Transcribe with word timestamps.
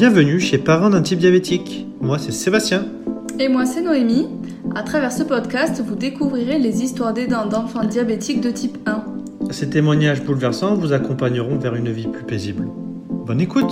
bienvenue 0.00 0.40
chez 0.40 0.56
Parents 0.56 0.88
d'un 0.88 1.02
type 1.02 1.18
diabétique. 1.18 1.86
Moi 2.00 2.18
c'est 2.18 2.32
Sébastien. 2.32 2.86
Et 3.38 3.48
moi 3.48 3.66
c'est 3.66 3.82
Noémie. 3.82 4.30
À 4.74 4.82
travers 4.82 5.12
ce 5.12 5.22
podcast, 5.22 5.82
vous 5.86 5.94
découvrirez 5.94 6.58
les 6.58 6.82
histoires 6.82 7.12
d'aidants 7.12 7.44
d'enfants 7.44 7.84
diabétiques 7.84 8.40
de 8.40 8.50
type 8.50 8.78
1. 8.86 9.04
Ces 9.50 9.68
témoignages 9.68 10.22
bouleversants 10.22 10.74
vous 10.74 10.94
accompagneront 10.94 11.58
vers 11.58 11.74
une 11.74 11.92
vie 11.92 12.06
plus 12.06 12.24
paisible. 12.24 12.66
Bonne 13.10 13.42
écoute 13.42 13.70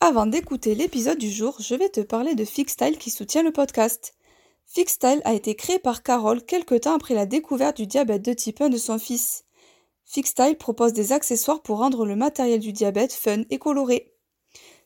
Avant 0.00 0.24
d'écouter 0.24 0.74
l'épisode 0.74 1.18
du 1.18 1.30
jour, 1.30 1.58
je 1.60 1.74
vais 1.74 1.90
te 1.90 2.00
parler 2.00 2.34
de 2.34 2.46
Fixstyle 2.46 2.96
qui 2.96 3.10
soutient 3.10 3.42
le 3.42 3.52
podcast. 3.52 4.14
Fixstyle 4.66 5.20
a 5.26 5.34
été 5.34 5.54
créé 5.56 5.78
par 5.78 6.02
Carole 6.02 6.42
quelque 6.42 6.76
temps 6.76 6.94
après 6.94 7.12
la 7.12 7.26
découverte 7.26 7.76
du 7.76 7.86
diabète 7.86 8.24
de 8.24 8.32
type 8.32 8.62
1 8.62 8.70
de 8.70 8.78
son 8.78 8.98
fils. 8.98 9.44
Fixstyle 10.12 10.58
propose 10.58 10.92
des 10.92 11.12
accessoires 11.12 11.62
pour 11.62 11.78
rendre 11.78 12.04
le 12.04 12.16
matériel 12.16 12.60
du 12.60 12.74
diabète 12.74 13.14
fun 13.14 13.44
et 13.48 13.58
coloré. 13.58 14.12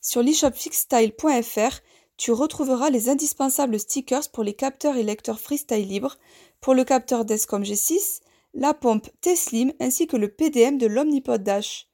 Sur 0.01 0.23
l'e-shop 0.23 0.53
fixstyle.fr, 0.53 1.81
tu 2.17 2.31
retrouveras 2.31 2.91
les 2.91 3.09
indispensables 3.09 3.81
stickers 3.81 4.31
pour 4.31 4.45
les 4.45 4.55
capteurs 4.55 4.97
et 4.97 5.03
lecteurs 5.03 5.41
freestyle 5.41 5.85
libres, 5.85 6.17
pour 6.61 6.75
le 6.75 6.85
capteur 6.85 7.25
Descom 7.25 7.65
G6, 7.65 8.21
la 8.55 8.73
pompe 8.73 9.09
T-Slim 9.21 9.73
ainsi 9.81 10.07
que 10.07 10.17
le 10.17 10.29
PDM 10.29 10.79
de 10.79 10.87
l'Omnipod 10.87 11.43
Dash. 11.43 11.89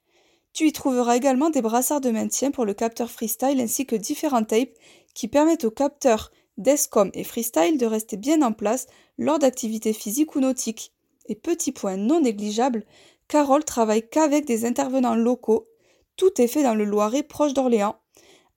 Tu 0.53 0.67
y 0.67 0.71
trouveras 0.71 1.17
également 1.17 1.49
des 1.49 1.63
brassards 1.63 2.01
de 2.01 2.11
maintien 2.11 2.51
pour 2.51 2.65
le 2.65 2.75
capteur 2.75 3.09
freestyle 3.09 3.59
ainsi 3.59 3.87
que 3.87 3.95
différents 3.95 4.43
tapes 4.43 4.77
qui 5.15 5.27
permettent 5.27 5.65
aux 5.65 5.71
capteurs 5.71 6.31
Descom 6.59 7.09
et 7.15 7.23
freestyle 7.23 7.79
de 7.79 7.87
rester 7.87 8.15
bien 8.15 8.43
en 8.43 8.53
place 8.53 8.85
lors 9.17 9.39
d'activités 9.39 9.93
physiques 9.93 10.35
ou 10.35 10.39
nautiques. 10.39 10.91
Et 11.27 11.35
petit 11.35 11.71
point 11.71 11.95
non 11.95 12.19
négligeable, 12.19 12.85
Carole 13.27 13.63
travaille 13.63 14.07
qu'avec 14.07 14.45
des 14.45 14.65
intervenants 14.65 15.15
locaux. 15.15 15.67
Tout 16.15 16.41
est 16.41 16.47
fait 16.47 16.63
dans 16.63 16.75
le 16.75 16.85
Loiret 16.85 17.23
proche 17.23 17.53
d'Orléans. 17.53 17.95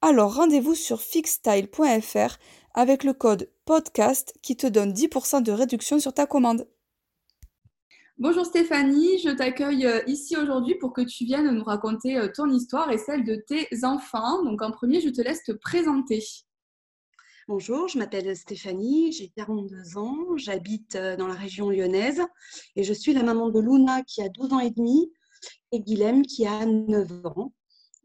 Alors 0.03 0.35
rendez-vous 0.35 0.75
sur 0.75 1.01
fixstyle.fr 1.01 2.37
avec 2.75 3.05
le 3.05 3.15
code 3.15 3.51
podcast 3.65 4.35
qui 4.43 4.57
te 4.57 4.67
donne 4.67 4.93
10% 4.93 5.43
de 5.43 5.53
réduction 5.53 5.99
sur 5.99 6.13
ta 6.13 6.27
commande. 6.27 6.69
Bonjour 8.19 8.47
Stéphanie, 8.47 9.19
je 9.19 9.29
t'accueille 9.29 9.85
euh, 9.85 10.01
ici 10.07 10.39
aujourd'hui 10.39 10.75
pour 10.77 10.95
que 10.95 11.03
tu 11.03 11.27
viennes 11.27 11.51
nous 11.51 11.65
raconter 11.65 12.17
euh, 12.17 12.29
ton 12.35 12.49
histoire 12.49 12.91
et 12.91 12.97
celle 12.97 13.25
de 13.25 13.37
tes 13.37 13.69
enfants. 13.83 14.43
Donc 14.43 14.63
en 14.63 14.71
premier, 14.71 15.03
je 15.03 15.11
te 15.11 15.21
laisse 15.21 15.43
te 15.43 15.53
présenter. 15.53 16.25
Bonjour, 17.49 17.87
je 17.87 17.97
m'appelle 17.97 18.37
Stéphanie, 18.37 19.13
j'ai 19.13 19.29
42 19.29 19.99
ans, 19.99 20.37
j'habite 20.37 20.97
euh, 20.97 21.17
dans 21.17 21.29
la 21.29 21.35
région 21.35 21.71
lyonnaise 21.71 22.21
et 22.75 22.83
je 22.83 22.93
suis 22.93 23.15
la 23.15 23.23
maman 23.23 23.51
de 23.51 23.61
Luna 23.61 24.03
qui 24.03 24.21
a 24.21 24.29
12 24.29 24.53
ans 24.53 24.59
et 24.59 24.73
demi 24.73 25.13
et 25.71 25.79
Guilhem 25.79 26.23
qui 26.23 26.45
a 26.45 26.67
9 26.67 27.25
ans. 27.25 27.55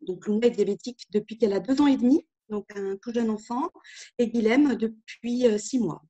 Donc 0.03 0.27
Luna 0.27 0.45
est 0.45 0.51
diabétique 0.51 1.07
depuis 1.09 1.39
qu'elle 1.39 1.53
a 1.53 1.59
2 1.59 1.81
ans 1.81 1.87
et 1.87 1.97
demi, 1.97 2.23
donc 2.49 2.67
un 2.75 2.97
tout 2.97 3.11
jeune 3.11 3.31
enfant, 3.31 3.71
et 4.19 4.27
Guilhem 4.27 4.75
depuis 4.75 5.59
6 5.59 5.79
euh, 5.79 5.83
mois. 5.85 6.03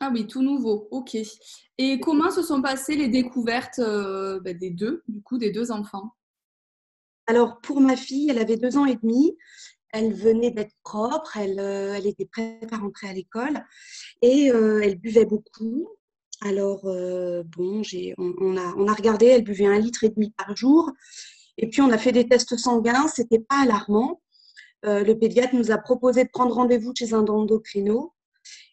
Ah 0.00 0.10
oui, 0.12 0.26
tout 0.26 0.42
nouveau, 0.42 0.88
ok. 0.90 1.16
Et 1.78 2.00
comment 2.00 2.30
se 2.30 2.42
sont 2.42 2.60
passées 2.60 2.96
les 2.96 3.08
découvertes 3.08 3.78
euh, 3.78 4.40
ben, 4.40 4.58
des 4.58 4.70
deux, 4.70 5.02
du 5.08 5.22
coup, 5.22 5.38
des 5.38 5.52
deux 5.52 5.70
enfants? 5.70 6.10
Alors, 7.26 7.60
pour 7.62 7.80
ma 7.80 7.96
fille, 7.96 8.28
elle 8.28 8.38
avait 8.38 8.58
deux 8.58 8.76
ans 8.76 8.84
et 8.84 8.96
demi. 8.96 9.36
Elle 9.92 10.12
venait 10.12 10.50
d'être 10.50 10.74
propre, 10.84 11.36
elle, 11.36 11.58
euh, 11.58 11.94
elle, 11.94 12.06
était 12.06 12.26
prête 12.26 12.72
à 12.72 12.76
rentrer 12.76 13.08
à 13.08 13.12
l'école 13.12 13.64
et 14.22 14.50
euh, 14.52 14.80
elle 14.82 14.98
buvait 14.98 15.24
beaucoup. 15.24 15.88
Alors, 16.42 16.86
euh, 16.86 17.42
bon, 17.44 17.82
on, 18.18 18.56
a, 18.56 18.74
on 18.76 18.86
a 18.86 18.94
regardé, 18.94 19.26
elle 19.26 19.44
buvait 19.44 19.66
un 19.66 19.78
litre 19.78 20.04
et 20.04 20.10
demi 20.10 20.30
par 20.30 20.56
jour. 20.56 20.90
Et 21.58 21.68
puis, 21.68 21.82
on 21.82 21.90
a 21.90 21.98
fait 21.98 22.12
des 22.12 22.26
tests 22.26 22.56
sanguins, 22.56 23.08
c'était 23.08 23.40
pas 23.40 23.62
alarmant. 23.62 24.22
le 24.84 25.12
pédiatre 25.14 25.54
nous 25.54 25.70
a 25.70 25.78
proposé 25.78 26.24
de 26.24 26.30
prendre 26.30 26.54
rendez-vous 26.54 26.92
chez 26.96 27.12
un 27.12 27.26
endocrino. 27.26 28.14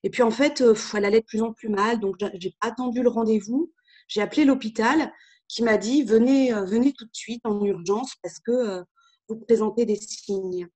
Et 0.04 0.10
puis, 0.10 0.24
en 0.24 0.32
fait, 0.32 0.64
elle 0.94 1.06
allait 1.06 1.22
de 1.22 1.26
plus 1.26 1.42
en 1.42 1.52
plus 1.52 1.68
mal, 1.70 2.00
donc 2.00 2.16
j'ai 2.36 2.56
pas 2.62 2.70
attendu 2.70 3.02
le 3.04 3.10
rendez-vous. 3.10 3.74
J'ai 4.08 4.22
appelé 4.22 4.46
l'hôpital 4.46 5.12
qui 5.50 5.64
m'a 5.64 5.78
dit 5.78 6.04
venez, 6.04 6.54
venez 6.54 6.94
tout 6.94 7.06
de 7.06 7.16
suite 7.16 7.42
en 7.46 7.66
urgence 7.66 8.14
parce 8.24 8.40
que 8.40 8.84
vous 9.28 9.36
présentez 9.36 9.86
des 9.86 9.98
signes 9.98 10.70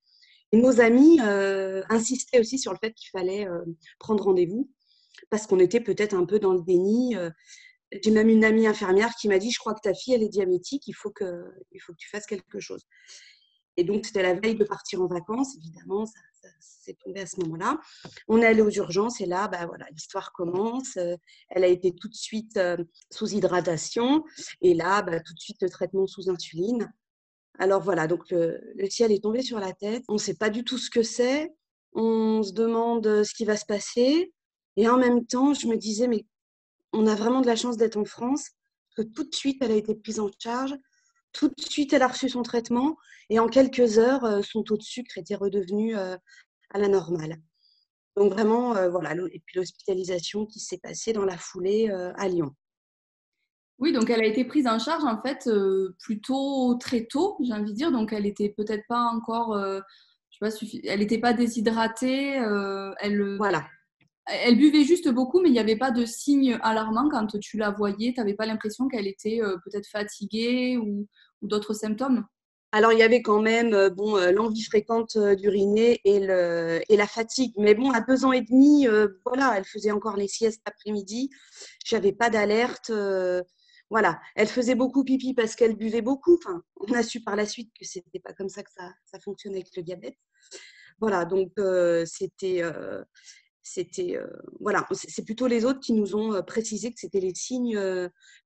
nos 0.54 0.82
amis 0.82 1.20
euh, 1.22 1.82
insistaient 1.90 2.40
aussi 2.40 2.60
sur 2.60 2.74
le 2.74 2.78
fait 2.78 2.94
qu'il 2.94 3.10
fallait 3.10 3.48
euh, 3.48 3.64
prendre 4.00 4.24
rendez-vous 4.24 4.70
parce 5.30 5.48
qu'on 5.48 5.60
était 5.60 5.80
peut-être 5.80 6.14
un 6.14 6.26
peu 6.26 6.40
dans 6.40 6.54
le 6.54 6.62
déni. 6.62 7.16
Euh. 7.16 7.30
J'ai 8.04 8.12
même 8.12 8.30
une 8.30 8.46
amie 8.46 8.68
infirmière 8.68 9.14
qui 9.20 9.28
m'a 9.28 9.38
dit, 9.38 9.52
je 9.52 9.60
crois 9.60 9.74
que 9.74 9.82
ta 9.82 9.94
fille, 9.94 10.14
elle 10.14 10.24
est 10.24 10.30
diabétique, 10.30 10.88
il 10.88 10.94
faut 10.94 11.12
que, 11.12 11.44
il 11.72 11.80
faut 11.82 11.92
que 11.92 11.98
tu 11.98 12.10
fasses 12.10 12.26
quelque 12.26 12.60
chose. 12.60 12.86
Et 13.76 13.84
donc, 13.84 14.06
c'était 14.06 14.24
la 14.24 14.34
veille 14.34 14.56
de 14.56 14.64
partir 14.64 15.02
en 15.02 15.08
vacances, 15.08 15.56
évidemment, 15.58 16.06
ça, 16.06 16.20
s'est 16.60 16.96
tombé 17.04 17.22
à 17.22 17.26
ce 17.26 17.40
moment-là. 17.42 17.80
On 18.28 18.42
est 18.42 18.46
allé 18.46 18.62
aux 18.62 18.70
urgences 18.70 19.20
et 19.20 19.26
là, 19.26 19.48
bah, 19.50 19.66
voilà, 19.66 19.86
l'histoire 19.92 20.32
commence. 20.32 20.98
Elle 21.50 21.64
a 21.64 21.68
été 21.68 21.94
tout 21.94 22.08
de 22.08 22.16
suite 22.16 22.60
sous 23.12 23.34
hydratation 23.34 24.24
et 24.62 24.74
là, 24.74 25.02
bah, 25.02 25.20
tout 25.20 25.34
de 25.34 25.40
suite, 25.40 25.62
le 25.62 25.70
traitement 25.70 26.08
sous 26.08 26.30
insuline. 26.30 26.92
Alors 27.62 27.80
voilà, 27.84 28.08
donc 28.08 28.32
le, 28.32 28.60
ciel 28.90 29.12
est 29.12 29.22
tombé 29.22 29.44
sur 29.44 29.60
la 29.60 29.72
tête. 29.72 30.04
On 30.08 30.14
ne 30.14 30.18
sait 30.18 30.34
pas 30.34 30.50
du 30.50 30.64
tout 30.64 30.80
ce 30.80 30.90
que 30.90 31.04
c'est. 31.04 31.54
On 31.94 32.42
se 32.42 32.54
demande 32.54 33.06
euh, 33.06 33.24
ce 33.24 33.36
qui 33.36 33.46
va 33.46 33.56
se 33.56 33.68
passer. 33.68 34.34
Et 34.78 34.90
en 34.90 34.98
même 34.98 35.28
temps, 35.28 35.54
je 35.54 35.68
me 35.68 35.78
disais, 35.78 36.08
mais 36.08 36.26
on 36.92 37.06
a 37.06 37.14
vraiment 37.14 37.40
de 37.40 37.46
la 37.46 37.56
chance 37.56 37.78
d'être 37.78 37.98
en 37.98 38.04
France, 38.04 38.50
parce 38.96 39.08
que 39.08 39.14
tout 39.14 39.26
de 39.26 39.36
suite, 39.36 39.62
elle 39.62 39.74
a 39.74 39.76
été 39.76 39.94
prise 39.94 40.20
en 40.20 40.32
charge. 40.40 40.74
Tout 41.34 41.50
de 41.50 41.62
suite, 41.62 41.94
elle 41.94 42.02
a 42.02 42.08
reçu 42.08 42.30
son 42.30 42.42
traitement. 42.42 42.98
Et 43.30 43.38
en 43.38 43.48
quelques 43.48 44.00
heures, 44.00 44.26
euh, 44.26 44.42
son 44.42 44.64
taux 44.64 44.78
de 44.78 44.82
sucre 44.82 45.20
était 45.20 45.36
redevenu 45.36 45.96
euh, 45.96 46.18
à 46.72 46.80
la 46.80 46.88
normale. 46.88 47.38
Donc 48.16 48.34
vraiment, 48.34 48.74
voilà. 48.90 49.14
Et 49.32 49.40
puis 49.46 49.60
l'hospitalisation 49.60 50.48
qui 50.48 50.60
s'est 50.60 50.80
passée 50.80 51.14
dans 51.14 51.26
la 51.26 51.38
foulée 51.38 51.90
à 51.90 52.28
Lyon. 52.28 52.56
Oui, 53.82 53.92
donc 53.92 54.12
elle 54.12 54.22
a 54.22 54.28
été 54.28 54.46
prise 54.46 54.68
en 54.68 54.78
charge 54.78 55.04
en 55.06 55.20
fait 55.24 55.48
euh, 55.48 55.96
plutôt 56.00 56.76
très 56.76 57.06
tôt, 57.06 57.36
j'ai 57.42 57.52
envie 57.52 57.72
de 57.72 57.76
dire. 57.76 57.92
Donc 57.92 58.14
elle 58.14 58.24
n'était 58.24 58.50
peut-être 58.50 58.86
pas 58.88 59.10
encore, 59.12 59.56
euh, 59.56 59.80
je 60.30 60.48
sais 60.48 60.70
pas, 60.70 60.82
elle 60.88 61.00
n'était 61.00 61.18
pas 61.18 61.34
déshydratée. 61.34 62.38
Euh, 62.38 62.94
elle, 63.00 63.38
voilà. 63.38 63.66
Elle 64.28 64.56
buvait 64.56 64.84
juste 64.84 65.10
beaucoup, 65.10 65.42
mais 65.42 65.50
il 65.50 65.54
n'y 65.54 65.60
avait 65.60 65.76
pas 65.76 65.90
de 65.90 66.06
signes 66.06 66.60
alarmants 66.62 67.10
quand 67.10 67.40
tu 67.40 67.58
la 67.58 67.72
voyais. 67.72 68.14
Tu 68.14 68.20
n'avais 68.20 68.36
pas 68.36 68.46
l'impression 68.46 68.88
qu'elle 68.88 69.08
était 69.08 69.42
peut-être 69.66 69.88
fatiguée 69.88 70.78
ou, 70.78 71.08
d'autres 71.42 71.74
symptômes? 71.74 72.24
Alors, 72.72 72.94
il 72.94 73.00
y 73.00 73.04
avait 73.04 73.24
quand 73.24 73.42
même 73.42 73.90
bon, 73.90 74.16
l'envie 74.32 74.64
fréquente 74.64 75.18
d'uriner 75.18 76.00
et, 76.06 76.18
et 76.18 76.98
la 76.98 77.08
fatigue. 77.08 77.52
Mais 77.58 77.74
bon, 77.74 77.90
à 77.92 78.00
deux 78.02 78.24
ans 78.24 78.32
et 78.32 78.42
demi, 78.42 78.86
voilà, 79.26 79.56
elle 79.58 79.66
faisait 79.66 79.92
encore 79.92 80.18
les 80.18 80.28
siestes 80.28 80.62
après-midi. 80.66 81.32
Je 81.84 81.96
n'avais 81.96 82.14
pas 82.14 82.30
d'alerte 82.30 82.92
voilà, 83.92 84.22
elle 84.36 84.48
faisait 84.48 84.74
beaucoup 84.74 85.04
pipi 85.04 85.34
parce 85.34 85.54
qu'elle 85.54 85.76
buvait 85.76 86.02
beaucoup. 86.02 86.36
Enfin, 86.36 86.64
on 86.78 86.94
a 86.94 87.04
su 87.04 87.22
par 87.22 87.36
la 87.36 87.46
suite 87.46 87.72
que 87.78 87.86
c'était 87.86 88.20
pas 88.20 88.32
comme 88.32 88.48
ça 88.48 88.64
que 88.64 88.72
ça, 88.72 89.20
fonctionnait 89.20 89.58
avec 89.58 89.76
le 89.76 89.84
diabète. 89.84 90.16
Voilà, 91.02 91.26
donc 91.26 91.52
euh, 91.60 92.06
c'était, 92.06 92.64
euh, 92.64 93.04
c'était, 93.62 94.16
euh, 94.16 94.28
voilà, 94.62 94.88
c'est 94.94 95.26
plutôt 95.26 95.46
les 95.46 95.66
autres 95.66 95.82
qui 95.82 95.92
nous 95.92 96.16
ont 96.16 96.42
précisé 96.42 96.94
que 96.94 97.02
c'était 97.02 97.20
les 97.20 97.36
signes, 97.36 97.78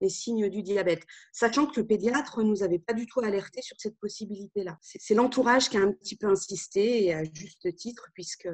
les 0.01 0.09
signes 0.09 0.50
du 0.50 0.63
diabète, 0.63 1.03
sachant 1.31 1.67
que 1.67 1.79
le 1.79 1.85
pédiatre 1.85 2.41
nous 2.41 2.63
avait 2.63 2.79
pas 2.79 2.94
du 2.94 3.05
tout 3.05 3.19
alerté 3.19 3.61
sur 3.61 3.75
cette 3.79 4.00
possibilité-là. 4.00 4.79
C'est 4.81 5.13
l'entourage 5.13 5.69
qui 5.69 5.78
a 5.78 5.81
un 5.81 5.91
petit 5.91 6.17
peu 6.17 6.25
insisté 6.25 7.05
et 7.05 7.13
à 7.13 7.23
juste 7.23 7.75
titre 7.75 8.07
puisque 8.16 8.50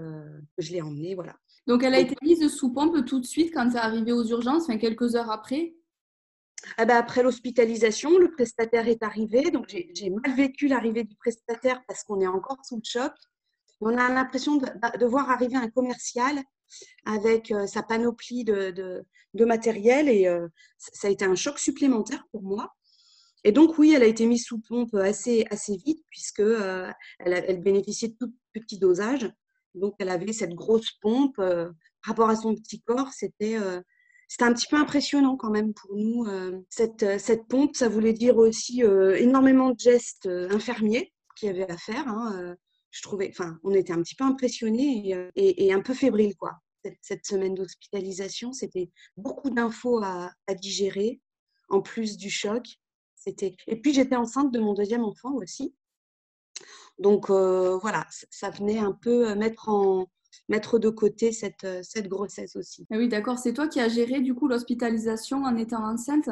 je 0.57 0.71
l'ai 0.73 0.81
emmenée, 0.81 1.15
voilà. 1.15 1.37
Donc 1.67 1.83
elle 1.83 1.93
a 1.93 1.99
été 1.99 2.15
mise 2.21 2.45
sous 2.53 2.73
pompe 2.73 3.05
tout 3.05 3.21
de 3.21 3.25
suite 3.25 3.53
quand 3.53 3.69
c'est 3.71 3.77
arrivé 3.77 4.11
aux 4.11 4.25
urgences, 4.25 4.63
enfin 4.63 4.77
quelques 4.77 5.15
heures 5.15 5.31
après? 5.31 5.73
Ah 6.77 6.85
bah, 6.85 6.97
après 6.97 7.23
l'hospitalisation, 7.23 8.17
le 8.17 8.31
prestataire 8.31 8.87
est 8.87 9.03
arrivé. 9.03 9.51
Donc, 9.51 9.67
j'ai 9.69 10.09
mal 10.09 10.35
vécu 10.35 10.67
l'arrivée 10.67 11.03
du 11.03 11.15
prestataire 11.15 11.81
parce 11.87 12.03
qu'on 12.03 12.21
est 12.21 12.27
encore 12.27 12.63
sous 12.63 12.77
le 12.77 12.83
choc. 12.83 13.13
On 13.81 13.97
a 13.97 14.09
l'impression 14.09 14.57
de, 14.57 15.05
voir 15.05 15.29
arriver 15.29 15.55
un 15.55 15.69
commercial 15.69 16.39
avec 17.05 17.51
euh, 17.51 17.65
sa 17.65 17.81
panoplie 17.81 18.43
de, 18.43 19.03
matériel 19.33 20.07
et 20.07 20.27
euh, 20.27 20.47
ça 20.77 21.07
a 21.07 21.11
été 21.11 21.25
un 21.25 21.35
choc 21.35 21.57
supplémentaire 21.57 22.23
pour 22.31 22.43
moi. 22.43 22.73
Et 23.43 23.51
donc, 23.51 23.79
oui, 23.79 23.93
elle 23.93 24.03
a 24.03 24.07
été 24.07 24.27
mise 24.27 24.45
sous 24.45 24.59
pompe 24.59 24.93
assez, 24.93 25.45
assez 25.49 25.75
vite 25.77 26.05
puisque 26.11 26.41
euh, 26.41 26.91
elle, 27.19 27.59
bénéficiait 27.61 28.09
de 28.09 28.15
tout 28.19 28.33
petit 28.53 28.77
dosage. 28.77 29.31
Donc, 29.73 29.95
elle 29.97 30.09
avait 30.09 30.33
cette 30.33 30.53
grosse 30.53 30.91
pompe. 31.01 31.37
par 31.37 31.73
rapport 32.03 32.29
à 32.29 32.35
son 32.35 32.53
petit 32.53 32.81
corps, 32.81 33.11
c'était 33.13 33.57
c'était 34.31 34.45
un 34.45 34.53
petit 34.53 34.67
peu 34.67 34.77
impressionnant 34.77 35.35
quand 35.35 35.49
même 35.49 35.73
pour 35.73 35.93
nous. 35.93 36.25
Euh, 36.25 36.61
cette, 36.69 37.03
euh, 37.03 37.19
cette 37.19 37.49
pompe, 37.49 37.75
ça 37.75 37.89
voulait 37.89 38.13
dire 38.13 38.37
aussi 38.37 38.81
euh, 38.81 39.17
énormément 39.17 39.71
de 39.71 39.77
gestes 39.77 40.25
infirmiers 40.25 41.11
qu'il 41.35 41.49
y 41.49 41.51
avait 41.51 41.69
à 41.69 41.75
faire. 41.75 42.07
Hein, 42.07 42.55
je 42.91 43.01
trouvais, 43.01 43.29
enfin, 43.29 43.59
on 43.65 43.73
était 43.73 43.91
un 43.91 44.01
petit 44.01 44.15
peu 44.15 44.23
impressionnés 44.23 45.29
et, 45.35 45.73
un 45.73 45.81
peu 45.81 45.93
fébriles, 45.93 46.37
quoi. 46.37 46.53
Cette, 47.01 47.25
semaine 47.25 47.55
d'hospitalisation, 47.55 48.53
c'était 48.53 48.89
beaucoup 49.17 49.49
d'infos 49.49 50.01
à, 50.01 50.31
digérer, 50.61 51.19
en 51.67 51.81
plus 51.81 52.15
du 52.15 52.29
choc. 52.29 52.65
C'était. 53.15 53.53
Et 53.67 53.81
puis 53.81 53.93
j'étais 53.93 54.15
enceinte 54.15 54.53
de 54.53 54.59
mon 54.59 54.73
deuxième 54.73 55.03
enfant 55.03 55.33
aussi. 55.33 55.75
Donc 56.99 57.29
voilà, 57.29 58.07
ça 58.09 58.49
venait 58.49 58.79
un 58.79 58.93
peu 58.93 59.35
mettre 59.35 59.67
en 59.67 60.07
mettre 60.49 60.79
de 60.79 60.89
côté 60.89 61.31
cette, 61.31 61.67
cette 61.83 62.07
grossesse 62.07 62.55
aussi. 62.55 62.85
Ah 62.91 62.97
oui, 62.97 63.07
d'accord. 63.07 63.39
C'est 63.39 63.53
toi 63.53 63.67
qui 63.67 63.79
as 63.79 63.89
géré 63.89 64.21
du 64.21 64.33
coup 64.33 64.47
l'hospitalisation 64.47 65.43
en 65.43 65.55
étant 65.57 65.83
enceinte? 65.83 66.29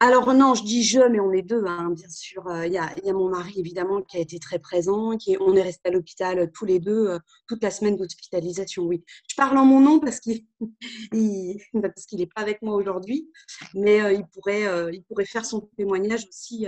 Alors 0.00 0.34
non, 0.34 0.54
je 0.54 0.64
dis 0.64 0.82
je, 0.82 1.00
mais 1.00 1.20
on 1.20 1.32
est 1.32 1.42
deux, 1.42 1.64
hein, 1.66 1.90
bien 1.90 2.08
sûr. 2.08 2.44
Il 2.66 2.72
y, 2.72 2.78
a, 2.78 3.12
mon 3.12 3.30
mari, 3.30 3.54
évidemment, 3.56 4.02
qui 4.02 4.16
a 4.18 4.20
été 4.20 4.38
très 4.38 4.58
présent. 4.58 5.16
Qui 5.16 5.36
on 5.40 5.54
est 5.54 5.62
resté 5.62 5.88
à 5.88 5.92
l'hôpital 5.92 6.50
tous 6.52 6.64
les 6.66 6.78
deux, 6.78 7.18
toute 7.46 7.62
la 7.62 7.70
semaine 7.70 7.96
d'hospitalisation, 7.96 8.82
oui. 8.82 9.04
Je 9.28 9.34
parle 9.36 9.56
en 9.56 9.64
mon 9.64 9.80
nom 9.80 10.00
parce 10.00 10.20
qu'il 10.20 10.44
n'est 11.12 12.26
pas 12.26 12.42
avec 12.42 12.60
moi 12.60 12.74
aujourd'hui, 12.74 13.30
mais 13.74 14.14
il, 14.14 14.26
pourrait, 14.26 14.92
il 14.92 15.02
pourrait 15.04 15.24
faire 15.24 15.46
son 15.46 15.60
témoignage 15.78 16.26
aussi 16.28 16.66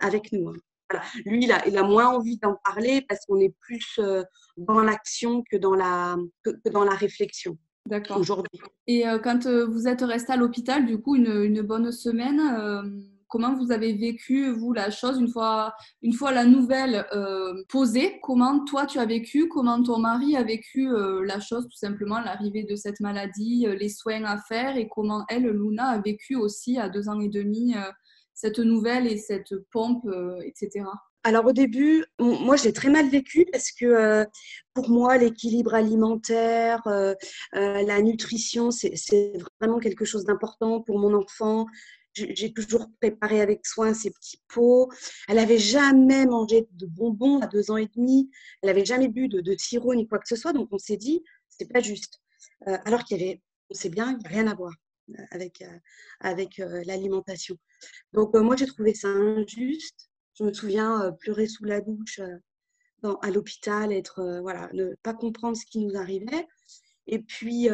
avec 0.00 0.30
nous. 0.32 0.52
Lui, 1.24 1.44
il 1.44 1.52
a, 1.52 1.66
il 1.66 1.76
a, 1.76 1.82
moins 1.82 2.08
envie 2.08 2.38
d'en 2.38 2.56
parler 2.64 3.04
parce 3.08 3.24
qu'on 3.26 3.38
est 3.40 3.54
plus 3.60 4.00
dans 4.56 4.80
l'action 4.80 5.42
que, 5.50 5.56
dans 5.56 5.74
la, 5.74 6.16
que 6.44 6.68
dans 6.70 6.84
la 6.84 6.94
réflexion. 6.94 7.58
D'accord. 7.86 8.18
Aujourd'hui. 8.18 8.60
Et 8.86 9.06
euh, 9.06 9.18
quand 9.18 9.44
euh, 9.44 9.66
vous 9.66 9.86
êtes 9.88 10.00
resté 10.00 10.32
à 10.32 10.36
l'hôpital, 10.36 10.86
du 10.86 10.98
coup, 10.98 11.16
une, 11.16 11.60
bonne 11.60 11.92
semaine, 11.92 12.40
euh, 12.40 12.82
comment 13.28 13.54
vous 13.54 13.72
avez 13.72 13.92
vécu, 13.92 14.50
vous, 14.50 14.72
la 14.72 14.90
chose, 14.90 15.20
une 15.20 15.28
fois, 15.28 15.74
une 16.00 16.14
fois 16.14 16.32
la 16.32 16.46
nouvelle 16.46 17.06
posée 17.68 18.20
Comment 18.22 18.64
toi, 18.64 18.86
tu 18.86 18.98
as 18.98 19.04
vécu 19.04 19.48
Comment 19.48 19.82
ton 19.82 19.98
mari 19.98 20.34
a 20.34 20.42
vécu 20.42 20.88
la 21.24 21.40
chose, 21.40 21.64
tout 21.64 21.76
simplement, 21.76 22.20
l'arrivée 22.20 22.62
de 22.62 22.76
cette 22.76 23.00
maladie, 23.00 23.66
les 23.78 23.88
soins 23.88 24.24
à 24.24 24.38
faire 24.38 24.76
Et 24.76 24.88
comment 24.88 25.24
elle, 25.28 25.48
Luna, 25.48 25.88
a 25.88 25.98
vécu 25.98 26.36
aussi 26.36 26.78
à 26.78 26.88
deux 26.88 27.08
ans 27.08 27.20
et 27.20 27.28
demi 27.28 27.74
cette 28.34 28.58
nouvelle 28.58 29.06
et 29.06 29.18
cette 29.18 29.54
pompe, 29.70 30.06
etc. 30.44 30.84
Alors 31.26 31.46
au 31.46 31.52
début, 31.52 32.04
moi 32.18 32.56
j'ai 32.56 32.74
très 32.74 32.90
mal 32.90 33.08
vécu 33.08 33.46
parce 33.50 33.72
que 33.72 33.86
euh, 33.86 34.26
pour 34.74 34.90
moi 34.90 35.16
l'équilibre 35.16 35.72
alimentaire, 35.72 36.86
euh, 36.86 37.14
euh, 37.54 37.82
la 37.82 38.02
nutrition, 38.02 38.70
c'est 38.70 39.32
vraiment 39.58 39.78
quelque 39.78 40.04
chose 40.04 40.24
d'important 40.26 40.82
pour 40.82 40.98
mon 40.98 41.14
enfant. 41.14 41.64
J'ai 42.12 42.52
toujours 42.52 42.86
préparé 43.00 43.40
avec 43.40 43.66
soin 43.66 43.94
ses 43.94 44.10
petits 44.10 44.42
pots. 44.48 44.90
Elle 45.26 45.36
n'avait 45.36 45.58
jamais 45.58 46.26
mangé 46.26 46.68
de 46.72 46.86
bonbons 46.86 47.40
à 47.40 47.46
deux 47.46 47.70
ans 47.70 47.78
et 47.78 47.88
demi. 47.96 48.30
Elle 48.62 48.68
n'avait 48.68 48.84
jamais 48.84 49.08
bu 49.08 49.26
de, 49.28 49.40
de, 49.40 49.56
sirop 49.58 49.94
ni 49.94 50.06
quoi 50.06 50.18
que 50.18 50.28
ce 50.28 50.36
soit. 50.36 50.52
Donc 50.52 50.68
on 50.72 50.78
s'est 50.78 50.98
dit, 50.98 51.24
c'est 51.48 51.72
pas 51.72 51.80
juste. 51.80 52.20
alors 52.66 53.02
qu'il 53.02 53.18
y 53.18 53.24
avait, 53.24 53.42
on 53.70 53.74
sait 53.74 53.88
bien, 53.88 54.12
il 54.12 54.18
n'y 54.18 54.26
a 54.26 54.28
rien 54.28 54.46
à 54.46 54.54
voir 54.54 54.72
avec, 55.30 55.62
avec 56.20 56.58
l'alimentation. 56.58 57.56
Donc 58.12 58.34
moi 58.34 58.56
j'ai 58.56 58.66
trouvé 58.66 58.94
ça 58.94 59.08
injuste. 59.08 60.10
Je 60.38 60.44
me 60.44 60.52
souviens 60.52 61.12
pleurer 61.20 61.46
sous 61.46 61.64
la 61.64 61.80
douche 61.80 62.20
dans, 63.02 63.16
à 63.16 63.30
l'hôpital, 63.30 63.92
être 63.92 64.40
voilà, 64.42 64.68
ne 64.72 64.94
pas 65.02 65.14
comprendre 65.14 65.56
ce 65.56 65.66
qui 65.66 65.78
nous 65.78 65.96
arrivait. 65.96 66.46
Et 67.06 67.18
puis, 67.18 67.68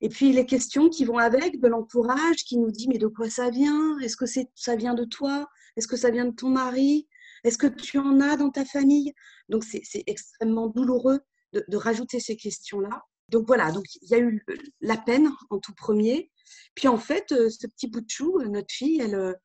et 0.00 0.08
puis 0.08 0.32
les 0.32 0.46
questions 0.46 0.88
qui 0.88 1.04
vont 1.04 1.18
avec, 1.18 1.60
de 1.60 1.68
l'entourage 1.68 2.44
qui 2.44 2.56
nous 2.56 2.70
dit 2.70 2.88
mais 2.88 2.98
de 2.98 3.08
quoi 3.08 3.28
ça 3.28 3.50
vient? 3.50 3.98
Est-ce 3.98 4.16
que 4.16 4.26
c'est, 4.26 4.48
ça 4.54 4.76
vient 4.76 4.94
de 4.94 5.04
toi? 5.04 5.48
Est-ce 5.76 5.88
que 5.88 5.96
ça 5.96 6.10
vient 6.10 6.26
de 6.26 6.34
ton 6.34 6.50
mari? 6.50 7.08
Est-ce 7.42 7.58
que 7.58 7.66
tu 7.66 7.98
en 7.98 8.20
as 8.20 8.36
dans 8.36 8.50
ta 8.50 8.64
famille? 8.64 9.12
Donc 9.48 9.64
c'est, 9.64 9.82
extrêmement 10.06 10.68
douloureux 10.68 11.20
de, 11.52 11.64
de, 11.68 11.76
rajouter 11.76 12.20
ces 12.20 12.36
questions-là. 12.36 13.02
Donc 13.28 13.46
voilà, 13.46 13.70
donc 13.72 13.84
il 14.02 14.08
y 14.08 14.14
a 14.14 14.18
eu 14.18 14.44
la 14.80 14.96
peine 14.96 15.30
en 15.50 15.58
tout 15.58 15.74
premier. 15.74 16.30
Puis 16.74 16.88
en 16.88 16.98
fait, 16.98 17.26
ce 17.28 17.66
petit 17.66 17.88
bout 17.88 18.00
de 18.00 18.10
chou, 18.10 18.40
notre 18.42 18.72
fille, 18.72 19.00
elle, 19.00 19.36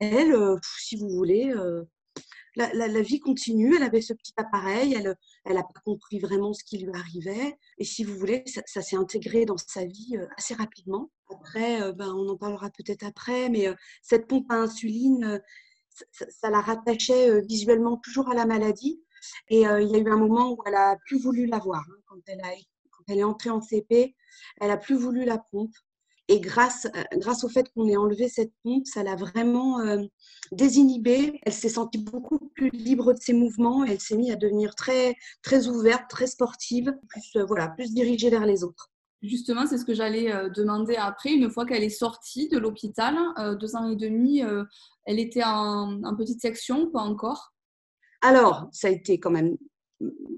elle, 0.00 0.32
euh, 0.32 0.56
si 0.78 0.96
vous 0.96 1.10
voulez, 1.10 1.52
euh, 1.54 1.84
la, 2.56 3.02
vie 3.02 3.20
continue. 3.20 3.76
Elle 3.76 3.82
avait 3.82 4.00
ce 4.00 4.14
petit 4.14 4.32
appareil, 4.36 4.94
elle 4.94 5.54
n'a 5.54 5.62
pas 5.62 5.80
compris 5.84 6.18
vraiment 6.18 6.52
ce 6.52 6.64
qui 6.64 6.78
lui 6.78 6.90
arrivait. 6.94 7.58
Et 7.78 7.84
si 7.84 8.02
vous 8.02 8.16
voulez, 8.16 8.42
ça, 8.46 8.82
s'est 8.82 8.96
intégré 8.96 9.44
dans 9.44 9.58
sa 9.58 9.84
vie 9.84 10.16
euh, 10.16 10.26
assez 10.36 10.54
rapidement. 10.54 11.10
Après, 11.30 11.92
ben, 11.92 12.12
on 12.12 12.28
en 12.28 12.36
parlera 12.36 12.70
peut-être 12.70 13.04
après, 13.04 13.48
mais 13.50 13.68
cette 14.02 14.26
pompe 14.26 14.50
à 14.50 14.56
insuline, 14.56 15.40
ça, 16.10 16.50
la 16.50 16.60
rattachait 16.60 17.40
visuellement 17.42 17.98
toujours 17.98 18.28
à 18.30 18.34
la 18.34 18.46
maladie. 18.46 19.00
Et 19.48 19.60
il 19.60 19.62
y 19.62 19.94
a 19.94 19.98
eu 19.98 20.10
un 20.10 20.16
moment 20.16 20.50
où 20.50 20.58
elle 20.66 20.74
a 20.74 20.96
plus 21.06 21.20
voulu 21.20 21.46
l'avoir. 21.46 21.82
Hein, 21.88 22.00
quand, 22.06 22.18
elle 22.26 22.42
quand 22.90 23.04
elle 23.06 23.18
est 23.18 23.22
entrée 23.22 23.50
en 23.50 23.60
CP, 23.60 24.16
elle 24.60 24.70
a 24.72 24.76
plus 24.76 24.96
voulu 24.96 25.24
la 25.24 25.38
pompe. 25.38 25.74
Et 26.32 26.38
grâce, 26.38 26.86
euh, 26.86 27.02
grâce 27.18 27.42
au 27.42 27.48
fait 27.48 27.68
qu'on 27.74 27.88
ait 27.88 27.96
enlevé 27.96 28.28
cette 28.28 28.52
pompe, 28.62 28.86
ça 28.86 29.02
l'a 29.02 29.16
vraiment 29.16 29.80
euh, 29.80 29.98
désinhibée. 30.52 31.40
Elle 31.42 31.52
s'est 31.52 31.68
sentie 31.68 31.98
beaucoup 31.98 32.38
plus 32.54 32.70
libre 32.70 33.12
de 33.12 33.18
ses 33.20 33.32
mouvements 33.32 33.84
et 33.84 33.90
elle 33.90 34.00
s'est 34.00 34.16
mise 34.16 34.30
à 34.30 34.36
devenir 34.36 34.76
très, 34.76 35.16
très 35.42 35.66
ouverte, 35.66 36.08
très 36.08 36.28
sportive, 36.28 36.94
plus, 37.08 37.32
euh, 37.34 37.44
voilà, 37.44 37.66
plus 37.70 37.92
dirigée 37.92 38.30
vers 38.30 38.46
les 38.46 38.62
autres. 38.62 38.92
Justement, 39.22 39.66
c'est 39.66 39.76
ce 39.76 39.84
que 39.84 39.92
j'allais 39.92 40.32
demander 40.54 40.94
après. 40.94 41.32
Une 41.32 41.50
fois 41.50 41.66
qu'elle 41.66 41.82
est 41.82 41.90
sortie 41.90 42.48
de 42.48 42.58
l'hôpital, 42.58 43.14
deux 43.60 43.76
ans 43.76 43.90
et 43.90 43.96
demi, 43.96 44.40
elle 45.04 45.18
était 45.18 45.44
en, 45.44 46.02
en 46.02 46.16
petite 46.16 46.40
section, 46.40 46.90
pas 46.90 47.02
encore? 47.02 47.52
Alors, 48.22 48.68
ça 48.72 48.88
a 48.88 48.90
été 48.90 49.20
quand 49.20 49.30
même, 49.30 49.58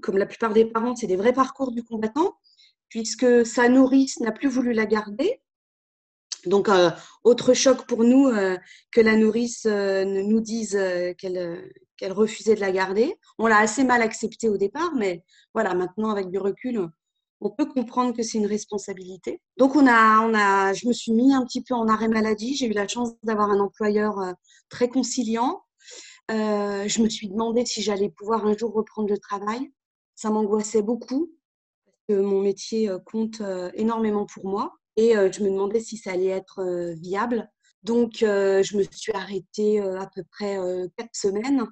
comme 0.01 0.17
la 0.17 0.25
plupart 0.25 0.51
des 0.51 0.65
parents, 0.65 0.97
c'est 0.97 1.07
des 1.07 1.15
vrais 1.15 1.31
parcours 1.31 1.71
du 1.71 1.81
combattant, 1.81 2.33
puisque 2.89 3.45
sa 3.45 3.69
nourrice 3.69 4.19
n'a 4.19 4.33
plus 4.33 4.49
voulu 4.49 4.73
la 4.73 4.85
garder. 4.85 5.39
Donc, 6.45 6.69
euh, 6.69 6.89
autre 7.23 7.53
choc 7.53 7.85
pour 7.87 8.03
nous 8.03 8.27
euh, 8.27 8.57
que 8.91 9.01
la 9.01 9.15
nourrice 9.15 9.65
euh, 9.65 10.03
nous 10.05 10.41
dise 10.41 10.77
qu'elle 11.17 11.73
qu'elle 11.95 12.11
refusait 12.11 12.55
de 12.55 12.59
la 12.59 12.71
garder. 12.71 13.15
On 13.37 13.47
l'a 13.47 13.59
assez 13.59 13.83
mal 13.83 14.01
accepté 14.01 14.49
au 14.49 14.57
départ, 14.57 14.93
mais 14.95 15.23
voilà, 15.53 15.75
maintenant 15.75 16.09
avec 16.09 16.29
du 16.29 16.39
recul, 16.39 16.89
on 17.39 17.51
peut 17.51 17.65
comprendre 17.65 18.15
que 18.15 18.23
c'est 18.23 18.39
une 18.39 18.47
responsabilité. 18.47 19.41
Donc, 19.57 19.75
on 19.75 19.85
a, 19.87 20.21
on 20.21 20.33
a, 20.33 20.73
je 20.73 20.87
me 20.87 20.93
suis 20.93 21.11
mis 21.11 21.33
un 21.33 21.45
petit 21.45 21.61
peu 21.61 21.75
en 21.75 21.87
arrêt 21.87 22.07
maladie. 22.07 22.55
J'ai 22.55 22.65
eu 22.67 22.73
la 22.73 22.87
chance 22.87 23.11
d'avoir 23.21 23.51
un 23.51 23.59
employeur 23.59 24.15
très 24.69 24.89
conciliant. 24.89 25.63
je 26.29 27.01
me 27.01 27.09
suis 27.09 27.29
demandé 27.29 27.65
si 27.65 27.81
j'allais 27.81 28.09
pouvoir 28.09 28.45
un 28.45 28.57
jour 28.57 28.73
reprendre 28.73 29.09
le 29.09 29.19
travail. 29.19 29.71
Ça 30.15 30.29
m'angoissait 30.29 30.81
beaucoup 30.81 31.31
parce 31.85 31.97
que 32.07 32.25
mon 32.25 32.41
métier 32.41 32.89
compte 33.05 33.41
énormément 33.75 34.25
pour 34.25 34.45
moi 34.45 34.73
et 34.95 35.13
je 35.13 35.43
me 35.43 35.49
demandais 35.49 35.79
si 35.79 35.97
ça 35.97 36.11
allait 36.11 36.27
être 36.27 36.63
viable. 36.99 37.49
Donc, 37.83 38.17
je 38.19 38.77
me 38.77 38.83
suis 38.91 39.11
arrêtée 39.13 39.79
à 39.79 40.09
peu 40.15 40.23
près 40.31 40.57
quatre 40.97 41.15
semaines, 41.15 41.65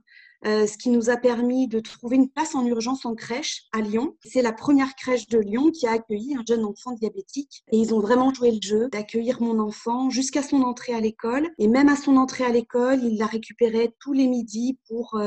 ce 0.43 0.77
qui 0.77 0.89
nous 0.89 1.09
a 1.09 1.15
permis 1.15 1.67
de 1.67 1.79
trouver 1.79 2.17
une 2.17 2.29
place 2.29 2.53
en 2.53 2.65
urgence 2.65 3.05
en 3.05 3.15
crèche 3.15 3.63
à 3.71 3.79
Lyon. 3.79 4.17
C'est 4.25 4.41
la 4.41 4.51
première 4.51 4.95
crèche 4.95 5.27
de 5.27 5.39
Lyon 5.39 5.71
qui 5.71 5.87
a 5.87 5.91
accueilli 5.91 6.35
un 6.35 6.43
jeune 6.45 6.65
enfant 6.65 6.91
diabétique. 6.91 7.63
Et 7.71 7.77
ils 7.77 7.93
ont 7.93 8.01
vraiment 8.01 8.33
joué 8.33 8.51
le 8.51 8.61
jeu 8.61 8.89
d'accueillir 8.89 9.41
mon 9.41 9.59
enfant 9.59 10.09
jusqu'à 10.09 10.43
son 10.43 10.63
entrée 10.63 10.93
à 10.93 10.99
l'école. 10.99 11.47
Et 11.59 11.67
même 11.67 11.87
à 11.87 11.95
son 11.95 12.17
entrée 12.17 12.43
à 12.43 12.49
l'école, 12.49 13.01
ils 13.03 13.17
la 13.17 13.27
récupéraient 13.27 13.93
tous 13.99 14.13
les 14.13 14.27
midis 14.27 14.79
pour, 14.89 15.21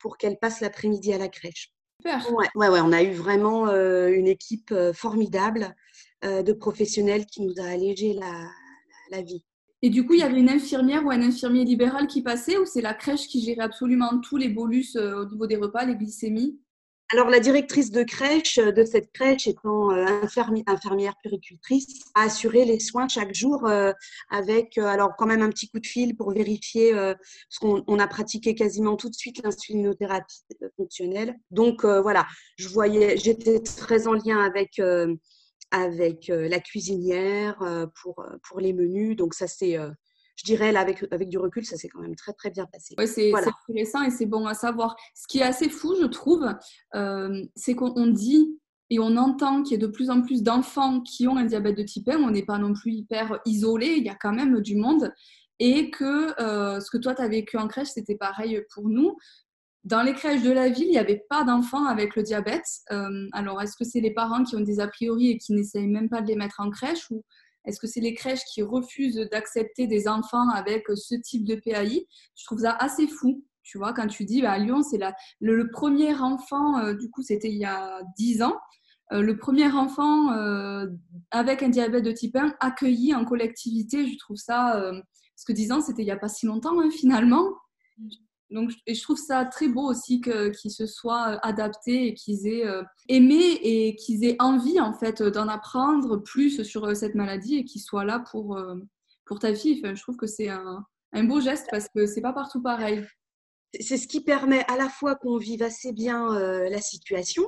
pour 0.00 0.16
qu'elle 0.16 0.38
passe 0.38 0.60
l'après-midi 0.60 1.12
à 1.12 1.18
la 1.18 1.28
crèche. 1.28 1.72
Super. 2.00 2.32
Ouais, 2.32 2.48
ouais, 2.56 2.68
ouais, 2.68 2.80
on 2.82 2.92
a 2.92 3.02
eu 3.02 3.12
vraiment 3.12 3.68
une 3.68 4.26
équipe 4.26 4.74
formidable. 4.92 5.76
Euh, 6.24 6.42
de 6.42 6.54
professionnels 6.54 7.26
qui 7.26 7.42
nous 7.42 7.52
a 7.60 7.66
allégé 7.66 8.14
la, 8.14 9.20
vie. 9.20 9.44
Et 9.82 9.90
du 9.90 10.06
coup, 10.06 10.14
il 10.14 10.20
y 10.20 10.22
avait 10.22 10.38
une 10.38 10.48
infirmière 10.48 11.04
ou 11.04 11.10
un 11.10 11.20
infirmier 11.20 11.62
libéral 11.62 12.06
qui 12.06 12.22
passait 12.22 12.56
ou 12.56 12.64
c'est 12.64 12.80
la 12.80 12.94
crèche 12.94 13.28
qui 13.28 13.44
gérait 13.44 13.60
absolument 13.60 14.18
tous 14.20 14.38
les 14.38 14.48
bolus 14.48 14.96
euh, 14.96 15.20
au 15.20 15.28
niveau 15.28 15.46
des 15.46 15.56
repas, 15.56 15.84
les 15.84 15.94
glycémies? 15.94 16.58
Alors, 17.12 17.28
la 17.28 17.38
directrice 17.38 17.90
de 17.90 18.02
crèche, 18.02 18.56
de 18.58 18.84
cette 18.84 19.12
crèche 19.12 19.46
étant 19.46 19.90
euh, 19.90 20.06
infirmière 20.66 21.14
puricultrice, 21.22 22.00
a 22.14 22.22
assuré 22.22 22.64
les 22.64 22.80
soins 22.80 23.08
chaque 23.08 23.34
jour 23.34 23.68
avec, 24.30 24.78
alors 24.78 25.14
quand 25.18 25.26
même 25.26 25.42
un 25.42 25.50
petit 25.50 25.68
coup 25.68 25.80
de 25.80 25.86
fil 25.86 26.16
pour 26.16 26.32
vérifier, 26.32 26.92
parce 26.92 27.58
qu'on 27.60 27.98
a 27.98 28.08
pratiqué 28.08 28.54
quasiment 28.54 28.96
tout 28.96 29.10
de 29.10 29.14
suite 29.14 29.40
l'insulinothérapie 29.44 30.42
fonctionnelle. 30.76 31.36
Donc 31.52 31.84
voilà, 31.84 32.26
je 32.56 32.68
voyais, 32.68 33.18
j'étais 33.18 33.60
très 33.60 34.08
en 34.08 34.14
lien 34.14 34.40
avec 34.40 34.80
avec 35.76 36.28
la 36.28 36.60
cuisinière 36.60 37.56
pour, 38.02 38.24
pour 38.48 38.60
les 38.60 38.72
menus. 38.72 39.16
Donc 39.16 39.34
ça, 39.34 39.46
c'est, 39.46 39.76
je 40.36 40.44
dirais, 40.44 40.72
là, 40.72 40.80
avec, 40.80 41.04
avec 41.10 41.28
du 41.28 41.38
recul, 41.38 41.64
ça 41.64 41.76
s'est 41.76 41.88
quand 41.88 42.00
même 42.00 42.16
très, 42.16 42.32
très 42.32 42.50
bien 42.50 42.66
passé. 42.66 42.94
Ouais, 42.98 43.06
c'est 43.06 43.32
intéressant 43.34 44.02
et 44.02 44.10
c'est 44.10 44.26
bon 44.26 44.46
à 44.46 44.54
savoir. 44.54 44.96
Ce 45.14 45.26
qui 45.28 45.38
est 45.38 45.44
assez 45.44 45.68
fou, 45.68 45.94
je 46.00 46.06
trouve, 46.06 46.46
c'est 47.54 47.74
qu'on 47.74 48.06
dit 48.06 48.58
et 48.90 48.98
on 48.98 49.16
entend 49.16 49.62
qu'il 49.62 49.72
y 49.72 49.82
a 49.82 49.86
de 49.86 49.90
plus 49.90 50.10
en 50.10 50.22
plus 50.22 50.42
d'enfants 50.42 51.00
qui 51.00 51.26
ont 51.26 51.36
un 51.36 51.44
diabète 51.44 51.76
de 51.76 51.82
type 51.82 52.08
1. 52.08 52.18
On 52.18 52.30
n'est 52.30 52.44
pas 52.44 52.58
non 52.58 52.72
plus 52.72 52.92
hyper 52.92 53.40
isolé, 53.44 53.96
il 53.98 54.04
y 54.04 54.08
a 54.08 54.14
quand 54.14 54.32
même 54.32 54.60
du 54.60 54.76
monde. 54.76 55.12
Et 55.58 55.90
que 55.90 56.28
ce 56.80 56.90
que 56.90 56.98
toi, 56.98 57.14
tu 57.14 57.22
as 57.22 57.28
vécu 57.28 57.56
en 57.56 57.66
crèche, 57.66 57.88
c'était 57.88 58.16
pareil 58.16 58.62
pour 58.72 58.88
nous. 58.88 59.16
Dans 59.86 60.02
les 60.02 60.14
crèches 60.14 60.42
de 60.42 60.50
la 60.50 60.68
ville, 60.68 60.88
il 60.88 60.90
n'y 60.90 60.98
avait 60.98 61.24
pas 61.30 61.44
d'enfants 61.44 61.86
avec 61.86 62.16
le 62.16 62.24
diabète. 62.24 62.66
Euh, 62.90 63.28
alors, 63.32 63.62
est-ce 63.62 63.76
que 63.76 63.84
c'est 63.84 64.00
les 64.00 64.12
parents 64.12 64.42
qui 64.42 64.56
ont 64.56 64.60
des 64.60 64.80
a 64.80 64.88
priori 64.88 65.30
et 65.30 65.38
qui 65.38 65.52
n'essayent 65.52 65.86
même 65.86 66.08
pas 66.08 66.22
de 66.22 66.26
les 66.26 66.34
mettre 66.34 66.56
en 66.58 66.70
crèche 66.70 67.08
ou 67.12 67.24
Est-ce 67.64 67.78
que 67.78 67.86
c'est 67.86 68.00
les 68.00 68.12
crèches 68.12 68.42
qui 68.52 68.62
refusent 68.62 69.28
d'accepter 69.30 69.86
des 69.86 70.08
enfants 70.08 70.48
avec 70.48 70.86
ce 70.92 71.14
type 71.14 71.44
de 71.44 71.54
PAI 71.54 72.04
Je 72.34 72.44
trouve 72.46 72.62
ça 72.62 72.72
assez 72.72 73.06
fou. 73.06 73.44
Tu 73.62 73.78
vois, 73.78 73.92
quand 73.92 74.08
tu 74.08 74.24
dis 74.24 74.42
bah, 74.42 74.50
à 74.50 74.58
Lyon, 74.58 74.82
c'est 74.82 74.98
le, 74.98 75.54
le, 75.54 75.70
premier 75.70 76.16
enfant, 76.16 76.80
euh, 76.80 76.94
du 76.94 77.08
coup, 77.08 77.22
c'était 77.22 77.50
il 77.50 77.58
y 77.58 77.64
a 77.64 78.00
10 78.18 78.42
ans, 78.42 78.56
euh, 79.12 79.22
le 79.22 79.36
premier 79.36 79.70
enfant 79.70 80.30
avec 81.30 81.62
un 81.62 81.68
diabète 81.68 82.04
de 82.04 82.10
type 82.10 82.34
1 82.34 82.56
accueilli 82.58 83.14
en 83.14 83.24
collectivité, 83.24 84.08
je 84.08 84.18
trouve 84.18 84.36
ça, 84.36 84.72
parce 84.80 85.44
que 85.46 85.52
10 85.52 85.70
ans, 85.70 85.80
c'était 85.80 86.02
il 86.02 86.06
n'y 86.06 86.10
a 86.10 86.16
pas 86.16 86.28
si 86.28 86.46
longtemps 86.46 86.80
hein, 86.80 86.90
finalement. 86.90 87.52
Donc, 88.50 88.72
et 88.86 88.94
je 88.94 89.02
trouve 89.02 89.18
ça 89.18 89.44
très 89.44 89.68
beau 89.68 89.90
aussi 89.90 90.20
qu'ils 90.20 90.70
se 90.70 90.86
soient 90.86 91.38
adaptés 91.44 92.08
et 92.08 92.14
qu'ils 92.14 92.46
aient 92.46 92.64
aimé 93.08 93.58
et 93.62 93.96
qu'ils 93.96 94.24
aient 94.24 94.36
envie 94.38 94.80
en 94.80 94.92
fait 94.92 95.22
d'en 95.22 95.48
apprendre 95.48 96.18
plus 96.18 96.62
sur 96.62 96.96
cette 96.96 97.16
maladie 97.16 97.56
et 97.56 97.64
qu'ils 97.64 97.80
soient 97.82 98.04
là 98.04 98.22
pour, 98.30 98.56
pour 99.24 99.40
ta 99.40 99.52
fille. 99.52 99.82
Je 99.82 100.00
trouve 100.00 100.16
que 100.16 100.28
c'est 100.28 100.48
un, 100.48 100.84
un 101.12 101.24
beau 101.24 101.40
geste 101.40 101.66
parce 101.70 101.88
que 101.88 102.06
c'est 102.06 102.20
pas 102.20 102.32
partout 102.32 102.62
pareil 102.62 103.04
c'est 103.80 103.96
ce 103.96 104.08
qui 104.08 104.20
permet 104.20 104.64
à 104.68 104.76
la 104.76 104.88
fois 104.88 105.16
qu'on 105.16 105.36
vive 105.36 105.62
assez 105.62 105.92
bien 105.92 106.34
euh, 106.34 106.68
la 106.68 106.80
situation, 106.80 107.44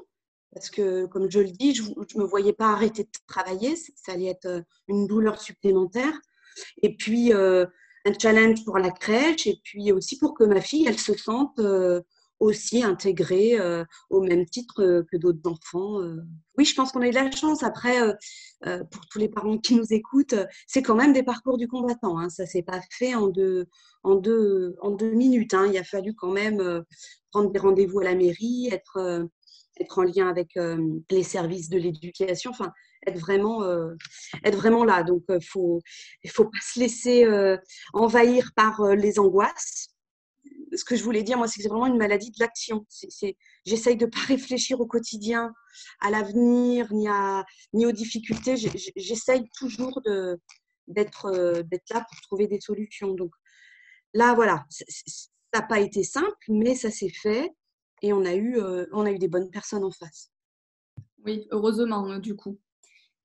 parce 0.53 0.71
que, 0.71 1.07
comme 1.07 1.31
je 1.31 1.41
le 1.41 1.51
dis, 1.51 1.75
je 1.75 1.83
ne 1.83 2.23
me 2.23 2.25
voyais 2.25 2.53
pas 2.53 2.73
arrêter 2.73 3.05
de 3.05 3.11
travailler, 3.27 3.77
ça 3.77 4.13
allait 4.13 4.29
être 4.29 4.47
euh, 4.47 4.63
une 4.89 5.07
douleur 5.07 5.41
supplémentaire. 5.41 6.19
Et 6.83 6.97
puis, 6.97 7.33
euh, 7.33 7.67
un 8.09 8.19
challenge 8.19 8.65
pour 8.65 8.79
la 8.79 8.91
crèche, 8.91 9.47
et 9.47 9.61
puis 9.63 9.93
aussi 9.93 10.19
pour 10.19 10.35
que 10.35 10.45
ma 10.45 10.61
fille, 10.61 10.87
elle 10.87 10.99
se 10.99 11.15
sente 11.15 11.61
aussi 12.41 12.83
intégrée 12.83 13.59
au 14.11 14.21
même 14.21 14.47
titre 14.47 15.05
que 15.11 15.17
d'autres 15.17 15.41
enfants. 15.45 16.01
Oui, 16.57 16.65
je 16.65 16.75
pense 16.75 16.93
qu'on 16.93 17.03
a 17.03 17.09
eu 17.09 17.11
de 17.11 17.15
la 17.17 17.31
chance. 17.31 17.63
Après, 17.63 17.99
pour 18.91 19.07
tous 19.11 19.19
les 19.19 19.29
parents 19.29 19.59
qui 19.59 19.75
nous 19.75 19.93
écoutent, 19.93 20.37
c'est 20.67 20.83
quand 20.83 20.95
même 20.95 21.13
des 21.13 21.23
parcours 21.23 21.59
du 21.59 21.69
combattant. 21.69 22.19
Hein. 22.19 22.31
Ça 22.31 22.45
ne 22.45 22.49
s'est 22.49 22.63
pas 22.63 22.81
fait 22.91 23.15
en 23.15 23.29
deux, 23.29 23.67
en 24.03 24.15
deux, 24.15 24.77
en 24.81 24.91
deux 24.91 25.11
minutes. 25.13 25.55
Hein. 25.55 25.67
Il 25.71 25.77
a 25.79 25.85
fallu 25.85 26.15
quand 26.15 26.31
même 26.31 26.85
prendre 27.33 27.51
des 27.51 27.59
rendez-vous 27.59 28.01
à 28.01 28.05
la 28.05 28.15
mairie, 28.15 28.69
être, 28.73 29.27
être 29.81 29.99
en 29.99 30.03
lien 30.03 30.29
avec 30.29 30.57
les 31.11 31.23
services 31.23 31.69
de 31.69 31.79
l'éducation, 31.79 32.53
enfin, 32.53 32.73
être 33.09 33.19
vraiment, 33.19 33.65
être 34.45 34.57
vraiment 34.57 34.85
là. 34.85 35.03
Donc, 35.03 35.25
il 35.29 35.45
faut, 35.45 35.81
il 36.23 36.31
faut 36.31 36.45
pas 36.45 36.59
se 36.63 36.81
laisser 36.81 37.27
envahir 37.93 38.53
par 38.55 38.95
les 38.95 39.19
angoisses 39.19 39.89
ce 40.77 40.85
que 40.85 40.97
je 40.97 41.03
voulais 41.03 41.23
dire, 41.23 41.39
moi, 41.39 41.47
c'est 41.47 41.57
que 41.57 41.63
c'est 41.63 41.69
vraiment 41.69 41.87
une 41.87 41.97
maladie 41.97 42.31
de 42.31 42.37
l'action. 42.39 42.87
J'essaye 43.65 43.97
de 43.97 44.07
ne 44.07 44.11
pas 44.11 44.21
réfléchir 44.27 44.81
au 44.81 44.87
quotidien, 44.87 45.53
à 46.01 46.11
l'avenir, 46.11 46.93
ni, 46.93 47.09
ni 47.73 47.87
aux 47.87 47.93
difficultés. 47.93 48.57
J'essaye 48.97 49.49
toujours 49.59 50.01
d'être 50.87 51.31
là 51.31 52.07
pour 52.09 52.21
trouver 52.23 52.47
des 52.47 52.61
solutions. 52.61 53.15
Donc 53.15 53.33
là, 54.15 54.35
voilà, 54.35 54.65
ça 54.71 54.85
n'a 55.55 55.63
pas 55.63 55.81
été 55.81 56.03
simple, 56.03 56.37
mais 56.49 56.75
ça 56.75 56.91
s'est 56.91 57.13
fait 57.13 57.51
et 58.03 58.13
on 58.13 58.25
a, 58.25 58.35
eu, 58.35 58.61
euh, 58.61 58.87
on 58.93 59.07
a 59.07 59.11
eu 59.11 59.19
des 59.19 59.27
bonnes 59.27 59.51
personnes 59.51 59.83
en 59.83 59.91
face. 59.91 60.31
Oui, 61.25 61.49
heureusement, 61.51 62.19
du 62.19 62.37
coup. 62.37 62.61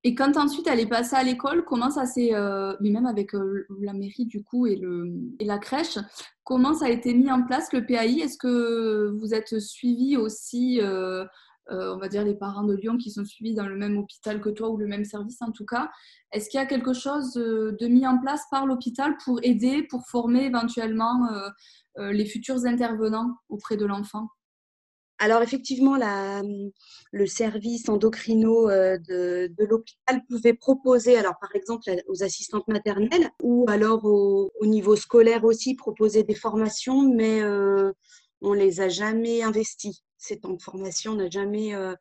Et 0.05 0.15
quand 0.15 0.35
ensuite 0.35 0.67
elle 0.67 0.81
est 0.81 0.87
passée 0.87 1.15
à 1.15 1.23
l'école, 1.23 1.63
comment 1.63 1.89
ça 1.89 2.05
s'est, 2.05 2.33
euh, 2.33 2.75
mais 2.81 2.89
même 2.89 3.05
avec 3.05 3.33
euh, 3.33 3.65
la 3.79 3.93
mairie 3.93 4.25
du 4.25 4.43
coup 4.43 4.67
et, 4.67 4.75
le, 4.75 5.13
et 5.39 5.45
la 5.45 5.57
crèche, 5.57 5.97
comment 6.43 6.73
ça 6.73 6.85
a 6.85 6.89
été 6.89 7.13
mis 7.13 7.31
en 7.31 7.43
place 7.43 7.71
le 7.71 7.85
PAI 7.85 8.19
Est-ce 8.19 8.37
que 8.37 9.15
vous 9.17 9.33
êtes 9.33 9.59
suivi 9.59 10.17
aussi, 10.17 10.81
euh, 10.81 11.25
on 11.69 11.97
va 11.97 12.09
dire 12.09 12.25
les 12.25 12.35
parents 12.35 12.65
de 12.65 12.75
Lyon 12.75 12.97
qui 12.97 13.11
sont 13.11 13.23
suivis 13.23 13.55
dans 13.55 13.65
le 13.65 13.77
même 13.77 13.97
hôpital 13.97 14.41
que 14.41 14.49
toi 14.49 14.69
ou 14.69 14.77
le 14.77 14.87
même 14.87 15.05
service 15.05 15.41
en 15.41 15.51
tout 15.51 15.65
cas? 15.65 15.89
Est-ce 16.33 16.49
qu'il 16.49 16.59
y 16.59 16.63
a 16.63 16.65
quelque 16.65 16.93
chose 16.93 17.33
de 17.35 17.87
mis 17.87 18.05
en 18.05 18.19
place 18.19 18.43
par 18.51 18.65
l'hôpital 18.65 19.15
pour 19.23 19.39
aider, 19.41 19.83
pour 19.83 20.05
former 20.07 20.43
éventuellement 20.43 21.29
les 21.97 22.25
futurs 22.25 22.65
intervenants 22.65 23.37
auprès 23.47 23.77
de 23.77 23.85
l'enfant? 23.85 24.27
Alors 25.19 25.41
effectivement, 25.41 25.97
le 27.11 27.25
service 27.27 27.87
endocrino 27.87 28.69
euh, 28.69 28.97
de, 29.07 29.49
l'hôpital 29.59 30.21
pouvait 30.27 30.53
proposer, 30.53 31.17
alors 31.17 31.35
par 31.39 31.55
exemple 31.55 31.83
aux 32.07 32.23
assistantes 32.23 32.67
maternelles 32.67 33.29
ou 33.41 33.65
alors 33.69 34.03
au, 34.05 34.51
niveau 34.63 34.95
scolaire 34.95 35.43
aussi, 35.43 35.75
proposer 35.75 36.23
des 36.23 36.35
formations, 36.35 37.03
mais 37.13 37.41
euh, 37.41 37.91
on 38.41 38.53
les 38.53 38.81
a 38.81 38.89
jamais 38.89 39.43
investies. 39.43 40.03
Ces 40.17 40.39
temps 40.39 40.53
de 40.53 40.61
formation, 40.61 41.11
on 41.13 41.15
n'a 41.15 41.29
jamais. 41.29 41.75
Euh, 41.75 41.95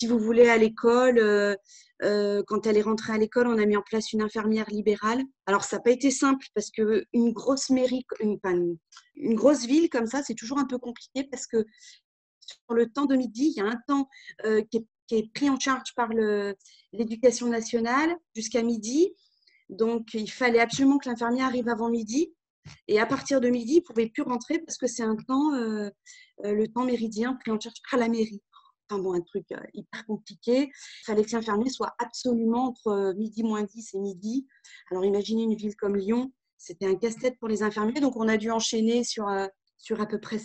si 0.00 0.06
vous 0.06 0.18
voulez, 0.18 0.48
à 0.48 0.56
l'école, 0.56 1.56
quand 2.00 2.66
elle 2.66 2.76
est 2.76 2.82
rentrée 2.82 3.12
à 3.12 3.18
l'école, 3.18 3.48
on 3.48 3.58
a 3.58 3.66
mis 3.66 3.76
en 3.76 3.82
place 3.82 4.12
une 4.12 4.22
infirmière 4.22 4.70
libérale. 4.70 5.22
Alors 5.46 5.64
ça 5.64 5.76
n'a 5.76 5.82
pas 5.82 5.90
été 5.90 6.10
simple 6.10 6.46
parce 6.54 6.70
que 6.70 7.04
une 7.12 7.32
grosse 7.32 7.70
mairie, 7.70 8.06
une 8.20 9.34
grosse 9.34 9.66
ville 9.66 9.90
comme 9.90 10.06
ça, 10.06 10.22
c'est 10.22 10.34
toujours 10.36 10.58
un 10.58 10.66
peu 10.66 10.78
compliqué 10.78 11.24
parce 11.24 11.46
que 11.46 11.66
sur 12.48 12.74
le 12.74 12.90
temps 12.90 13.06
de 13.06 13.16
midi. 13.16 13.52
Il 13.54 13.58
y 13.58 13.60
a 13.60 13.66
un 13.66 13.80
temps 13.86 14.08
euh, 14.44 14.62
qui, 14.70 14.86
est, 15.10 15.32
pris 15.32 15.48
en 15.48 15.58
charge 15.58 15.94
par 15.94 16.10
l'éducation 16.92 17.48
nationale 17.48 18.14
jusqu'à 18.34 18.62
midi. 18.62 19.14
Donc, 19.68 20.14
il 20.14 20.30
fallait 20.30 20.60
absolument 20.60 20.98
que 20.98 21.08
l'infirmière 21.08 21.46
arrive 21.46 21.68
avant 21.68 21.88
midi. 21.88 22.32
Et 22.86 23.00
à 23.00 23.06
partir 23.06 23.40
de 23.40 23.48
midi, 23.48 23.74
il 23.74 23.78
ne 23.78 23.82
pouvait 23.82 24.08
plus 24.08 24.22
rentrer 24.22 24.58
parce 24.58 24.76
que 24.76 24.86
c'est 24.86 25.02
un 25.02 25.16
temps, 25.16 25.54
euh, 25.54 25.88
euh, 26.44 26.52
le 26.52 26.68
temps 26.68 26.84
méridien 26.84 27.34
pris 27.34 27.50
en 27.50 27.58
charge 27.58 27.76
par 27.90 27.98
la 27.98 28.08
mairie. 28.08 28.42
Enfin 28.90 29.02
bon, 29.02 29.14
un 29.14 29.20
truc 29.20 29.46
hyper 29.74 30.06
compliqué. 30.06 30.70
Il 30.70 31.04
fallait 31.04 31.24
que 31.24 31.34
l'infirmier 31.34 31.70
soit 31.70 31.94
absolument 31.98 32.68
entre 32.68 33.14
midi 33.16 33.42
moins 33.42 33.62
10 33.62 33.94
et 33.94 33.98
midi. 33.98 34.46
Alors 34.90 35.04
imaginez 35.04 35.42
une 35.42 35.54
ville 35.54 35.76
comme 35.76 35.96
Lyon, 35.96 36.32
c'était 36.56 36.86
un 36.86 36.94
casse-tête 36.94 37.38
pour 37.38 37.48
les 37.48 37.62
infirmiers. 37.62 38.00
Donc 38.00 38.16
on 38.16 38.28
a 38.28 38.38
dû 38.38 38.50
enchaîner 38.50 39.04
sur, 39.04 39.28
sur 39.76 40.00
à 40.00 40.06
peu 40.06 40.18
près 40.18 40.38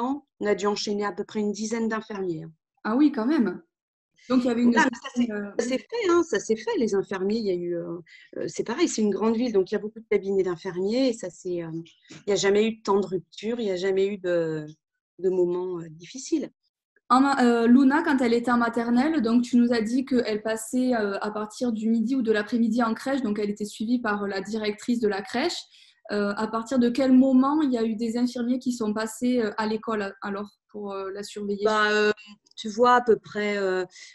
on 0.00 0.46
a 0.46 0.54
dû 0.54 0.66
enchaîner 0.66 1.04
à 1.04 1.12
peu 1.12 1.24
près 1.24 1.40
une 1.40 1.52
dizaine 1.52 1.88
d'infirmiers. 1.88 2.46
Ah 2.84 2.96
oui, 2.96 3.12
quand 3.12 3.26
même. 3.26 3.62
Donc 4.28 4.44
il 4.44 4.46
y 4.46 4.50
avait 4.50 4.62
une. 4.62 4.76
Euh, 4.76 5.50
ça 5.58 5.64
s'est 5.64 5.78
fait, 5.78 6.10
hein, 6.10 6.22
ça 6.22 6.38
s'est 6.38 6.56
fait. 6.56 6.78
Les 6.78 6.94
infirmiers, 6.94 7.38
il 7.38 7.46
y 7.46 7.50
a 7.50 7.54
eu. 7.54 7.74
Euh, 7.76 7.98
euh, 8.36 8.44
c'est 8.46 8.64
pareil, 8.64 8.88
c'est 8.88 9.02
une 9.02 9.10
grande 9.10 9.36
ville, 9.36 9.52
donc 9.52 9.70
il 9.70 9.74
y 9.74 9.76
a 9.76 9.80
beaucoup 9.80 9.98
de 9.98 10.06
cabinets 10.08 10.44
d'infirmiers 10.44 11.08
et 11.08 11.12
ça 11.12 11.28
c'est. 11.30 11.56
il 11.56 11.82
n'y 12.26 12.32
a 12.32 12.36
jamais 12.36 12.66
eu 12.66 12.76
de 12.76 12.82
temps 12.82 13.00
de 13.00 13.06
rupture, 13.06 13.58
il 13.58 13.64
n'y 13.64 13.72
a 13.72 13.76
jamais 13.76 14.06
eu 14.06 14.18
de, 14.18 14.66
de 15.18 15.28
moments 15.28 15.80
difficiles. 15.90 16.50
Luna, 17.10 18.02
quand 18.02 18.22
elle 18.22 18.32
était 18.32 18.50
en 18.50 18.56
maternelle, 18.56 19.20
donc 19.20 19.42
tu 19.42 19.58
nous 19.58 19.74
as 19.74 19.82
dit 19.82 20.06
qu'elle 20.06 20.40
passait 20.40 20.94
à 20.94 21.30
partir 21.30 21.70
du 21.70 21.90
midi 21.90 22.16
ou 22.16 22.22
de 22.22 22.32
l'après-midi 22.32 22.82
en 22.82 22.94
crèche, 22.94 23.20
donc 23.20 23.38
elle 23.38 23.50
était 23.50 23.66
suivie 23.66 24.00
par 24.00 24.26
la 24.26 24.40
directrice 24.40 24.98
de 24.98 25.08
la 25.08 25.20
crèche. 25.20 25.58
Euh, 26.12 26.34
à 26.36 26.46
partir 26.46 26.78
de 26.78 26.90
quel 26.90 27.12
moment 27.12 27.62
il 27.62 27.72
y 27.72 27.78
a 27.78 27.84
eu 27.84 27.96
des 27.96 28.18
infirmiers 28.18 28.58
qui 28.58 28.72
sont 28.72 28.92
passés 28.92 29.40
euh, 29.40 29.50
à 29.56 29.66
l'école 29.66 30.14
alors 30.20 30.50
pour 30.68 30.92
euh, 30.92 31.10
la 31.10 31.22
surveiller? 31.22 31.64
Bah, 31.64 32.12
Tu 32.56 32.68
vois, 32.68 32.96
à 32.96 33.00
peu 33.00 33.16
près 33.16 33.56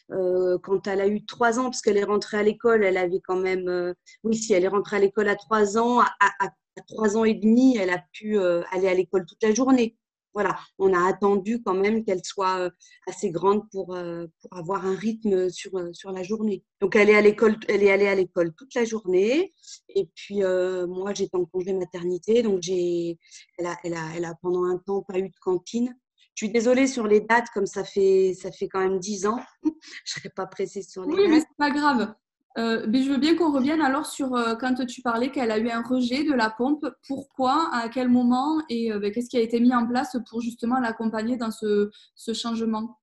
quand 0.09 0.87
elle 0.87 1.01
a 1.01 1.07
eu 1.07 1.25
trois 1.25 1.59
ans, 1.59 1.65
parce 1.65 1.81
qu'elle 1.81 1.97
est 1.97 2.03
rentrée 2.03 2.37
à 2.37 2.43
l'école, 2.43 2.83
elle 2.83 2.97
avait 2.97 3.21
quand 3.21 3.39
même. 3.39 3.93
oui, 4.23 4.35
si 4.35 4.53
elle 4.53 4.63
est 4.63 4.69
rentrée 4.69 4.97
à 4.97 4.99
l'école 4.99 5.27
à 5.27 5.35
trois 5.35 5.77
ans, 5.77 5.99
à, 6.01 6.49
trois 6.87 7.17
ans 7.17 7.25
et 7.25 7.33
demi, 7.33 7.77
elle 7.77 7.89
a 7.89 8.03
pu 8.13 8.37
aller 8.37 8.87
à 8.87 8.93
l'école 8.93 9.25
toute 9.25 9.41
la 9.41 9.53
journée 9.53 9.97
voilà, 10.37 10.55
on 10.77 10.93
a 10.93 11.07
attendu 11.09 11.63
quand 11.63 11.73
même 11.73 12.05
qu'elle 12.05 12.23
soit 12.23 12.59
euh, 12.59 12.69
assez 13.07 13.31
grande 13.31 13.67
pour, 13.71 13.95
euh, 13.95 14.27
pour 14.39 14.55
avoir 14.55 14.85
un 14.85 14.93
rythme 14.93 15.49
sur, 15.49 15.75
euh, 15.75 15.91
sur 15.93 16.11
la 16.11 16.21
journée. 16.21 16.63
Donc 16.79 16.95
elle 16.95 17.09
est 17.09 17.15
à 17.15 17.21
l'école, 17.21 17.57
elle 17.67 17.81
est 17.81 17.89
allée 17.89 18.07
à 18.07 18.13
l'école 18.13 18.53
toute 18.53 18.75
la 18.75 18.85
journée. 18.85 19.51
Et 19.95 20.07
puis 20.13 20.41
moi 20.87 21.11
j'étais 21.15 21.35
en 21.35 21.45
congé 21.45 21.73
maternité, 21.73 22.43
donc 22.43 22.61
j'ai, 22.61 23.17
elle 23.57 23.65
a, 23.65 23.77
elle 23.83 23.95
a, 23.95 24.09
elle 24.15 24.25
a 24.25 24.35
pendant 24.39 24.65
un 24.65 24.77
temps 24.77 25.01
pas 25.01 25.17
eu 25.17 25.29
de 25.29 25.39
cantine. 25.41 25.97
Je 26.35 26.45
suis 26.45 26.53
désolée 26.53 26.85
sur 26.85 27.07
les 27.07 27.21
dates, 27.21 27.47
comme 27.51 27.65
ça 27.65 27.83
fait, 27.83 28.35
ça 28.39 28.51
fait 28.51 28.67
quand 28.67 28.79
même 28.79 28.99
dix 28.99 29.25
ans. 29.25 29.39
je 29.63 29.69
ne 29.69 29.73
serais 30.05 30.29
pas 30.29 30.45
pressée 30.45 30.83
sur 30.83 31.01
les 31.01 31.15
dates. 31.15 31.19
Oui, 31.19 31.27
mais 31.31 31.39
c'est 31.39 31.57
pas 31.57 31.71
grave. 31.71 32.13
Euh, 32.57 32.87
je 32.91 33.09
veux 33.09 33.17
bien 33.17 33.35
qu'on 33.35 33.51
revienne 33.51 33.81
alors 33.81 34.07
sur 34.07 34.33
euh, 34.33 34.55
quand 34.55 34.73
tu 34.85 35.01
parlais 35.03 35.29
qu'elle 35.29 35.51
a 35.51 35.59
eu 35.59 35.69
un 35.69 35.83
rejet 35.83 36.23
de 36.23 36.33
la 36.33 36.49
pompe. 36.49 36.87
Pourquoi 37.07 37.69
À 37.71 37.87
quel 37.87 38.09
moment 38.09 38.61
Et 38.69 38.91
euh, 38.91 38.99
ben, 38.99 39.11
qu'est-ce 39.11 39.29
qui 39.29 39.37
a 39.37 39.41
été 39.41 39.59
mis 39.59 39.73
en 39.75 39.85
place 39.85 40.17
pour 40.27 40.41
justement 40.41 40.79
l'accompagner 40.79 41.37
dans 41.37 41.51
ce, 41.51 41.91
changement? 42.33 42.99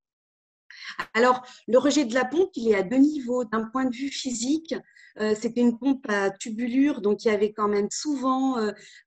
Alors, 1.13 1.45
le 1.67 1.77
rejet 1.77 2.03
de 2.03 2.13
la 2.13 2.25
pompe, 2.25 2.49
il 2.55 2.69
est 2.69 2.75
à 2.75 2.83
deux 2.83 2.97
niveaux. 2.97 3.45
D'un 3.45 3.63
point 3.63 3.85
de 3.85 3.95
vue 3.95 4.09
physique, 4.09 4.75
c'était 5.17 5.61
une 5.61 5.79
pompe 5.79 6.05
à 6.09 6.29
tubulure, 6.29 6.99
donc 6.99 7.23
il 7.23 7.29
y 7.29 7.31
avait 7.31 7.53
quand 7.53 7.69
même 7.69 7.87
souvent 7.89 8.57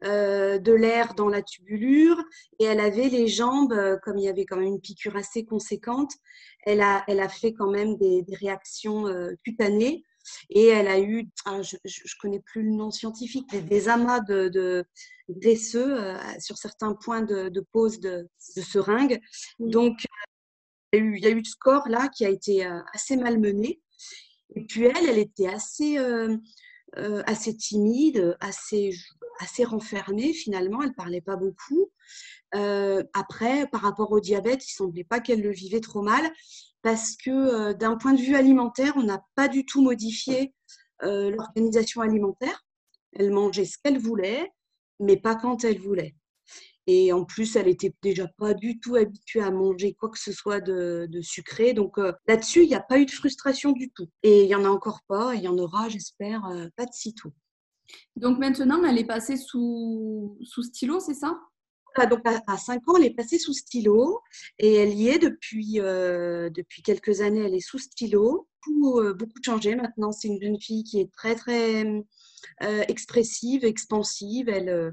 de 0.02 0.72
l'air 0.72 1.12
dans 1.12 1.28
la 1.28 1.42
tubulure 1.42 2.24
et 2.58 2.64
elle 2.64 2.80
avait 2.80 3.10
les 3.10 3.28
jambes, 3.28 3.78
comme 4.02 4.16
il 4.16 4.24
y 4.24 4.28
avait 4.28 4.46
quand 4.46 4.56
même 4.56 4.68
une 4.68 4.80
piqûre 4.80 5.16
assez 5.16 5.44
conséquente, 5.44 6.12
elle 6.64 6.80
a, 6.80 7.04
elle 7.06 7.20
a 7.20 7.28
fait 7.28 7.52
quand 7.52 7.70
même 7.70 7.98
des 7.98 8.24
réactions 8.40 9.04
cutanées 9.44 10.06
et 10.50 10.66
elle 10.66 10.88
a 10.88 11.00
eu, 11.00 11.28
ah, 11.44 11.62
je 11.62 11.76
ne 11.76 12.20
connais 12.20 12.40
plus 12.40 12.62
le 12.62 12.70
nom 12.70 12.90
scientifique, 12.90 13.48
des, 13.66 13.88
amas 13.88 14.20
de, 14.20 14.48
de 14.48 14.84
graisseux 15.28 15.98
euh, 15.98 16.18
sur 16.40 16.56
certains 16.56 16.94
points 16.94 17.22
de, 17.22 17.60
pose 17.72 18.00
de, 18.00 18.28
seringue. 18.38 19.20
Donc, 19.58 20.06
il 20.92 20.98
y, 20.98 21.02
a 21.02 21.04
eu, 21.04 21.16
il 21.16 21.22
y 21.22 21.26
a 21.26 21.30
eu 21.30 21.44
ce 21.44 21.56
corps 21.58 21.88
là 21.88 22.08
qui 22.08 22.24
a 22.24 22.30
été 22.30 22.66
euh, 22.66 22.80
assez 22.92 23.16
malmené. 23.16 23.80
Et 24.54 24.64
puis 24.64 24.84
elle, 24.84 25.08
elle 25.08 25.18
était 25.18 25.48
assez, 25.48 25.98
euh, 25.98 26.36
assez 26.96 27.54
timide, 27.56 28.36
assez, 28.40 28.90
assez 29.40 29.64
renfermée 29.64 30.32
finalement. 30.32 30.82
Elle 30.82 30.94
parlait 30.94 31.20
pas 31.20 31.36
beaucoup. 31.36 31.90
après, 32.52 33.66
par 33.66 33.82
rapport 33.82 34.10
au 34.12 34.20
diabète, 34.20 34.66
il 34.66 34.72
semblait 34.72 35.04
pas 35.04 35.20
qu'elle 35.20 35.42
le 35.42 35.52
vivait 35.52 35.80
trop 35.80 36.00
mal 36.00 36.32
parce 36.88 37.16
que 37.16 37.74
d'un 37.74 37.98
point 37.98 38.14
de 38.14 38.20
vue 38.22 38.34
alimentaire, 38.34 38.94
on 38.96 39.02
n'a 39.02 39.22
pas 39.34 39.48
du 39.48 39.66
tout 39.66 39.82
modifié 39.82 40.54
l'organisation 41.02 42.00
alimentaire. 42.00 42.64
Elle 43.12 43.30
mangeait 43.30 43.66
ce 43.66 43.76
qu'elle 43.76 43.98
voulait, 43.98 44.50
mais 44.98 45.18
pas 45.18 45.34
quand 45.34 45.64
elle 45.64 45.80
voulait. 45.80 46.16
Et 46.86 47.12
en 47.12 47.26
plus, 47.26 47.56
elle 47.56 47.68
était 47.68 47.94
déjà 48.02 48.26
pas 48.38 48.54
du 48.54 48.80
tout 48.80 48.96
habituée 48.96 49.42
à 49.42 49.50
manger 49.50 49.92
quoi 49.92 50.08
que 50.08 50.18
ce 50.18 50.32
soit 50.32 50.62
de, 50.62 51.06
sucré. 51.20 51.74
Donc 51.74 51.98
là-dessus, 52.26 52.62
il 52.62 52.68
n'y 52.68 52.74
a 52.74 52.80
pas 52.80 52.98
eu 52.98 53.04
de 53.04 53.10
frustration 53.10 53.72
du 53.72 53.90
tout. 53.90 54.08
Et 54.22 54.44
il 54.44 54.48
y 54.48 54.54
en 54.54 54.64
a 54.64 54.70
encore 54.70 55.02
pas, 55.06 55.34
il 55.34 55.42
y 55.42 55.48
en 55.48 55.58
aura, 55.58 55.90
j'espère, 55.90 56.40
pas 56.74 56.86
de 56.86 56.94
sitôt. 56.94 57.34
Donc 58.16 58.38
maintenant, 58.38 58.82
elle 58.82 58.96
est 58.96 59.04
passée 59.04 59.36
sous, 59.36 60.38
sous 60.42 60.62
stylo, 60.62 61.00
c'est 61.00 61.12
ça? 61.12 61.38
Donc 62.06 62.20
à, 62.24 62.56
5 62.56 62.88
ans, 62.88 62.96
elle 62.96 63.06
est 63.06 63.14
passée 63.14 63.38
sous 63.38 63.52
stylo 63.52 64.20
et 64.58 64.74
elle 64.74 64.94
y 64.94 65.08
est 65.08 65.18
depuis, 65.18 65.74
depuis 65.74 66.82
quelques 66.82 67.20
années. 67.20 67.44
Elle 67.44 67.54
est 67.54 67.60
sous 67.60 67.78
stylo. 67.78 68.48
Beaucoup, 68.66 69.14
beaucoup 69.14 69.38
changé 69.44 69.74
maintenant. 69.76 70.12
C'est 70.12 70.28
une 70.28 70.42
jeune 70.42 70.60
fille 70.60 70.84
qui 70.84 71.00
est 71.00 71.10
très, 71.12 71.34
très 71.34 71.84
euh, 72.62 72.82
expressive, 72.88 73.64
expansive. 73.64 74.48
Elle, 74.48 74.68
euh, 74.68 74.90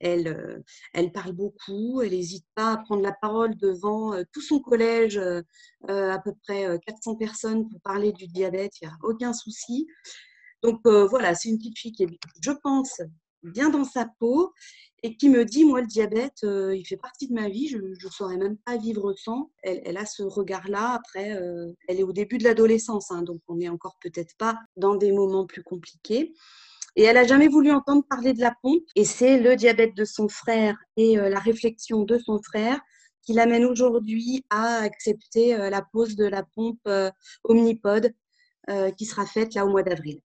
elle, 0.00 0.28
euh, 0.28 0.58
elle 0.92 1.12
parle 1.12 1.32
beaucoup. 1.32 2.00
Elle 2.02 2.12
n'hésite 2.12 2.46
pas 2.54 2.72
à 2.72 2.76
prendre 2.78 3.02
la 3.02 3.12
parole 3.12 3.56
devant 3.56 4.12
tout 4.32 4.40
son 4.42 4.60
collège, 4.60 5.18
à 5.88 6.18
peu 6.18 6.32
près 6.44 6.78
400 6.86 7.16
personnes, 7.16 7.68
pour 7.68 7.80
parler 7.80 8.12
du 8.12 8.26
diabète. 8.28 8.72
Il 8.80 8.88
n'y 8.88 8.92
a 8.92 8.96
aucun 9.02 9.32
souci. 9.32 9.86
Donc 10.62 10.80
voilà, 10.84 11.34
c'est 11.34 11.48
une 11.48 11.58
petite 11.58 11.78
fille 11.78 11.92
qui 11.92 12.04
est, 12.04 12.18
je 12.42 12.52
pense, 12.62 13.00
bien 13.42 13.70
dans 13.70 13.84
sa 13.84 14.06
peau 14.18 14.52
et 15.02 15.16
qui 15.16 15.28
me 15.28 15.44
dit, 15.44 15.64
moi, 15.64 15.80
le 15.80 15.86
diabète, 15.86 16.42
il 16.42 16.84
fait 16.86 16.96
partie 16.96 17.28
de 17.28 17.34
ma 17.34 17.48
vie, 17.48 17.68
je 17.68 17.78
ne 17.78 18.10
saurais 18.10 18.36
même 18.36 18.56
pas 18.58 18.76
vivre 18.76 19.14
sans. 19.14 19.50
Elle, 19.62 19.80
elle 19.84 19.96
a 19.96 20.06
ce 20.06 20.22
regard-là. 20.24 20.94
Après, 20.94 21.38
elle 21.88 22.00
est 22.00 22.02
au 22.02 22.12
début 22.12 22.38
de 22.38 22.44
l'adolescence, 22.44 23.12
hein, 23.12 23.22
donc 23.22 23.40
on 23.46 23.56
n'est 23.56 23.68
encore 23.68 23.96
peut-être 24.00 24.36
pas 24.38 24.58
dans 24.76 24.96
des 24.96 25.12
moments 25.12 25.46
plus 25.46 25.62
compliqués. 25.62 26.32
Et 26.98 27.04
elle 27.04 27.14
n'a 27.14 27.22
jamais 27.22 27.46
voulu 27.46 27.70
entendre 27.70 28.02
parler 28.10 28.32
de 28.32 28.40
la 28.40 28.52
pompe. 28.60 28.82
Et 28.96 29.04
c'est 29.04 29.38
le 29.38 29.54
diabète 29.54 29.94
de 29.94 30.04
son 30.04 30.28
frère 30.28 30.76
et 30.96 31.16
euh, 31.16 31.28
la 31.28 31.38
réflexion 31.38 32.02
de 32.02 32.18
son 32.18 32.42
frère 32.42 32.80
qui 33.22 33.34
l'amène 33.34 33.64
aujourd'hui 33.64 34.44
à 34.50 34.78
accepter 34.78 35.54
euh, 35.54 35.70
la 35.70 35.82
pose 35.92 36.16
de 36.16 36.24
la 36.24 36.42
pompe 36.42 36.80
euh, 36.88 37.10
Omnipod 37.44 38.12
qui 38.98 39.06
sera 39.06 39.24
faite 39.24 39.54
là 39.54 39.64
au 39.64 39.70
mois 39.70 39.82
d'avril. 39.82 40.20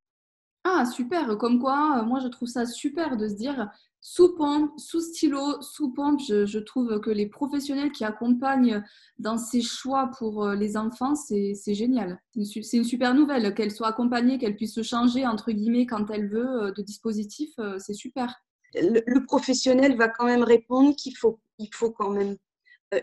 Ah, 0.66 0.86
super. 0.86 1.38
Comme 1.38 1.60
quoi, 1.60 2.04
moi, 2.04 2.20
je 2.20 2.28
trouve 2.28 2.48
ça 2.48 2.66
super 2.66 3.18
de 3.18 3.28
se 3.28 3.34
dire 3.34 3.70
sous 4.00 4.36
pompe, 4.36 4.72
sous 4.78 5.02
stylo, 5.02 5.62
sous 5.62 5.92
pompe. 5.94 6.20
Je, 6.22 6.60
trouve 6.60 7.00
que 7.00 7.10
les 7.10 7.28
professionnels 7.28 7.92
qui 7.92 8.04
accompagnent 8.06 8.84
dans 9.18 9.38
ces 9.38 9.62
choix 9.62 10.12
pour 10.18 10.46
euh, 10.46 10.56
les 10.56 10.78
enfants, 10.78 11.16
c'est 11.16 11.56
génial. 11.74 12.22
C'est 12.36 12.78
une, 12.78 12.84
super 12.84 13.14
nouvelle. 13.14 13.54
Qu'elle 13.56 13.72
soit 13.72 13.88
accompagnée, 13.88 14.38
qu'elle 14.38 14.56
puisse 14.56 14.76
se 14.76 14.84
changer, 14.84 15.26
entre 15.26 15.52
guillemets, 15.52 15.86
quand 15.86 16.10
elle 16.12 16.30
veut, 16.30 16.64
euh, 16.64 16.72
de 16.72 16.82
dispositif, 16.82 17.52
euh, 17.60 17.78
c'est 17.80 17.94
super. 17.94 18.34
Le, 18.76 19.26
professionnel 19.26 19.96
va 19.98 20.10
quand 20.10 20.26
même 20.26 20.44
répondre 20.44 20.96
qu'il 20.96 21.16
faut, 21.16 21.40
il 21.60 21.70
faut 21.74 21.92
quand 21.92 22.10
même, 22.10 22.38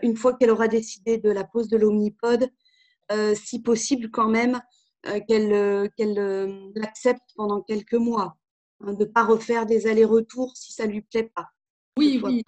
une 0.03 0.17
fois 0.17 0.33
qu'elle 0.35 0.51
aura 0.51 0.67
décidé 0.67 1.17
de 1.17 1.29
la 1.29 1.43
pose 1.45 1.69
de 1.69 1.77
l'omnipode, 1.77 2.49
si 3.35 3.61
possible 3.61 4.09
quand 4.11 4.27
même, 4.29 4.61
qu'elle 5.27 5.91
l'accepte 6.75 7.29
pendant 7.35 7.61
quelques 7.61 7.93
mois 7.93 8.37
Hein, 8.83 8.93
de 8.93 9.05
ne 9.05 9.09
pas 9.09 9.23
refaire 9.23 9.65
des 9.65 9.87
allers-retours 9.87 10.55
si 10.55 10.73
ça 10.73 10.87
ne 10.87 10.91
lui 10.91 11.01
plaît 11.01 11.31
pas. 11.35 11.47
Oui, 11.97 12.21
oui, 12.23 12.41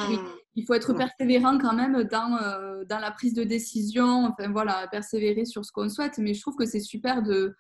il 0.56 0.66
faut 0.66 0.74
être 0.74 0.94
persévérant 0.94 1.58
quand 1.58 1.74
même 1.74 2.04
dans, 2.06 2.38
euh, 2.42 2.86
dans 2.86 3.00
la 3.00 3.12
prise 3.12 3.34
de 3.34 3.44
décision, 3.44 4.26
enfin 4.26 4.50
voilà, 4.52 4.88
persévérer 4.88 5.46
sur 5.46 5.66
ce 5.66 5.72
qu'on 5.72 5.90
souhaite. 5.90 6.18
Mais 6.18 6.34
je 6.34 6.42
trouve 6.42 6.56
que 6.56 6.66
c'est 6.66 6.80
super 6.80 7.22
de. 7.22 7.54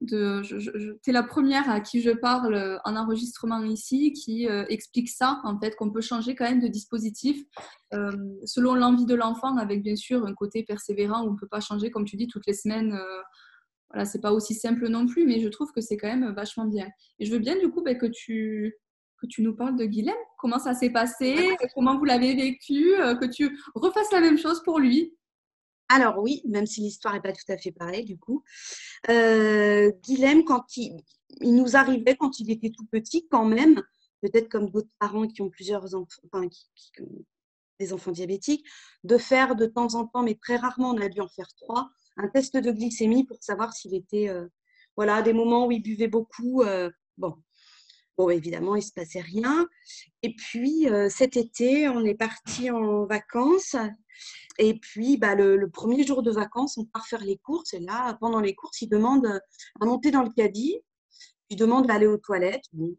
de 0.00 0.42
tu 1.02 1.10
es 1.10 1.12
la 1.12 1.24
première 1.24 1.68
à 1.68 1.80
qui 1.80 2.00
je 2.00 2.10
parle 2.10 2.80
en 2.84 2.96
enregistrement 2.96 3.62
ici 3.64 4.12
qui 4.12 4.48
euh, 4.48 4.64
explique 4.68 5.08
ça, 5.08 5.40
en 5.42 5.58
fait, 5.58 5.74
qu'on 5.74 5.90
peut 5.90 6.00
changer 6.00 6.36
quand 6.36 6.48
même 6.48 6.60
de 6.60 6.68
dispositif 6.68 7.42
euh, 7.94 8.12
selon 8.44 8.74
l'envie 8.74 9.06
de 9.06 9.16
l'enfant, 9.16 9.56
avec 9.56 9.82
bien 9.82 9.96
sûr 9.96 10.24
un 10.24 10.34
côté 10.34 10.62
persévérant 10.62 11.24
où 11.24 11.30
on 11.30 11.32
ne 11.32 11.38
peut 11.38 11.48
pas 11.48 11.60
changer, 11.60 11.90
comme 11.90 12.04
tu 12.04 12.16
dis, 12.16 12.28
toutes 12.28 12.46
les 12.46 12.54
semaines 12.54 12.96
voilà, 13.90 14.04
c'est 14.04 14.20
pas 14.20 14.32
aussi 14.32 14.54
simple 14.54 14.88
non 14.88 15.06
plus, 15.06 15.26
mais 15.26 15.40
je 15.40 15.48
trouve 15.48 15.72
que 15.72 15.80
c'est 15.80 15.96
quand 15.96 16.08
même 16.08 16.32
vachement 16.34 16.66
bien. 16.66 16.88
Et 17.18 17.24
je 17.24 17.32
veux 17.32 17.38
bien 17.38 17.58
du 17.58 17.70
coup 17.70 17.82
bah, 17.82 17.94
que, 17.94 18.06
tu, 18.06 18.74
que 19.18 19.26
tu 19.26 19.42
nous 19.42 19.54
parles 19.54 19.76
de 19.76 19.84
Guilhem. 19.84 20.14
Comment 20.38 20.58
ça 20.58 20.74
s'est 20.74 20.90
passé? 20.90 21.56
Comment 21.74 21.98
vous 21.98 22.04
l'avez 22.04 22.34
vécu? 22.34 22.94
Euh, 22.96 23.14
Que 23.14 23.26
tu 23.26 23.58
refasses 23.74 24.12
la 24.12 24.20
même 24.20 24.38
chose 24.38 24.62
pour 24.62 24.78
lui 24.78 25.14
alors 25.90 26.18
oui, 26.18 26.42
même 26.44 26.66
si 26.66 26.82
l'histoire 26.82 27.14
n'est 27.14 27.22
pas 27.22 27.32
tout 27.32 27.50
à 27.50 27.56
fait 27.56 27.72
pareille 27.72 28.04
du 28.04 28.18
coup. 28.18 28.44
Euh, 29.08 29.90
Guilhem, 30.02 30.44
quand 30.44 30.76
il, 30.76 31.02
il, 31.40 31.54
nous 31.54 31.76
arrivait 31.76 32.14
quand 32.14 32.40
il 32.40 32.50
était 32.50 32.68
tout 32.68 32.84
petit, 32.84 33.26
quand 33.30 33.46
même, 33.46 33.82
peut-être 34.20 34.50
comme 34.50 34.68
d'autres 34.68 34.90
parents 34.98 35.26
qui 35.26 35.40
ont 35.40 35.48
plusieurs 35.48 35.94
enfants, 35.94 36.22
enfin, 36.30 36.46
des 37.80 37.92
enfants 37.94 38.12
diabétiques, 38.12 38.66
de 39.04 39.16
faire 39.16 39.56
de 39.56 39.64
temps 39.64 39.94
en 39.94 40.06
temps, 40.06 40.22
mais 40.22 40.34
très 40.34 40.56
rarement, 40.56 40.90
on 40.90 41.00
a 41.00 41.08
dû 41.08 41.20
en 41.20 41.28
faire 41.28 41.48
trois, 41.56 41.88
un 42.18 42.28
test 42.28 42.56
de 42.56 42.70
glycémie 42.70 43.24
pour 43.24 43.38
savoir 43.40 43.72
s'il 43.72 43.94
était, 43.94 44.28
euh, 44.28 44.46
voilà, 44.96 45.22
des 45.22 45.32
moments 45.32 45.66
où 45.66 45.72
il 45.72 45.82
buvait 45.82 46.08
beaucoup. 46.08 46.62
Euh, 46.62 46.90
bon. 47.16 47.36
bon, 48.18 48.28
évidemment, 48.28 48.74
il 48.74 48.80
ne 48.80 48.84
se 48.84 48.92
passait 48.92 49.20
rien. 49.20 49.66
Et 50.22 50.34
puis, 50.34 50.88
euh, 50.88 51.08
cet 51.08 51.36
été, 51.36 51.88
on 51.88 52.04
est 52.04 52.16
parti 52.16 52.70
en 52.70 53.06
vacances. 53.06 53.76
Et 54.58 54.78
puis, 54.78 55.16
bah, 55.16 55.36
le, 55.36 55.70
premier 55.70 56.04
jour 56.04 56.22
de 56.22 56.32
vacances, 56.32 56.76
on 56.76 56.84
part 56.84 57.06
faire 57.06 57.22
les 57.22 57.38
courses. 57.38 57.72
Et 57.72 57.80
là, 57.80 58.16
pendant 58.20 58.40
les 58.40 58.54
courses, 58.54 58.82
il 58.82 58.88
demande 58.88 59.26
à 59.80 59.86
monter 59.86 60.10
dans 60.10 60.24
le 60.24 60.30
caddie. 60.30 60.76
Il 61.50 61.56
demande 61.56 61.86
d'aller 61.86 62.06
aux 62.06 62.18
toilettes. 62.18 62.66
Bon, 62.72 62.96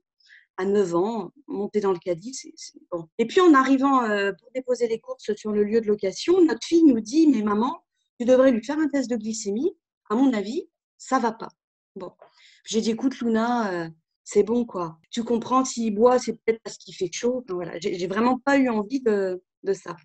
à 0.55 0.65
9 0.65 0.95
ans, 0.95 1.31
monter 1.47 1.81
dans 1.81 1.91
le 1.91 1.99
caddie, 1.99 2.33
c'est 2.33 2.53
bon. 2.91 3.07
Et 3.17 3.25
puis, 3.25 3.41
en 3.41 3.53
arrivant 3.53 3.99
pour 4.39 4.51
déposer 4.55 4.87
les 4.87 4.99
courses 4.99 5.33
sur 5.35 5.51
le 5.51 5.63
lieu 5.63 5.81
de 5.81 5.87
location, 5.87 6.43
notre 6.43 6.65
fille 6.65 6.83
nous 6.83 6.99
dit, 6.99 7.27
mais 7.27 7.41
maman, 7.41 7.81
tu 8.19 8.25
devrais 8.25 8.51
lui 8.51 8.63
faire 8.63 8.77
un 8.77 8.89
test 8.89 9.09
de 9.09 9.15
glycémie. 9.15 9.71
À 10.09 10.15
mon 10.15 10.33
avis, 10.33 10.67
ça 10.97 11.19
va 11.19 11.31
pas. 11.31 11.49
Bon, 11.95 12.11
j'ai 12.65 12.81
dit, 12.81 12.91
écoute, 12.91 13.19
Luna, 13.19 13.71
euh, 13.71 13.89
c'est 14.23 14.43
bon, 14.43 14.65
quoi. 14.65 14.99
Tu 15.09 15.23
comprends, 15.23 15.63
s'il 15.63 15.95
boit, 15.95 16.19
c'est 16.19 16.33
peut-être 16.33 16.61
parce 16.63 16.77
qu'il 16.77 16.93
fait 16.93 17.09
chaud. 17.11 17.43
voilà, 17.49 17.79
j'ai 17.79 18.07
vraiment 18.07 18.37
pas 18.37 18.57
eu 18.57 18.69
envie 18.69 19.01
de, 19.01 19.41
ça. 19.73 19.95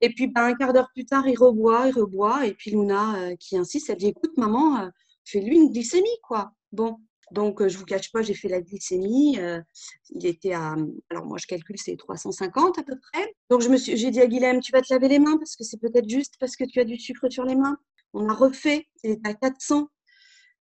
Et 0.00 0.10
puis, 0.10 0.28
ben, 0.28 0.44
un 0.44 0.54
quart 0.54 0.72
d'heure 0.72 0.90
plus 0.94 1.06
tard, 1.06 1.26
il 1.26 1.36
reboit, 1.36 1.88
il 1.88 1.92
reboit. 1.92 2.46
Et 2.46 2.54
puis, 2.54 2.70
Luna, 2.70 3.16
euh, 3.16 3.36
qui 3.36 3.56
insiste, 3.56 3.90
elle 3.90 3.96
dit, 3.96 4.08
écoute, 4.08 4.36
maman, 4.36 4.80
euh, 4.82 4.88
fais-lui 5.24 5.56
une 5.56 5.72
glycémie, 5.72 6.20
quoi. 6.22 6.52
Bon, 6.72 6.98
donc, 7.32 7.66
je 7.66 7.74
ne 7.74 7.78
vous 7.80 7.86
cache 7.86 8.12
pas, 8.12 8.22
j'ai 8.22 8.34
fait 8.34 8.48
la 8.48 8.60
glycémie. 8.60 9.38
il 10.10 10.26
était 10.26 10.52
à, 10.52 10.76
alors 11.10 11.24
moi 11.26 11.38
je 11.38 11.46
calcule, 11.46 11.78
c'est 11.78 11.96
350 11.96 12.78
à 12.78 12.82
peu 12.82 12.96
près. 13.12 13.33
Donc, 13.50 13.60
je 13.60 13.68
me 13.68 13.76
suis, 13.76 13.96
j'ai 13.96 14.10
dit 14.10 14.20
à 14.20 14.26
Guilhem, 14.26 14.60
tu 14.60 14.72
vas 14.72 14.80
te 14.82 14.92
laver 14.92 15.08
les 15.08 15.18
mains 15.18 15.36
parce 15.36 15.56
que 15.56 15.64
c'est 15.64 15.80
peut-être 15.80 16.08
juste 16.08 16.34
parce 16.40 16.56
que 16.56 16.64
tu 16.64 16.80
as 16.80 16.84
du 16.84 16.98
sucre 16.98 17.28
sur 17.30 17.44
les 17.44 17.56
mains. 17.56 17.78
On 18.12 18.28
a 18.28 18.34
refait, 18.34 18.86
il 19.02 19.18
à 19.24 19.34
400. 19.34 19.88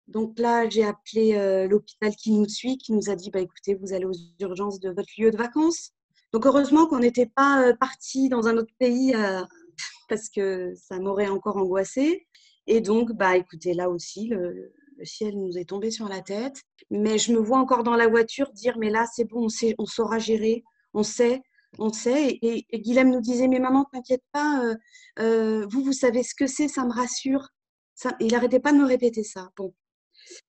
Donc 0.09 0.39
là, 0.39 0.69
j'ai 0.69 0.85
appelé 0.85 1.67
l'hôpital 1.69 2.15
qui 2.17 2.33
nous 2.33 2.49
suit, 2.49 2.79
qui 2.79 2.93
nous 2.93 3.09
a 3.09 3.15
dit, 3.15 3.31
bah, 3.31 3.41
écoutez, 3.41 3.75
vous 3.75 3.93
allez 3.93 4.05
aux 4.05 4.13
urgences 4.41 4.81
de 4.81 4.91
votre 4.91 5.09
lieu 5.17 5.31
de 5.31 5.37
vacances. 5.37 5.93
Donc, 6.33 6.47
heureusement 6.47 6.87
qu'on 6.87 6.99
n'était 6.99 7.27
pas 7.27 7.73
parti 7.79 8.29
dans 8.29 8.49
un 8.49 8.57
autre 8.57 8.73
pays 8.79 9.15
parce 10.09 10.29
que 10.29 10.75
ça 10.75 10.99
m'aurait 10.99 11.29
encore 11.29 11.57
angoissé. 11.57 12.27
Et 12.67 12.81
donc, 12.81 13.13
bah, 13.13 13.37
écoutez, 13.37 13.75
là 13.75 13.91
aussi, 13.91 14.29
le, 14.29 14.73
ciel 15.05 15.37
nous 15.37 15.59
est 15.59 15.65
tombé 15.65 15.91
sur 15.91 16.09
la 16.09 16.21
tête. 16.21 16.63
Mais 16.91 17.19
je 17.19 17.33
me 17.33 17.39
vois 17.39 17.59
encore 17.59 17.83
dans 17.83 17.97
la 17.97 18.07
voiture 18.07 18.53
dire, 18.53 18.79
mais 18.79 18.91
là, 18.91 19.07
c'est 19.13 19.25
bon, 19.25 19.49
on 19.79 19.87
saura 19.87 20.19
gérer, 20.19 20.63
on 20.95 21.03
sait, 21.03 21.43
on 21.79 21.93
sait. 21.93 22.39
Et, 22.43 22.67
et 22.71 23.05
nous 23.05 23.21
disait, 23.21 23.49
mais 23.49 23.59
maman, 23.59 23.85
t'inquiète 23.93 24.25
pas, 24.33 24.65
euh, 24.65 24.75
euh, 25.19 25.67
vous, 25.71 25.83
vous 25.83 25.93
savez 25.93 26.23
ce 26.23 26.35
que 26.35 26.47
c'est, 26.47 26.69
ça 26.69 26.85
me 26.85 26.93
rassure. 26.93 27.49
Ça, 27.95 28.17
il 28.21 28.33
n'arrêtait 28.33 28.61
pas 28.61 28.73
de 28.73 28.79
me 28.79 28.87
répéter 28.87 29.23
ça. 29.23 29.51
Bon. 29.57 29.75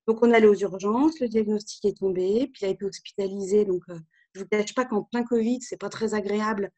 Donc, 0.07 0.19
on 0.21 0.31
allait 0.31 0.47
aux 0.47 0.55
urgences, 0.55 1.19
le 1.19 1.27
diagnostic 1.27 1.83
est 1.85 1.97
tombé, 1.97 2.49
puis 2.53 2.61
il 2.61 2.65
a 2.65 2.69
été 2.69 2.85
hospitalisé. 2.85 3.65
Donc, 3.65 3.81
euh, 3.89 3.97
je 4.33 4.39
ne 4.39 4.43
vous 4.43 4.49
cache 4.49 4.73
pas 4.73 4.85
qu'en 4.85 5.03
plein 5.03 5.23
Covid, 5.23 5.59
c'est 5.61 5.79
pas 5.79 5.89
très 5.89 6.13
agréable, 6.13 6.71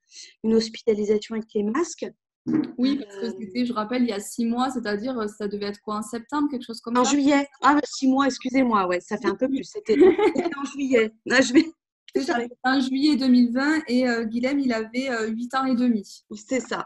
une 0.43 0.55
hospitalisation 0.55 1.35
avec 1.35 1.47
les 1.53 1.63
masques. 1.63 2.05
Oui, 2.77 2.99
parce 2.99 3.15
que 3.21 3.39
c'était, 3.39 3.65
je 3.65 3.73
rappelle, 3.73 4.03
il 4.03 4.09
y 4.09 4.13
a 4.13 4.19
six 4.19 4.45
mois, 4.45 4.69
c'est-à-dire, 4.69 5.15
ça 5.29 5.47
devait 5.47 5.65
être 5.67 5.81
quoi, 5.81 5.97
en 5.97 6.03
septembre, 6.03 6.47
quelque 6.51 6.65
chose 6.65 6.79
comme 6.79 6.95
ça? 6.95 7.01
En 7.01 7.03
juillet. 7.03 7.47
Ah, 7.61 7.75
six 7.83 8.07
mois, 8.07 8.27
excusez-moi, 8.27 8.87
ouais, 8.87 8.99
ça 8.99 9.17
fait 9.17 9.27
un 9.27 9.35
peu 9.35 9.47
plus. 9.47 9.63
C'était 9.63 9.97
en 9.97 10.63
juillet. 10.65 11.11
Ah, 11.31 11.41
je 11.41 11.53
vais... 11.53 11.65
En 12.63 12.79
juillet 12.79 13.15
2020 13.17 13.83
et 13.87 14.07
euh, 14.07 14.25
Guilhem, 14.25 14.59
il 14.59 14.73
avait 14.73 15.09
euh, 15.09 15.27
8 15.27 15.55
ans 15.55 15.65
et 15.65 15.75
demi. 15.75 16.23
C'est 16.35 16.61
ça. 16.61 16.85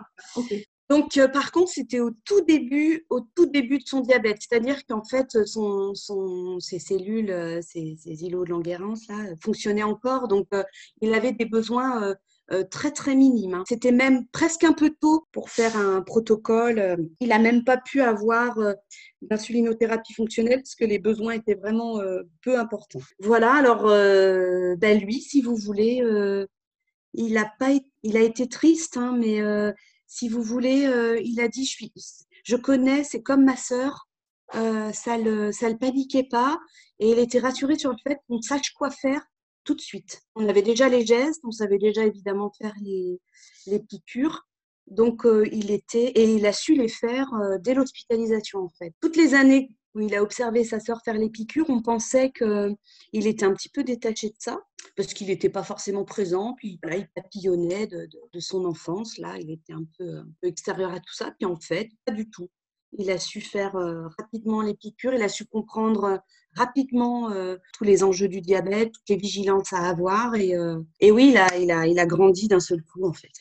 Donc, 0.89 1.17
euh, 1.17 1.27
par 1.27 1.51
contre, 1.51 1.69
c'était 1.71 1.99
au 1.99 2.09
tout 2.25 2.41
début, 2.41 3.05
au 3.11 3.21
tout 3.21 3.45
début 3.45 3.77
de 3.77 3.85
son 3.85 3.99
diabète, 3.99 4.37
c'est-à-dire 4.39 4.83
qu'en 4.87 5.03
fait, 5.03 5.45
son, 5.45 5.93
son, 5.93 6.59
ses 6.59 6.79
cellules, 6.79 7.29
euh, 7.29 7.61
ses, 7.61 7.95
îlots 8.23 8.43
de 8.43 8.49
Langerhans 8.49 8.95
là, 9.07 9.35
fonctionnaient 9.39 9.83
encore, 9.83 10.27
donc 10.27 10.47
euh, 10.53 10.63
il 11.01 11.13
avait 11.13 11.31
des 11.31 11.45
besoins 11.45 12.15
très 12.71 12.91
très 12.91 13.15
minimes. 13.15 13.53
Hein. 13.53 13.63
C'était 13.67 13.91
même 13.91 14.25
presque 14.31 14.63
un 14.63 14.73
peu 14.73 14.91
tôt 14.99 15.27
pour 15.31 15.49
faire 15.49 15.77
un 15.77 16.01
protocole. 16.01 16.97
Il 17.19 17.29
n'a 17.29 17.39
même 17.39 17.63
pas 17.63 17.77
pu 17.77 18.01
avoir 18.01 18.57
d'insulinothérapie 19.21 20.13
fonctionnelle 20.13 20.61
parce 20.61 20.75
que 20.75 20.85
les 20.85 20.99
besoins 20.99 21.33
étaient 21.33 21.55
vraiment 21.55 21.99
peu 22.41 22.59
importants. 22.59 23.01
Voilà. 23.19 23.53
Alors, 23.53 23.83
ben 23.83 24.99
lui, 24.99 25.21
si 25.21 25.41
vous 25.41 25.55
voulez, 25.55 26.01
il 27.13 27.37
a 27.37 27.51
pas, 27.59 27.69
il 28.03 28.17
a 28.17 28.21
été 28.21 28.47
triste, 28.47 28.97
hein, 28.97 29.15
mais 29.17 29.41
si 30.09 30.27
vous 30.27 30.41
voulez, 30.41 30.87
euh, 30.87 31.21
il 31.23 31.39
a 31.39 31.47
dit 31.47 31.71
je, 32.43 32.55
connais, 32.55 33.03
c'est 33.03 33.21
comme 33.21 33.45
ma 33.45 33.55
sœur, 33.55 34.09
euh, 34.55 34.91
ça 34.91 35.17
le, 35.17 35.51
ça 35.51 35.69
le 35.69 35.77
paniquait 35.77 36.27
pas 36.29 36.59
et 36.97 37.11
il 37.11 37.19
était 37.19 37.39
rassuré 37.39 37.77
sur 37.77 37.91
le 37.91 37.97
fait 38.05 38.17
qu'on 38.27 38.41
sache 38.41 38.73
quoi 38.73 38.89
faire 38.89 39.21
tout 39.69 39.75
de 39.75 39.81
suite. 39.81 40.23
On 40.33 40.49
avait 40.49 40.63
déjà 40.63 40.89
les 40.89 41.05
gestes, 41.05 41.41
on 41.43 41.51
savait 41.51 41.77
déjà 41.77 42.03
évidemment 42.03 42.51
faire 42.57 42.73
les, 42.81 43.19
piqûres. 43.87 44.47
Donc, 44.87 45.27
euh, 45.27 45.47
il 45.51 45.69
était, 45.69 46.07
et 46.07 46.33
il 46.33 46.43
a 46.47 46.53
su 46.53 46.73
les 46.73 46.87
faire 46.87 47.27
dès 47.59 47.75
l'hospitalisation, 47.75 48.61
en 48.61 48.69
fait. 48.69 48.95
Toutes 48.99 49.15
les 49.15 49.35
années 49.35 49.69
où 49.93 49.99
il 49.99 50.15
a 50.15 50.23
observé 50.23 50.63
sa 50.63 50.79
sœur 50.79 51.01
faire 51.05 51.19
les 51.19 51.29
piqûres, 51.29 51.69
on 51.69 51.83
pensait 51.83 52.31
qu'il 52.31 53.27
était 53.27 53.45
un 53.45 53.53
petit 53.53 53.69
peu 53.69 53.83
détaché 53.83 54.29
de 54.29 54.37
ça, 54.39 54.59
parce 54.95 55.13
qu'il 55.13 55.27
n'était 55.27 55.49
pas 55.49 55.63
forcément 55.63 56.03
présent, 56.03 56.55
puis 56.55 56.79
il 56.83 57.07
papillonnait 57.13 57.85
de, 57.85 58.09
son 58.39 58.65
enfance, 58.65 59.19
là, 59.19 59.37
il 59.37 59.51
était 59.51 59.73
un 59.73 59.85
peu, 59.99 60.23
extérieur 60.41 60.91
à 60.91 60.99
tout 60.99 61.13
ça, 61.13 61.31
puis 61.37 61.45
en 61.45 61.57
fait, 61.57 61.91
pas 62.05 62.13
du 62.13 62.27
tout. 62.27 62.49
Il 62.97 63.11
a 63.11 63.17
su 63.17 63.41
faire 63.41 63.75
euh, 63.75 64.07
rapidement 64.17 64.61
les 64.61 64.73
piqûres, 64.73 65.13
il 65.13 65.21
a 65.21 65.29
su 65.29 65.45
comprendre 65.45 66.03
euh, 66.03 66.17
rapidement 66.55 67.31
euh, 67.31 67.57
tous 67.73 67.83
les 67.83 68.03
enjeux 68.03 68.27
du 68.27 68.41
diabète, 68.41 68.91
toutes 68.91 69.09
les 69.09 69.17
vigilances 69.17 69.71
à 69.73 69.87
avoir, 69.87 70.35
et, 70.35 70.53
et 70.99 71.11
oui, 71.11 71.29
il 71.29 71.37
a, 71.37 71.55
il, 71.57 71.71
a, 71.71 71.85
il 71.85 71.99
a 71.99 72.05
grandi 72.05 72.47
d'un 72.47 72.59
seul 72.59 72.81
coup, 72.83 73.05
en 73.05 73.13
fait. 73.13 73.31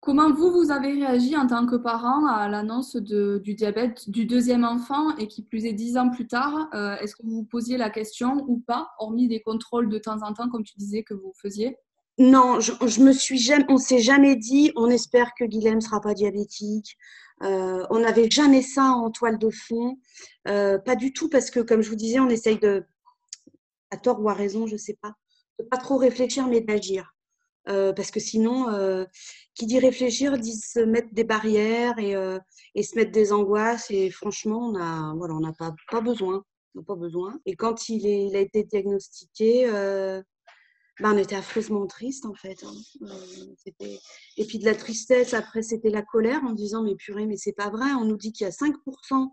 Comment 0.00 0.32
vous, 0.32 0.52
vous 0.52 0.70
avez 0.70 0.92
réagi 0.92 1.36
en 1.36 1.48
tant 1.48 1.66
que 1.66 1.74
parent 1.74 2.24
à 2.26 2.48
l'annonce 2.48 2.96
du 2.96 3.54
diabète 3.54 4.08
du 4.08 4.26
deuxième 4.26 4.64
enfant 4.64 5.16
et 5.16 5.26
qui 5.26 5.42
plus 5.42 5.66
est 5.66 5.72
dix 5.72 5.96
ans 5.96 6.08
plus 6.08 6.28
tard 6.28 6.68
euh, 6.72 6.96
Est-ce 6.96 7.16
que 7.16 7.22
vous 7.24 7.38
vous 7.38 7.44
posiez 7.44 7.76
la 7.76 7.90
question 7.90 8.44
ou 8.46 8.58
pas, 8.58 8.90
hormis 9.00 9.26
des 9.26 9.40
contrôles 9.40 9.88
de 9.88 9.98
temps 9.98 10.22
en 10.22 10.32
temps, 10.32 10.48
comme 10.48 10.62
tu 10.62 10.74
disais 10.78 11.02
que 11.02 11.14
vous 11.14 11.32
faisiez? 11.42 11.76
Non, 12.16 12.60
je, 12.60 12.72
je 12.86 13.00
me 13.00 13.12
suis 13.12 13.38
jamais, 13.38 13.64
on 13.68 13.76
s'est 13.76 13.98
jamais 13.98 14.36
dit, 14.36 14.72
on 14.76 14.86
espère 14.86 15.32
que 15.38 15.44
Guilhem 15.44 15.80
sera 15.80 16.00
pas 16.00 16.14
diabétique. 16.14 16.96
Euh, 17.42 17.86
on 17.90 18.00
n'avait 18.00 18.30
jamais 18.30 18.62
ça 18.62 18.84
en 18.84 19.10
toile 19.10 19.38
de 19.38 19.50
fond, 19.50 19.98
euh, 20.48 20.78
pas 20.78 20.96
du 20.96 21.12
tout, 21.12 21.28
parce 21.28 21.50
que 21.50 21.60
comme 21.60 21.82
je 21.82 21.90
vous 21.90 21.96
disais, 21.96 22.18
on 22.18 22.28
essaye 22.28 22.58
de, 22.58 22.84
à 23.90 23.96
tort 23.96 24.20
ou 24.20 24.28
à 24.28 24.34
raison, 24.34 24.66
je 24.66 24.76
sais 24.76 24.98
pas, 25.00 25.12
de 25.58 25.64
pas 25.64 25.76
trop 25.76 25.96
réfléchir 25.96 26.46
mais 26.48 26.60
d'agir. 26.60 27.14
Euh, 27.68 27.92
parce 27.92 28.10
que 28.10 28.20
sinon, 28.20 28.66
qui 29.54 29.66
dit 29.66 29.78
réfléchir 29.78 30.38
dit 30.38 30.56
se 30.56 30.80
mettre 30.80 31.08
des 31.12 31.24
barrières 31.24 31.98
et, 31.98 32.14
et 32.74 32.82
se 32.82 32.96
mettre 32.96 33.12
des 33.12 33.32
angoisses. 33.32 33.90
Et 33.90 34.10
franchement, 34.10 34.68
on 34.68 34.72
n'a 34.72 35.12
voilà, 35.16 35.34
pas, 35.58 35.74
pas 35.90 36.00
besoin. 36.00 36.42
Pas 36.86 36.94
besoin. 36.94 37.38
Et 37.44 37.56
quand 37.56 37.88
il 37.88 38.34
a 38.36 38.40
été 38.40 38.62
diagnostiqué, 38.64 39.66
ben, 41.00 41.14
on 41.14 41.18
était 41.18 41.36
affreusement 41.36 41.86
triste 41.86 42.26
en 42.26 42.34
fait. 42.34 42.64
Hein. 42.64 42.74
et 44.36 44.44
puis 44.44 44.58
de 44.58 44.64
la 44.64 44.74
tristesse, 44.74 45.34
après 45.34 45.62
c'était 45.62 45.90
la 45.90 46.02
colère 46.02 46.42
en 46.44 46.52
disant 46.52 46.82
mais 46.82 46.96
purée, 46.96 47.26
mais 47.26 47.36
c'est 47.36 47.52
pas 47.52 47.70
vrai. 47.70 47.92
On 47.92 48.04
nous 48.04 48.16
dit 48.16 48.32
qu'il 48.32 48.44
y 48.44 48.48
a 48.48 48.52
5% 48.52 49.28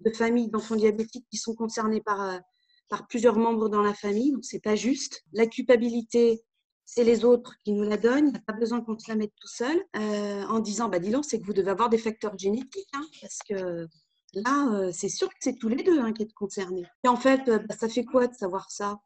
de 0.00 0.10
familles 0.10 0.50
d'enfants 0.50 0.76
diabétiques 0.76 1.26
qui 1.30 1.38
sont 1.38 1.54
concernées 1.54 2.02
par, 2.02 2.40
par 2.88 3.06
plusieurs 3.06 3.38
membres 3.38 3.68
dans 3.68 3.82
la 3.82 3.94
famille, 3.94 4.32
donc 4.32 4.44
c'est 4.44 4.62
pas 4.62 4.76
juste. 4.76 5.22
La 5.32 5.46
culpabilité, 5.46 6.44
c'est 6.86 7.04
les 7.04 7.24
autres 7.24 7.56
qui 7.64 7.72
nous 7.72 7.82
la 7.82 7.96
donnent. 7.96 8.28
Il 8.28 8.32
n'y 8.32 8.38
a 8.38 8.42
pas 8.46 8.52
besoin 8.52 8.80
qu'on 8.80 8.98
se 8.98 9.10
la 9.10 9.16
mette 9.16 9.32
tout 9.40 9.48
seul 9.48 9.76
euh, 9.96 10.44
en 10.44 10.60
disant 10.60 10.88
bah, 10.88 11.00
dis 11.00 11.10
donc, 11.10 11.24
c'est 11.24 11.40
que 11.40 11.44
vous 11.44 11.52
devez 11.52 11.70
avoir 11.70 11.90
des 11.90 11.98
facteurs 11.98 12.38
génétiques. 12.38 12.88
Hein, 12.94 13.04
parce 13.20 13.38
que 13.48 13.88
là, 14.34 14.72
euh, 14.72 14.90
c'est 14.92 15.08
sûr 15.08 15.28
que 15.28 15.34
c'est 15.40 15.58
tous 15.58 15.68
les 15.68 15.82
deux 15.82 15.98
hein, 15.98 16.12
qui 16.12 16.22
êtes 16.22 16.32
concernés. 16.32 16.86
Et 17.04 17.08
en 17.08 17.16
fait, 17.16 17.48
euh, 17.48 17.58
bah, 17.58 17.74
ça 17.76 17.88
fait 17.88 18.04
quoi 18.04 18.28
de 18.28 18.34
savoir 18.34 18.70
ça? 18.70 19.00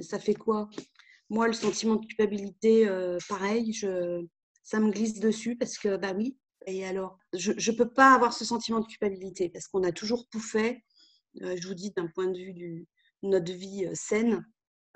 Ça 0.00 0.18
fait 0.18 0.34
quoi? 0.34 0.68
Moi, 1.32 1.46
le 1.46 1.54
sentiment 1.54 1.96
de 1.96 2.04
culpabilité, 2.04 2.86
pareil, 3.26 3.72
je, 3.72 4.22
ça 4.62 4.80
me 4.80 4.90
glisse 4.90 5.18
dessus 5.18 5.56
parce 5.56 5.78
que, 5.78 5.96
bah 5.96 6.12
oui, 6.14 6.36
et 6.66 6.84
alors, 6.84 7.18
je 7.32 7.52
ne 7.52 7.76
peux 7.76 7.88
pas 7.88 8.14
avoir 8.14 8.34
ce 8.34 8.44
sentiment 8.44 8.80
de 8.80 8.86
culpabilité 8.86 9.48
parce 9.48 9.66
qu'on 9.66 9.82
a 9.82 9.92
toujours 9.92 10.28
tout 10.28 10.40
fait, 10.40 10.84
je 11.40 11.66
vous 11.66 11.72
dis, 11.72 11.90
d'un 11.96 12.08
point 12.08 12.26
de 12.26 12.36
vue 12.36 12.52
de 12.52 12.86
notre 13.22 13.50
vie 13.50 13.88
saine, 13.94 14.44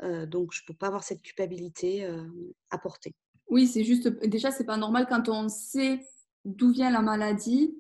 donc, 0.03 0.53
je 0.53 0.61
ne 0.61 0.67
peux 0.67 0.77
pas 0.79 0.89
avoir 0.89 1.05
cette 1.05 1.23
culpabilité 1.23 2.07
à 2.69 2.77
porter. 2.77 3.15
Oui, 3.49 3.67
c'est 3.67 3.85
juste, 3.85 4.07
déjà, 4.27 4.51
c'est 4.51 4.67
pas 4.67 4.77
normal 4.77 5.07
quand 5.09 5.31
on 5.31 5.49
sait 5.49 6.03
d'où 6.45 6.71
vient 6.71 6.91
la 6.91 7.01
maladie 7.01 7.75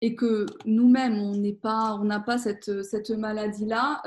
et 0.00 0.14
que 0.14 0.46
nous-mêmes, 0.64 1.18
on 1.18 1.34
n'est 1.34 1.54
pas, 1.54 1.98
on 2.00 2.04
n'a 2.04 2.20
pas 2.20 2.38
cette, 2.38 2.82
cette 2.84 3.10
maladie-là, 3.10 4.02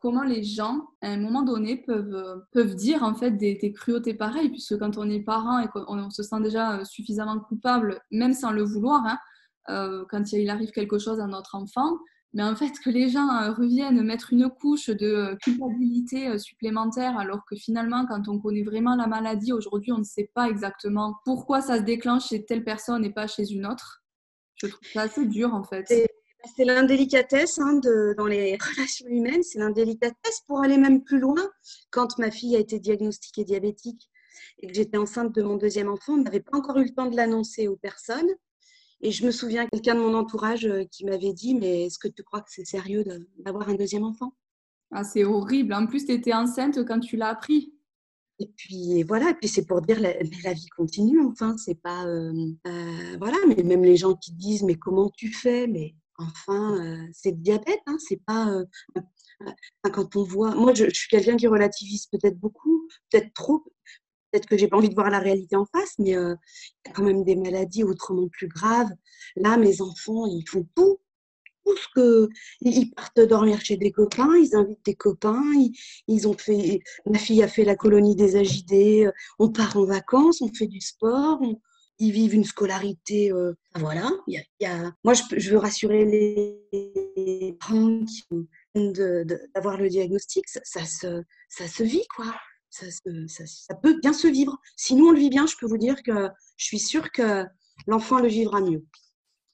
comment 0.00 0.22
les 0.22 0.42
gens, 0.42 0.88
à 1.02 1.08
un 1.08 1.18
moment 1.18 1.42
donné, 1.42 1.76
peuvent, 1.76 2.42
peuvent 2.52 2.74
dire 2.74 3.02
en 3.02 3.14
fait 3.14 3.32
des, 3.32 3.72
cruautés 3.72 4.14
pareilles, 4.14 4.48
puisque 4.48 4.78
quand 4.78 4.96
on 4.96 5.10
est 5.10 5.20
parent 5.20 5.58
et 5.58 5.68
qu'on 5.68 6.08
se 6.08 6.22
sent 6.22 6.40
déjà 6.40 6.82
suffisamment 6.86 7.40
coupable, 7.40 8.00
même 8.10 8.32
sans 8.32 8.52
le 8.52 8.62
vouloir, 8.62 9.04
hein, 9.68 10.04
quand 10.10 10.32
il 10.32 10.48
arrive 10.48 10.70
quelque 10.70 10.98
chose 10.98 11.20
à 11.20 11.26
notre 11.26 11.56
enfant, 11.56 11.98
mais 12.34 12.42
en 12.42 12.56
fait, 12.56 12.72
que 12.80 12.90
les 12.90 13.08
gens 13.08 13.30
euh, 13.30 13.52
reviennent 13.52 14.02
mettre 14.02 14.32
une 14.32 14.50
couche 14.50 14.90
de 14.90 15.06
euh, 15.06 15.36
culpabilité 15.36 16.28
euh, 16.28 16.38
supplémentaire, 16.38 17.16
alors 17.16 17.44
que 17.48 17.54
finalement, 17.54 18.06
quand 18.06 18.28
on 18.28 18.40
connaît 18.40 18.64
vraiment 18.64 18.96
la 18.96 19.06
maladie, 19.06 19.52
aujourd'hui, 19.52 19.92
on 19.92 19.98
ne 19.98 20.04
sait 20.04 20.30
pas 20.34 20.48
exactement 20.48 21.14
pourquoi 21.24 21.60
ça 21.60 21.78
se 21.78 21.82
déclenche 21.82 22.28
chez 22.28 22.44
telle 22.44 22.64
personne 22.64 23.04
et 23.04 23.12
pas 23.12 23.28
chez 23.28 23.52
une 23.52 23.64
autre. 23.64 24.03
Je 24.66 24.72
trouve 24.72 24.88
ça 24.92 25.02
assez 25.02 25.26
dur, 25.26 25.54
en 25.54 25.64
fait. 25.64 25.86
C'est 26.56 26.64
l'indélicatesse 26.64 27.58
hein, 27.58 27.80
dans 28.16 28.26
les 28.26 28.56
relations 28.76 29.06
humaines, 29.08 29.42
c'est 29.42 29.58
l'indélicatesse 29.58 30.42
pour 30.46 30.62
aller 30.62 30.76
même 30.76 31.02
plus 31.02 31.18
loin. 31.18 31.42
Quand 31.90 32.18
ma 32.18 32.30
fille 32.30 32.56
a 32.56 32.58
été 32.58 32.78
diagnostiquée 32.78 33.44
diabétique 33.44 34.10
et 34.60 34.66
que 34.66 34.74
j'étais 34.74 34.98
enceinte 34.98 35.34
de 35.34 35.42
mon 35.42 35.56
deuxième 35.56 35.88
enfant, 35.88 36.14
on 36.14 36.22
n'avait 36.22 36.40
pas 36.40 36.56
encore 36.56 36.78
eu 36.78 36.84
le 36.84 36.94
temps 36.94 37.06
de 37.06 37.16
l'annoncer 37.16 37.68
aux 37.68 37.76
personnes. 37.76 38.30
Et 39.00 39.10
je 39.10 39.26
me 39.26 39.30
souviens 39.30 39.66
quelqu'un 39.66 39.94
de 39.94 40.00
mon 40.00 40.14
entourage 40.14 40.66
euh, 40.66 40.84
qui 40.90 41.04
m'avait 41.04 41.32
dit 41.32 41.54
Mais 41.54 41.86
est-ce 41.86 41.98
que 41.98 42.08
tu 42.08 42.22
crois 42.22 42.40
que 42.40 42.50
c'est 42.50 42.64
sérieux 42.64 43.04
d'avoir 43.38 43.68
un 43.68 43.74
deuxième 43.74 44.04
enfant? 44.04 44.34
Ah, 44.90 45.04
C'est 45.04 45.24
horrible. 45.24 45.74
En 45.74 45.86
plus, 45.86 46.06
tu 46.06 46.12
étais 46.12 46.32
enceinte 46.32 46.84
quand 46.86 47.00
tu 47.00 47.16
l'as 47.16 47.28
appris. 47.28 47.73
Et 48.40 48.48
puis 48.56 49.02
voilà, 49.04 49.30
et 49.30 49.34
puis 49.34 49.48
c'est 49.48 49.64
pour 49.66 49.80
dire 49.80 50.00
la, 50.00 50.12
la 50.42 50.52
vie 50.52 50.68
continue. 50.76 51.20
Enfin, 51.24 51.56
c'est 51.56 51.80
pas 51.80 52.04
euh, 52.06 52.32
euh, 52.66 53.16
voilà, 53.18 53.36
mais 53.48 53.62
même 53.62 53.84
les 53.84 53.96
gens 53.96 54.14
qui 54.14 54.32
disent 54.32 54.64
mais 54.64 54.74
comment 54.74 55.10
tu 55.16 55.32
fais, 55.32 55.66
mais 55.66 55.94
enfin 56.18 57.08
c'est 57.12 57.30
le 57.32 57.36
diabète, 57.38 57.80
hein, 57.86 57.96
c'est 57.98 58.20
pas 58.24 58.62
quand 59.92 60.16
on 60.16 60.24
voit. 60.24 60.54
Moi, 60.54 60.74
je, 60.74 60.84
je 60.86 60.94
suis 60.94 61.08
quelqu'un 61.08 61.36
qui 61.36 61.46
relativise 61.46 62.06
peut-être 62.06 62.38
beaucoup, 62.38 62.88
peut-être 63.10 63.32
trop, 63.34 63.64
Peut-être 64.34 64.48
que 64.48 64.58
j'ai 64.58 64.66
pas 64.66 64.76
envie 64.76 64.88
de 64.88 64.94
voir 64.94 65.10
la 65.10 65.20
réalité 65.20 65.54
en 65.54 65.64
face, 65.64 65.94
mais 66.00 66.16
euh, 66.16 66.34
il 66.84 66.88
y 66.88 66.90
a 66.90 66.92
quand 66.92 67.04
même 67.04 67.22
des 67.22 67.36
maladies 67.36 67.84
autrement 67.84 68.26
plus 68.28 68.48
graves. 68.48 68.90
Là, 69.36 69.56
mes 69.56 69.80
enfants, 69.80 70.26
ils 70.26 70.42
font 70.48 70.66
tout. 70.74 70.98
Tout 71.64 71.76
ce 71.76 71.88
que 71.94 72.28
ils 72.60 72.90
partent 72.92 73.20
dormir 73.20 73.60
chez 73.60 73.76
des 73.76 73.90
copains, 73.90 74.36
ils 74.36 74.54
invitent 74.54 74.84
des 74.84 74.94
copains, 74.94 75.42
ils, 76.08 76.28
ont 76.28 76.36
fait. 76.36 76.80
Ma 77.06 77.18
fille 77.18 77.42
a 77.42 77.48
fait 77.48 77.64
la 77.64 77.76
colonie 77.76 78.16
des 78.16 78.36
agidés. 78.36 79.08
On 79.38 79.50
part 79.50 79.76
en 79.76 79.84
vacances, 79.84 80.42
on 80.42 80.52
fait 80.52 80.66
du 80.66 80.80
sport, 80.80 81.40
ils 81.98 82.12
vivent 82.12 82.34
une 82.34 82.44
scolarité. 82.44 83.32
Euh, 83.32 83.54
voilà. 83.76 84.10
Il 84.26 84.42
y 84.60 84.66
a, 84.66 84.92
Moi, 85.04 85.14
je, 85.14 85.50
veux 85.50 85.58
rassurer 85.58 86.04
les 86.04 87.56
parents 87.58 88.04
qui 88.04 88.24
d'avoir 89.54 89.78
le 89.78 89.88
diagnostic. 89.88 90.44
Ça, 90.48 90.84
se, 90.84 91.22
ça 91.48 91.68
se 91.68 91.82
vit, 91.82 92.06
quoi 92.14 92.34
ça, 92.74 93.74
peut 93.82 93.98
bien 94.00 94.12
se 94.12 94.26
vivre. 94.26 94.58
Si 94.76 94.94
nous, 94.94 95.08
on 95.08 95.12
le 95.12 95.18
vit 95.18 95.30
bien, 95.30 95.46
je 95.46 95.56
peux 95.58 95.66
vous 95.66 95.78
dire 95.78 96.02
que 96.02 96.28
je 96.56 96.64
suis 96.64 96.78
sûre 96.78 97.10
que 97.12 97.44
l'enfant 97.86 98.18
le 98.18 98.28
vivra 98.28 98.60
mieux. 98.60 98.84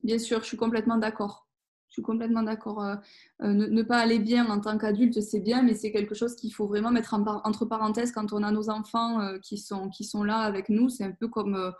Bien 0.03 0.19
sûr, 0.19 0.41
je 0.41 0.47
suis 0.47 0.57
complètement 0.57 0.97
d'accord. 0.97 1.47
Je 1.91 1.95
suis 1.95 2.03
complètement 2.03 2.45
d'accord. 2.45 2.85
Euh, 2.85 2.95
euh, 3.43 3.53
ne, 3.53 3.83
pas 3.83 3.99
aller 3.99 4.21
bien 4.21 4.49
en 4.49 4.61
tant 4.61 4.79
qu'adulte, 4.79 5.21
c'est 5.21 5.41
bien, 5.41 5.63
mais 5.63 5.75
c'est 5.75 5.91
quelque 5.91 6.15
chose 6.15 6.37
qu'il 6.37 6.55
faut 6.55 6.69
vraiment 6.69 6.93
mettre 6.93 7.15
entre 7.15 7.65
parenthèses 7.65 8.13
quand 8.13 8.33
on 8.33 8.45
a 8.45 8.53
nos 8.53 8.71
enfants 8.71 9.21
euh, 9.21 9.39
qui, 9.41 9.59
sont, 9.59 9.89
qui 9.89 10.05
sont 10.05 10.23
là 10.23 10.37
avec 10.39 10.69
nous. 10.69 10.89
C'est 10.89 11.03
un 11.03 11.11
peu 11.11 11.27
comme 11.27 11.73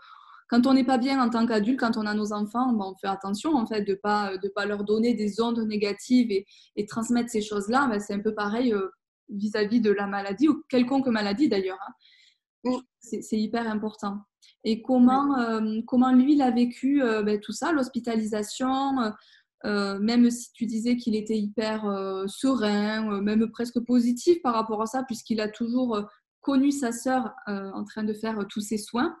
quand 0.49 0.67
on 0.67 0.73
n'est 0.73 0.83
pas 0.83 0.97
bien 0.97 1.23
en 1.23 1.29
tant 1.29 1.45
qu'adulte, 1.47 1.79
quand 1.79 1.95
on 1.95 2.05
a 2.05 2.13
nos 2.13 2.33
enfants, 2.33 2.73
ben, 2.73 2.91
on 2.91 2.95
fait 2.95 3.07
attention 3.07 3.55
en 3.55 3.65
fait 3.65 3.83
de 3.83 3.91
ne 3.91 3.95
pas, 3.95 4.37
de 4.37 4.49
pas 4.49 4.65
leur 4.65 4.83
donner 4.83 5.13
des 5.13 5.39
ondes 5.39 5.65
négatives 5.65 6.29
et, 6.29 6.45
et 6.75 6.85
transmettre 6.85 7.29
ces 7.29 7.41
choses-là. 7.41 7.87
Ben, 7.87 8.01
c'est 8.01 8.13
un 8.13 8.19
peu 8.19 8.35
pareil 8.35 8.75
vis-à-vis 9.29 9.79
de 9.79 9.91
la 9.91 10.07
maladie 10.07 10.49
ou 10.49 10.61
quelconque 10.67 11.07
maladie 11.07 11.47
d'ailleurs. 11.47 11.79
Hein. 12.65 12.81
C'est 12.99 13.39
hyper 13.39 13.65
important. 13.65 14.19
et 14.65 14.81
comment, 14.81 15.37
comment 15.87 16.11
lui, 16.11 16.33
il 16.33 16.41
a 16.41 16.51
vécu 16.51 17.01
ben, 17.23 17.39
tout 17.39 17.53
ça, 17.53 17.71
l'hospitalisation, 17.71 19.13
même 19.63 20.29
si 20.31 20.51
tu 20.53 20.65
disais 20.65 20.97
qu'il 20.97 21.15
était 21.15 21.37
hyper 21.37 21.83
serein, 22.27 23.21
même 23.21 23.49
presque 23.51 23.79
positif 23.85 24.41
par 24.41 24.53
rapport 24.53 24.81
à 24.81 24.85
ça, 24.85 25.03
puisqu'il 25.03 25.39
a 25.41 25.49
toujours 25.49 26.01
connu 26.41 26.71
sa 26.71 26.91
sœur 26.91 27.33
en 27.47 27.83
train 27.83 28.03
de 28.03 28.13
faire 28.13 28.45
tous 28.49 28.61
ses 28.61 28.77
soins. 28.77 29.15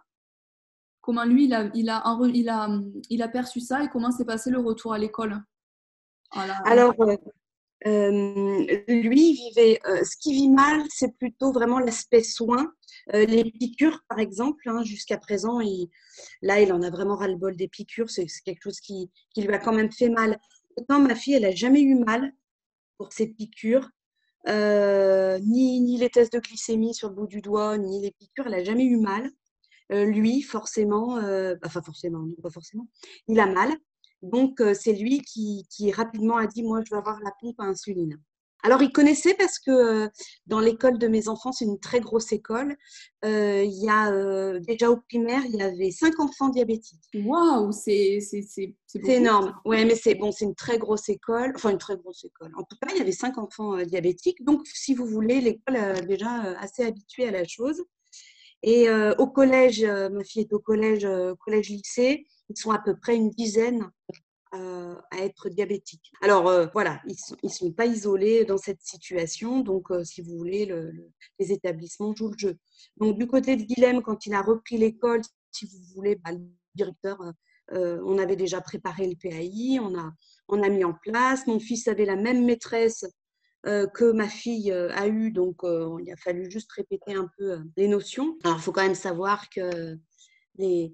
Comment 1.01 1.25
lui, 1.25 1.45
il 1.45 1.53
a, 1.53 1.69
il 1.73 1.89
a, 1.89 2.03
il 2.33 2.49
a, 2.49 2.69
il 3.09 3.21
a 3.23 3.27
perçu 3.27 3.59
ça 3.59 3.83
et 3.83 3.89
comment 3.89 4.11
s'est 4.11 4.25
passé 4.25 4.51
le 4.51 4.59
retour 4.59 4.93
à 4.93 4.99
l'école? 4.99 5.41
Alors, 6.65 6.93
euh, 7.87 8.65
lui 8.87 9.33
vivait, 9.33 9.79
euh, 9.87 10.03
ce 10.03 10.15
qui 10.17 10.33
vit 10.33 10.49
mal, 10.49 10.83
c'est 10.89 11.15
plutôt 11.17 11.51
vraiment 11.51 11.79
l'aspect 11.79 12.23
soin. 12.23 12.71
Euh, 13.13 13.25
les 13.25 13.45
piqûres, 13.45 14.03
par 14.07 14.19
exemple, 14.19 14.61
hein, 14.69 14.83
jusqu'à 14.83 15.17
présent, 15.17 15.59
là, 16.41 16.61
il 16.61 16.71
en 16.73 16.81
a 16.83 16.89
vraiment 16.89 17.15
ras-le-bol 17.15 17.55
des 17.55 17.67
piqûres. 17.67 18.09
C'est 18.09 18.27
quelque 18.45 18.63
chose 18.63 18.79
qui, 18.79 19.11
qui, 19.33 19.41
lui 19.41 19.53
a 19.53 19.59
quand 19.59 19.73
même 19.73 19.91
fait 19.91 20.09
mal. 20.09 20.39
Autant 20.77 20.99
ma 20.99 21.15
fille, 21.15 21.33
elle 21.33 21.43
n'a 21.43 21.55
jamais 21.55 21.81
eu 21.81 21.95
mal 21.95 22.33
pour 22.97 23.11
ses 23.13 23.27
piqûres, 23.27 23.89
ni, 24.47 25.81
ni 25.81 25.97
les 25.97 26.09
tests 26.09 26.33
de 26.33 26.39
glycémie 26.39 26.93
sur 26.93 27.09
le 27.09 27.15
bout 27.15 27.27
du 27.27 27.41
doigt, 27.41 27.77
ni 27.77 28.01
les 28.01 28.11
piqûres, 28.11 28.45
elle 28.45 28.53
n'a 28.53 28.63
jamais 28.63 28.85
eu 28.85 28.97
mal. 28.97 29.29
lui, 29.89 30.41
forcément, 30.43 31.19
enfin 31.65 31.81
forcément, 31.81 32.19
non 32.19 32.35
pas 32.41 32.51
forcément, 32.51 32.87
il 33.27 33.39
a 33.39 33.47
mal. 33.47 33.71
Donc, 34.21 34.61
euh, 34.61 34.73
c'est 34.73 34.93
lui 34.93 35.21
qui, 35.21 35.65
rapidement 35.91 36.37
a 36.37 36.47
dit, 36.47 36.63
moi, 36.63 36.81
je 36.85 36.91
vais 36.91 36.97
avoir 36.97 37.19
la 37.21 37.31
pompe 37.39 37.59
à 37.59 37.63
insuline. 37.63 38.19
Alors, 38.63 38.83
il 38.83 38.91
connaissait 38.91 39.33
parce 39.33 39.57
que 39.57 39.71
euh, 39.71 40.07
dans 40.45 40.59
l'école 40.59 40.99
de 40.99 41.07
mes 41.07 41.27
enfants, 41.27 41.51
c'est 41.51 41.65
une 41.65 41.79
très 41.79 41.99
grosse 41.99 42.31
école. 42.31 42.77
Euh, 43.25 43.63
il 43.63 43.83
y 43.83 43.89
a 43.89 44.59
déjà 44.59 44.91
au 44.91 44.97
primaire, 44.97 45.41
il 45.45 45.55
y 45.55 45.63
avait 45.63 45.89
cinq 45.89 46.19
enfants 46.19 46.49
diabétiques. 46.49 47.01
Waouh, 47.15 47.71
c'est 47.71 48.19
énorme. 48.93 49.55
Oui, 49.65 49.83
mais 49.85 49.95
c'est 49.95 50.13
bon, 50.13 50.31
c'est 50.31 50.45
une 50.45 50.53
très 50.53 50.77
grosse 50.77 51.09
école. 51.09 51.53
Enfin, 51.55 51.71
une 51.71 51.79
très 51.79 51.97
grosse 51.97 52.23
école. 52.23 52.51
En 52.55 52.61
tout 52.61 52.77
cas, 52.79 52.93
il 52.93 52.99
y 52.99 53.01
avait 53.01 53.11
cinq 53.11 53.39
enfants 53.39 53.81
diabétiques. 53.81 54.43
Donc, 54.45 54.61
si 54.67 54.93
vous 54.93 55.07
voulez, 55.07 55.41
l'école 55.41 55.77
est 55.77 56.05
déjà 56.05 56.29
assez 56.59 56.83
habituée 56.83 57.27
à 57.27 57.31
la 57.31 57.45
chose. 57.45 57.83
Et 58.61 58.91
au 59.17 59.25
collège, 59.25 59.83
ma 59.83 60.23
fille 60.23 60.43
est 60.43 60.53
au 60.53 60.59
collège, 60.59 61.07
collège-lycée 61.39 62.27
ils 62.55 62.59
sont 62.59 62.71
à 62.71 62.79
peu 62.79 62.95
près 62.95 63.15
une 63.15 63.29
dizaine 63.29 63.89
euh, 64.53 64.95
à 65.11 65.19
être 65.19 65.47
diabétiques. 65.47 66.11
Alors 66.21 66.49
euh, 66.49 66.67
voilà, 66.73 67.01
ils 67.07 67.15
ne 67.41 67.49
sont, 67.49 67.71
pas 67.71 67.85
isolés 67.85 68.43
dans 68.43 68.57
cette 68.57 68.81
situation, 68.81 69.61
donc 69.61 69.91
euh, 69.91 70.03
si 70.03 70.21
vous 70.21 70.37
voulez, 70.37 70.65
les 71.39 71.53
établissements 71.53 72.13
jouent 72.13 72.31
le 72.31 72.37
jeu. 72.37 72.57
Donc 72.97 73.17
du 73.17 73.27
côté 73.27 73.55
de 73.55 73.63
Guilhem, 73.63 74.01
quand 74.01 74.25
il 74.25 74.33
a 74.33 74.41
repris 74.41 74.77
l'école, 74.77 75.21
si 75.51 75.67
vous 75.67 75.77
voulez, 75.95 76.15
bah, 76.15 76.33
le 76.33 76.41
directeur, 76.75 77.17
on 77.71 78.17
avait 78.17 78.35
déjà 78.35 78.59
préparé 78.59 79.07
le 79.07 79.15
PAI, 79.15 79.79
on 79.79 79.97
a, 79.97 80.11
on 80.49 80.61
a 80.61 80.67
mis 80.67 80.83
en 80.83 80.95
place. 80.95 81.47
Mon 81.47 81.61
fils 81.61 81.87
avait 81.87 82.03
la 82.03 82.17
même 82.17 82.43
maîtresse 82.43 83.05
que 83.63 84.11
ma 84.11 84.27
fille 84.27 84.69
a 84.73 85.07
eu, 85.07 85.31
donc 85.31 85.61
il 85.63 86.11
a 86.11 86.17
fallu 86.17 86.51
juste 86.51 86.73
répéter 86.73 87.13
un 87.13 87.29
peu 87.37 87.59
les 87.77 87.87
notions. 87.87 88.37
Alors 88.43 88.57
il 88.57 88.61
faut 88.61 88.73
quand 88.73 88.83
même 88.83 88.95
savoir 88.95 89.49
que 89.49 89.97
les, 90.57 90.93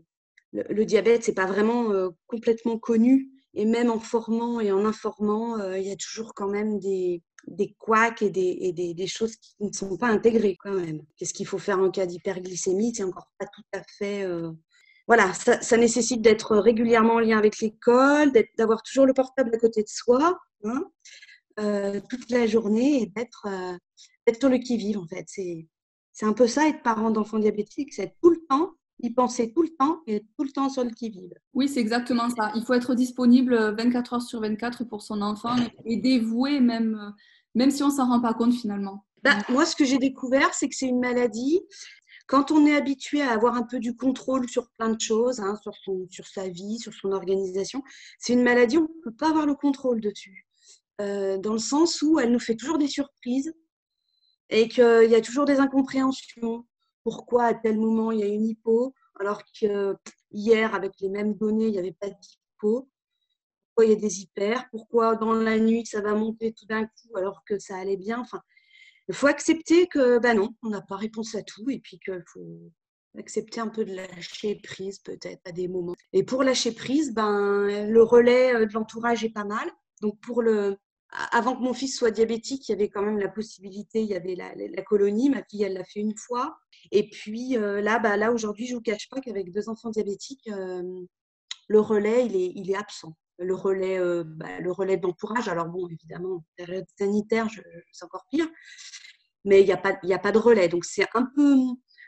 le, 0.69 0.85
diabète, 0.85 1.23
c'est 1.23 1.33
pas 1.33 1.45
vraiment 1.45 1.91
euh, 1.91 2.09
complètement 2.27 2.77
connu. 2.77 3.29
Et 3.53 3.65
même 3.65 3.89
en 3.89 3.99
formant 3.99 4.59
et 4.59 4.71
en 4.71 4.85
informant, 4.85 5.59
euh, 5.59 5.79
il 5.79 5.87
y 5.87 5.91
a 5.91 5.95
toujours 5.95 6.33
quand 6.35 6.47
même 6.47 6.79
des, 6.79 7.23
des 7.47 7.73
couacs 7.79 8.21
et, 8.21 8.29
des, 8.29 8.73
des, 8.73 9.07
choses 9.07 9.35
qui 9.35 9.55
ne 9.61 9.71
sont 9.71 9.97
pas 9.97 10.07
intégrées 10.07 10.57
quand 10.59 10.73
même. 10.73 11.01
Qu'est-ce 11.15 11.33
qu'il 11.33 11.47
faut 11.47 11.57
faire 11.57 11.79
en 11.79 11.89
cas 11.89 12.05
d'hyperglycémie? 12.05 12.93
C'est 12.93 13.03
encore 13.03 13.31
pas 13.39 13.47
tout 13.47 13.63
à 13.73 13.81
fait. 13.97 14.23
Euh, 14.23 14.51
voilà, 15.07 15.33
ça, 15.33 15.77
nécessite 15.77 16.21
d'être 16.21 16.57
régulièrement 16.57 17.15
en 17.15 17.19
lien 17.19 17.37
avec 17.37 17.59
l'école, 17.59 18.31
d'avoir 18.57 18.83
toujours 18.83 19.05
le 19.05 19.13
portable 19.13 19.55
à 19.55 19.57
côté 19.57 19.81
de 19.81 19.87
soi, 19.87 20.37
hein, 20.65 20.83
toute 22.09 22.29
la 22.29 22.45
journée 22.45 23.03
et 23.03 23.05
d'être 23.05 23.47
sur 24.37 24.49
le 24.49 24.57
qui-vive 24.57 24.97
en 24.97 25.07
fait. 25.07 25.25
C'est 25.29 26.25
un 26.25 26.33
peu 26.33 26.45
ça 26.45 26.67
être 26.67 26.83
parent 26.83 27.09
d'enfants 27.09 27.39
diabétiques, 27.39 27.93
c'est 27.93 28.15
tout 28.21 28.31
le 28.31 28.45
temps 28.49 28.73
y 28.99 29.11
penser 29.11 29.51
tout 29.53 29.61
le 29.63 29.69
temps 29.69 30.01
et 30.07 30.25
tout 30.37 30.43
le 30.43 30.51
temps 30.51 30.69
sur 30.69 30.83
le 30.83 30.89
qui-vive. 30.91 31.33
Oui, 31.53 31.67
c'est 31.67 31.79
exactement 31.79 32.29
ça. 32.29 32.51
Il 32.55 32.63
faut 32.63 32.73
être 32.73 32.95
disponible 32.95 33.75
24 33.75 34.13
heures 34.13 34.21
sur 34.21 34.41
24 34.41 34.85
pour 34.85 35.01
son 35.01 35.21
enfant 35.21 35.55
et 35.85 35.97
dévoué 35.97 36.59
même, 36.59 37.13
même 37.55 37.71
si 37.71 37.83
on 37.83 37.87
ne 37.87 37.93
s'en 37.93 38.07
rend 38.07 38.21
pas 38.21 38.33
compte 38.33 38.53
finalement. 38.53 39.05
Bah, 39.23 39.37
moi, 39.49 39.65
ce 39.65 39.75
que 39.75 39.85
j'ai 39.85 39.97
découvert, 39.97 40.53
c'est 40.53 40.69
que 40.69 40.75
c'est 40.75 40.87
une 40.87 40.99
maladie. 40.99 41.59
Quand 42.27 42.51
on 42.51 42.65
est 42.65 42.75
habitué 42.75 43.21
à 43.21 43.31
avoir 43.31 43.55
un 43.55 43.63
peu 43.63 43.79
du 43.79 43.95
contrôle 43.95 44.49
sur 44.49 44.69
plein 44.77 44.89
de 44.89 44.99
choses, 44.99 45.39
hein, 45.39 45.55
sur, 45.61 45.73
son, 45.83 46.07
sur 46.09 46.27
sa 46.27 46.49
vie, 46.49 46.77
sur 46.77 46.93
son 46.93 47.11
organisation, 47.11 47.83
c'est 48.19 48.33
une 48.33 48.43
maladie, 48.43 48.77
on 48.77 48.81
ne 48.81 49.03
peut 49.03 49.15
pas 49.15 49.29
avoir 49.29 49.45
le 49.45 49.55
contrôle 49.55 50.01
dessus. 50.01 50.45
Euh, 50.99 51.37
dans 51.37 51.53
le 51.53 51.59
sens 51.59 52.01
où 52.01 52.19
elle 52.19 52.31
nous 52.31 52.39
fait 52.39 52.55
toujours 52.55 52.79
des 52.79 52.87
surprises 52.87 53.53
et 54.49 54.67
qu'il 54.67 55.09
y 55.09 55.15
a 55.15 55.21
toujours 55.21 55.45
des 55.45 55.59
incompréhensions 55.59 56.65
pourquoi 57.07 57.45
à 57.45 57.53
tel 57.53 57.77
moment 57.77 58.11
il 58.11 58.19
y 58.19 58.23
a 58.23 58.27
une 58.27 58.43
hypo, 58.43 58.93
alors 59.17 59.41
que 59.57 59.95
hier, 60.29 60.75
avec 60.75 60.91
les 60.99 61.07
mêmes 61.07 61.35
données, 61.35 61.67
il 61.67 61.71
n'y 61.71 61.79
avait 61.79 61.95
pas 61.97 62.09
d'hypo. 62.09 62.89
Pourquoi 63.69 63.85
il 63.85 63.91
y 63.91 63.95
a 63.95 63.95
des 63.95 64.23
hyper? 64.23 64.67
Pourquoi 64.71 65.15
dans 65.15 65.31
la 65.31 65.57
nuit, 65.57 65.85
ça 65.85 66.01
va 66.01 66.15
monter 66.15 66.51
tout 66.51 66.65
d'un 66.65 66.83
coup 66.85 67.15
alors 67.15 67.45
que 67.45 67.59
ça 67.59 67.77
allait 67.77 67.95
bien? 67.95 68.19
Enfin, 68.19 68.41
Il 69.07 69.15
faut 69.15 69.27
accepter 69.27 69.87
que 69.87 70.19
ben 70.19 70.35
non, 70.35 70.49
on 70.63 70.69
n'a 70.69 70.81
pas 70.81 70.97
réponse 70.97 71.33
à 71.35 71.43
tout 71.43 71.69
et 71.69 71.79
puis 71.79 71.97
qu'il 71.97 72.21
faut 72.27 72.73
accepter 73.17 73.61
un 73.61 73.69
peu 73.69 73.85
de 73.85 73.95
lâcher 73.95 74.55
prise 74.61 74.99
peut-être 74.99 75.39
à 75.45 75.53
des 75.53 75.69
moments. 75.69 75.95
Et 76.11 76.23
pour 76.23 76.43
lâcher 76.43 76.73
prise, 76.73 77.13
ben, 77.13 77.87
le 77.89 78.03
relais 78.03 78.53
euh, 78.53 78.65
de 78.65 78.73
l'entourage 78.73 79.23
est 79.23 79.33
pas 79.33 79.45
mal. 79.45 79.71
Donc 80.01 80.19
pour 80.19 80.41
le, 80.41 80.77
avant 81.09 81.55
que 81.55 81.61
mon 81.61 81.73
fils 81.73 81.97
soit 81.97 82.11
diabétique, 82.11 82.67
il 82.67 82.71
y 82.71 82.75
avait 82.75 82.89
quand 82.89 83.01
même 83.01 83.17
la 83.17 83.29
possibilité, 83.29 84.01
il 84.01 84.07
y 84.07 84.15
avait 84.15 84.35
la, 84.35 84.81
colonie, 84.83 85.29
ma 85.29 85.43
fille, 85.43 85.63
elle 85.63 85.73
l'a 85.73 85.85
fait 85.85 86.01
une 86.01 86.17
fois. 86.17 86.57
Et 86.91 87.09
puis 87.09 87.57
euh, 87.57 87.81
là, 87.81 87.99
bah, 87.99 88.17
là 88.17 88.31
aujourd'hui, 88.31 88.67
je 88.67 88.73
ne 88.73 88.77
vous 88.77 88.83
cache 88.83 89.09
pas 89.09 89.21
qu'avec 89.21 89.51
deux 89.51 89.69
enfants 89.69 89.89
diabétiques, 89.89 90.47
euh, 90.49 90.83
le 91.67 91.79
relais, 91.79 92.25
il 92.25 92.71
est, 92.71 92.75
absent. 92.75 93.13
Le 93.39 93.55
relais, 93.55 93.99
euh, 93.99 94.23
bah, 94.25 94.59
le 94.59 94.71
relais 94.71 94.97
d'entourage, 94.97 95.47
alors 95.47 95.67
bon, 95.67 95.87
évidemment, 95.87 96.35
en 96.35 96.45
période 96.57 96.85
sanitaire, 96.97 97.47
c'est 97.91 98.05
encore 98.05 98.25
pire, 98.29 98.47
mais 99.45 99.61
il 99.61 99.65
n'y 99.65 99.73
a, 99.73 99.81
a 100.15 100.19
pas 100.19 100.31
de 100.31 100.37
relais. 100.37 100.67
Donc 100.67 100.83
c'est 100.85 101.05
un 101.13 101.27
peu 101.35 101.55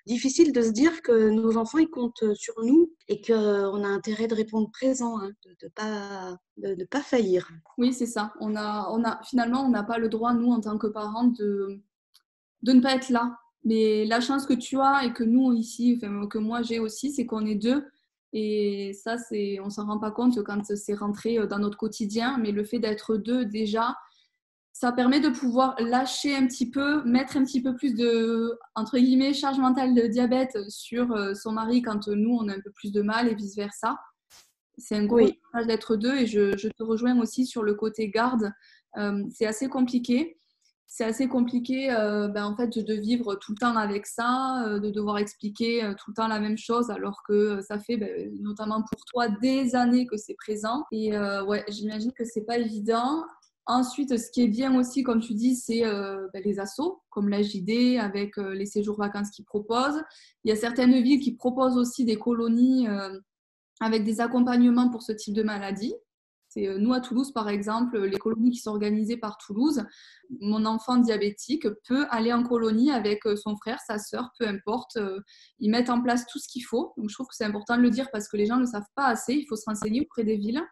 difficile 0.10 0.52
de 0.52 0.62
se 0.62 0.72
dire 0.72 1.04
que 1.04 1.30
nos 1.30 1.56
enfants, 1.56 1.78
ils 1.78 1.89
comptent 1.89 2.34
sur 2.34 2.56
nous 2.63 2.91
et 3.08 3.22
qu'on 3.22 3.84
a 3.84 3.88
intérêt 3.88 4.28
de 4.28 4.34
répondre 4.34 4.69
présent, 4.72 5.19
hein, 5.19 5.30
de 5.45 5.56
ne 5.63 5.69
pas, 5.69 6.36
de, 6.58 6.84
pas 6.86 7.02
faillir. 7.02 7.48
Oui, 7.78 7.93
c'est 7.93 8.08
ça. 8.08 8.34
On 8.39 8.56
a, 8.56 8.89
on 8.91 9.04
a, 9.04 9.22
finalement, 9.24 9.62
on 9.62 9.69
n'a 9.69 9.84
pas 9.84 10.00
le 10.00 10.10
droit, 10.10 10.34
nous, 10.34 10.52
en 10.52 10.60
tant 10.62 10.80
que 10.80 10.88
parents, 10.88 11.28
de, 11.28 11.80
de 12.63 12.72
ne 12.74 12.82
pas 12.82 12.95
être 12.95 13.10
là. 13.10 13.38
Mais 13.63 14.06
la 14.06 14.19
chance 14.19 14.48
que 14.48 14.54
tu 14.54 14.80
as 14.80 15.06
et 15.06 15.13
que 15.13 15.24
nous, 15.24 15.54
ici, 15.54 16.00
que 16.00 16.38
moi, 16.39 16.63
j'ai 16.63 16.80
aussi, 16.80 17.12
c'est 17.12 17.28
qu'on 17.28 17.45
est 17.45 17.56
deux. 17.56 17.86
Et 18.34 18.93
ça, 18.93 19.17
c'est, 19.17 19.60
on 19.60 19.69
s'en 19.69 19.86
rend 19.86 20.00
pas 20.00 20.12
compte 20.12 20.43
quand 20.43 20.63
c'est 20.63 20.95
rentré 20.95 21.45
dans 21.48 21.60
notre 21.60 21.78
quotidien. 21.78 22.39
Mais 22.39 22.52
le 22.52 22.63
fait 22.63 22.80
d'être 22.80 23.15
deux, 23.15 23.45
déjà, 23.45 23.95
ça 24.80 24.94
permet 24.94 25.20
de 25.20 25.28
pouvoir 25.28 25.76
lâcher 25.82 26.34
un 26.34 26.48
petit 26.48 26.70
peu, 26.70 27.04
mettre 27.04 27.36
un 27.36 27.44
petit 27.44 27.62
peu 27.62 27.76
plus 27.76 27.94
de, 27.96 28.58
entre 28.76 28.98
guillemets, 28.98 29.34
charge 29.34 29.60
mentale 29.60 29.94
de 29.94 30.04
diabète 30.04 30.58
sur 30.70 31.12
euh, 31.12 31.34
son 31.34 31.52
mari 31.52 31.82
quand 31.82 32.08
nous, 32.08 32.38
on 32.39 32.48
a 32.48 32.54
un 32.54 32.62
peu 32.62 32.72
plus 32.72 32.94
de 32.94 33.02
mal 33.02 33.28
et 33.28 33.36
vice-versa. 33.36 33.98
C'est 34.78 34.96
un 34.96 35.06
gros 35.06 35.18
oui. 35.18 35.38
d'être 35.68 35.98
deux 35.98 36.15
et 36.15 36.28
je, 36.28 36.70
te 36.70 36.82
rejoins 36.82 37.20
aussi 37.20 37.46
sur 37.46 37.62
le 37.62 37.74
côté 37.74 38.10
garde. 38.10 38.54
Euh, 38.98 39.22
c'est 39.30 39.46
assez 39.46 39.68
compliqué. 39.68 40.39
C'est 40.88 41.04
assez 41.04 41.28
compliqué 41.28 41.92
euh, 41.92 42.30
ben, 42.30 42.46
en 42.46 42.56
fait, 42.56 42.80
de 42.80 42.94
vivre 42.94 43.36
tout 43.36 43.52
le 43.52 43.58
temps 43.58 43.76
avec 43.76 44.06
ça, 44.06 44.80
de 44.82 44.89
devoir 44.92 45.18
expliquer 45.18 45.94
tout 46.00 46.12
le 46.12 46.15
temps 46.15 46.30
la 46.30 46.39
même 46.39 46.58
chose 46.58 46.89
alors 46.89 47.22
que 47.28 47.60
ça 47.60 47.80
fait 47.80 47.98
ben, 47.98 48.32
notamment 48.39 48.82
pour 48.89 49.04
toi 49.04 49.28
des 49.28 49.76
années 49.76 50.08
que 50.08 50.15
c'est 50.15 50.36
présent. 50.36 50.86
Et 50.94 51.12
ouais, 51.20 51.65
j'imagine 51.68 52.13
que 52.13 52.24
c'est 52.24 52.46
pas 52.46 52.58
évident. 52.58 53.26
Ensuite, 53.69 54.17
ce 54.17 54.32
qui 54.32 54.41
est 54.41 54.47
bien 54.47 54.75
aussi, 54.79 55.03
comme 55.03 55.21
tu 55.21 55.36
dis, 55.36 55.55
c'est 55.55 55.86
euh, 55.86 56.27
ben, 56.34 56.41
les 56.43 56.60
assos, 56.60 57.03
comme 57.12 57.29
la 57.29 57.43
JD, 57.43 57.99
avec 57.99 58.39
euh, 58.39 58.55
les 58.55 58.65
séjours 58.65 58.97
vacances 58.97 59.29
qu'ils 59.29 59.45
proposent. 59.45 60.01
Il 60.43 60.49
y 60.49 60.51
a 60.51 60.55
certaines 60.55 60.99
villes 61.03 61.19
qui 61.19 61.36
proposent 61.36 61.77
aussi 61.77 62.03
des 62.03 62.17
colonies 62.17 62.88
euh, 62.88 63.15
avec 63.79 64.03
des 64.03 64.21
accompagnements 64.21 64.89
pour 64.89 65.03
ce 65.03 65.12
type 65.12 65.36
de 65.36 65.43
maladie. 65.43 65.93
C'est 66.47 66.79
nous 66.79 66.93
à 66.93 66.99
Toulouse, 66.99 67.32
par 67.32 67.47
exemple, 67.47 67.99
les 67.99 68.17
colonies 68.17 68.49
qui 68.49 68.58
sont 68.58 68.71
organisées 68.71 69.17
par 69.17 69.38
Toulouse. 69.38 69.84
Mon 70.39 70.65
enfant 70.65 70.97
diabétique 70.97 71.67
peut 71.88 72.08
aller 72.10 72.34
en 72.34 72.41
colonie 72.41 72.89
avec 72.89 73.19
son 73.36 73.55
frère, 73.55 73.77
sa 73.86 73.99
sœur, 73.99 74.32
peu 74.39 74.47
importe. 74.47 74.97
Ils 75.60 75.69
mettent 75.69 75.91
en 75.91 76.01
place 76.01 76.25
tout 76.25 76.39
ce 76.39 76.47
qu'il 76.47 76.65
faut. 76.65 76.93
Donc, 76.97 77.08
je 77.12 77.13
trouve 77.13 77.27
que 77.27 77.36
c'est 77.36 77.45
important 77.45 77.77
de 77.77 77.84
le 77.84 77.91
dire 77.91 78.10
parce 78.12 78.27
que 78.27 78.36
les 78.36 78.47
gens 78.47 78.55
ne 78.55 78.62
le 78.62 78.65
savent 78.65 78.82
pas 78.95 79.05
assez. 79.05 79.36
Il 79.36 79.45
faut 79.45 79.55
se 79.55 79.65
renseigner 79.67 80.01
auprès 80.01 80.23
des 80.23 80.38
villes. 80.38 80.63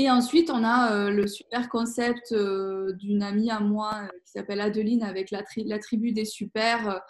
Et 0.00 0.10
ensuite, 0.10 0.48
on 0.48 0.64
a 0.64 0.94
euh, 0.94 1.10
le 1.10 1.26
super 1.26 1.68
concept 1.68 2.32
euh, 2.32 2.94
d'une 2.94 3.22
amie 3.22 3.50
à 3.50 3.60
moi 3.60 4.00
euh, 4.02 4.06
qui 4.24 4.32
s'appelle 4.32 4.62
Adeline 4.62 5.02
avec 5.02 5.30
la, 5.30 5.42
tribu 5.78 6.12
des 6.12 6.24
super, 6.24 7.02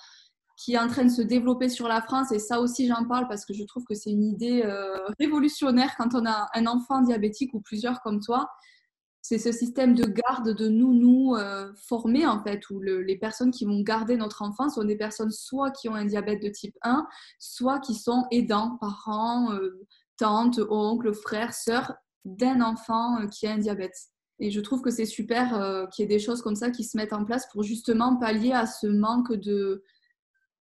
qui 0.56 0.74
est 0.74 0.78
en 0.78 0.88
train 0.88 1.04
de 1.04 1.08
se 1.08 1.22
développer 1.22 1.68
sur 1.68 1.86
la 1.86 2.02
France. 2.02 2.32
Et 2.32 2.40
ça 2.40 2.58
aussi, 2.58 2.88
j'en 2.88 3.04
parle 3.06 3.28
parce 3.28 3.46
que 3.46 3.54
je 3.54 3.62
trouve 3.62 3.84
que 3.84 3.94
c'est 3.94 4.10
une 4.10 4.24
idée 4.24 4.64
révolutionnaire 5.20 5.94
quand 5.96 6.16
on 6.16 6.26
a 6.26 6.48
un 6.52 6.66
enfant 6.66 7.00
diabétique 7.00 7.54
ou 7.54 7.60
plusieurs 7.60 8.00
comme 8.00 8.18
toi. 8.18 8.50
C'est 9.22 9.38
ce 9.38 9.52
système 9.52 9.94
de 9.94 10.06
garde 10.06 10.52
de 10.52 10.66
nous-nous 10.66 11.36
formés, 11.76 12.26
en 12.26 12.42
fait, 12.42 12.68
où 12.70 12.80
les 12.80 13.16
personnes 13.16 13.52
qui 13.52 13.66
vont 13.66 13.82
garder 13.82 14.16
notre 14.16 14.42
enfant 14.42 14.68
sont 14.68 14.82
des 14.82 14.96
personnes 14.96 15.30
soit 15.30 15.70
qui 15.70 15.88
ont 15.88 15.94
un 15.94 16.06
diabète 16.06 16.42
de 16.42 16.48
type 16.48 16.76
1, 16.82 17.06
soit 17.38 17.78
qui 17.78 17.94
sont 17.94 18.26
aidants, 18.32 18.78
parents, 18.80 19.50
tantes, 20.16 20.58
oncles, 20.68 21.14
frères, 21.14 21.54
sœurs 21.54 21.94
d'un 22.24 22.60
enfant 22.60 23.26
qui 23.28 23.46
a 23.46 23.52
un 23.52 23.58
diabète. 23.58 23.96
Et 24.38 24.50
je 24.50 24.60
trouve 24.60 24.80
que 24.80 24.90
c'est 24.90 25.06
super 25.06 25.88
qu'il 25.92 26.02
y 26.02 26.04
ait 26.04 26.08
des 26.08 26.18
choses 26.18 26.42
comme 26.42 26.56
ça 26.56 26.70
qui 26.70 26.84
se 26.84 26.96
mettent 26.96 27.12
en 27.12 27.24
place 27.24 27.46
pour 27.52 27.62
justement 27.62 28.16
pallier 28.16 28.52
à 28.52 28.66
ce 28.66 28.86
manque 28.86 29.34
de, 29.34 29.84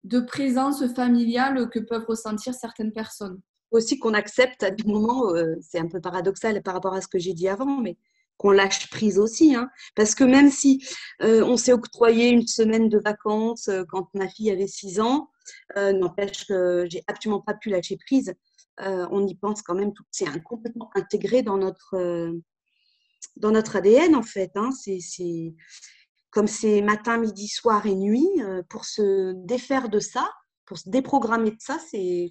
de 0.06 0.20
présence 0.20 0.86
familiale 0.94 1.68
que 1.68 1.80
peuvent 1.80 2.06
ressentir 2.06 2.54
certaines 2.54 2.92
personnes. 2.92 3.40
Aussi 3.72 3.98
qu'on 3.98 4.14
accepte 4.14 4.62
à 4.62 4.70
des 4.70 4.84
moments, 4.84 5.34
euh, 5.34 5.56
c'est 5.60 5.78
un 5.78 5.88
peu 5.88 6.00
paradoxal 6.00 6.62
par 6.62 6.74
rapport 6.74 6.94
à 6.94 7.00
ce 7.00 7.08
que 7.08 7.18
j'ai 7.18 7.34
dit 7.34 7.48
avant, 7.48 7.80
mais 7.80 7.96
qu'on 8.36 8.52
lâche 8.52 8.88
prise 8.88 9.18
aussi. 9.18 9.56
Hein. 9.56 9.68
Parce 9.96 10.14
que 10.14 10.22
même 10.22 10.50
si 10.50 10.86
euh, 11.22 11.42
on 11.42 11.56
s'est 11.56 11.72
octroyé 11.72 12.28
une 12.28 12.46
semaine 12.46 12.88
de 12.88 12.98
vacances 12.98 13.68
euh, 13.68 13.82
quand 13.88 14.08
ma 14.14 14.28
fille 14.28 14.50
avait 14.50 14.68
6 14.68 15.00
ans, 15.00 15.30
n'empêche 15.76 16.44
que 16.46 16.86
j'ai 16.90 17.04
absolument 17.06 17.40
pas 17.40 17.54
pu 17.54 17.70
lâcher 17.70 17.96
prise. 17.96 18.34
On 18.78 19.26
y 19.26 19.34
pense 19.34 19.62
quand 19.62 19.74
même, 19.74 19.92
c'est 20.10 20.42
complètement 20.42 20.90
intégré 20.94 21.42
dans 21.42 21.56
notre, 21.56 22.32
dans 23.36 23.50
notre 23.50 23.76
ADN 23.76 24.14
en 24.14 24.22
fait. 24.22 24.50
Hein. 24.54 24.70
C'est 24.72 25.54
comme 26.36 26.48
c'est 26.48 26.82
matin, 26.82 27.16
midi, 27.16 27.48
soir 27.48 27.86
et 27.86 27.94
nuit, 27.94 28.28
euh, 28.40 28.62
pour 28.68 28.84
se 28.84 29.32
défaire 29.46 29.88
de 29.88 29.98
ça, 29.98 30.30
pour 30.66 30.76
se 30.76 30.90
déprogrammer 30.90 31.52
de 31.52 31.60
ça, 31.60 31.78
c'est 31.90 32.28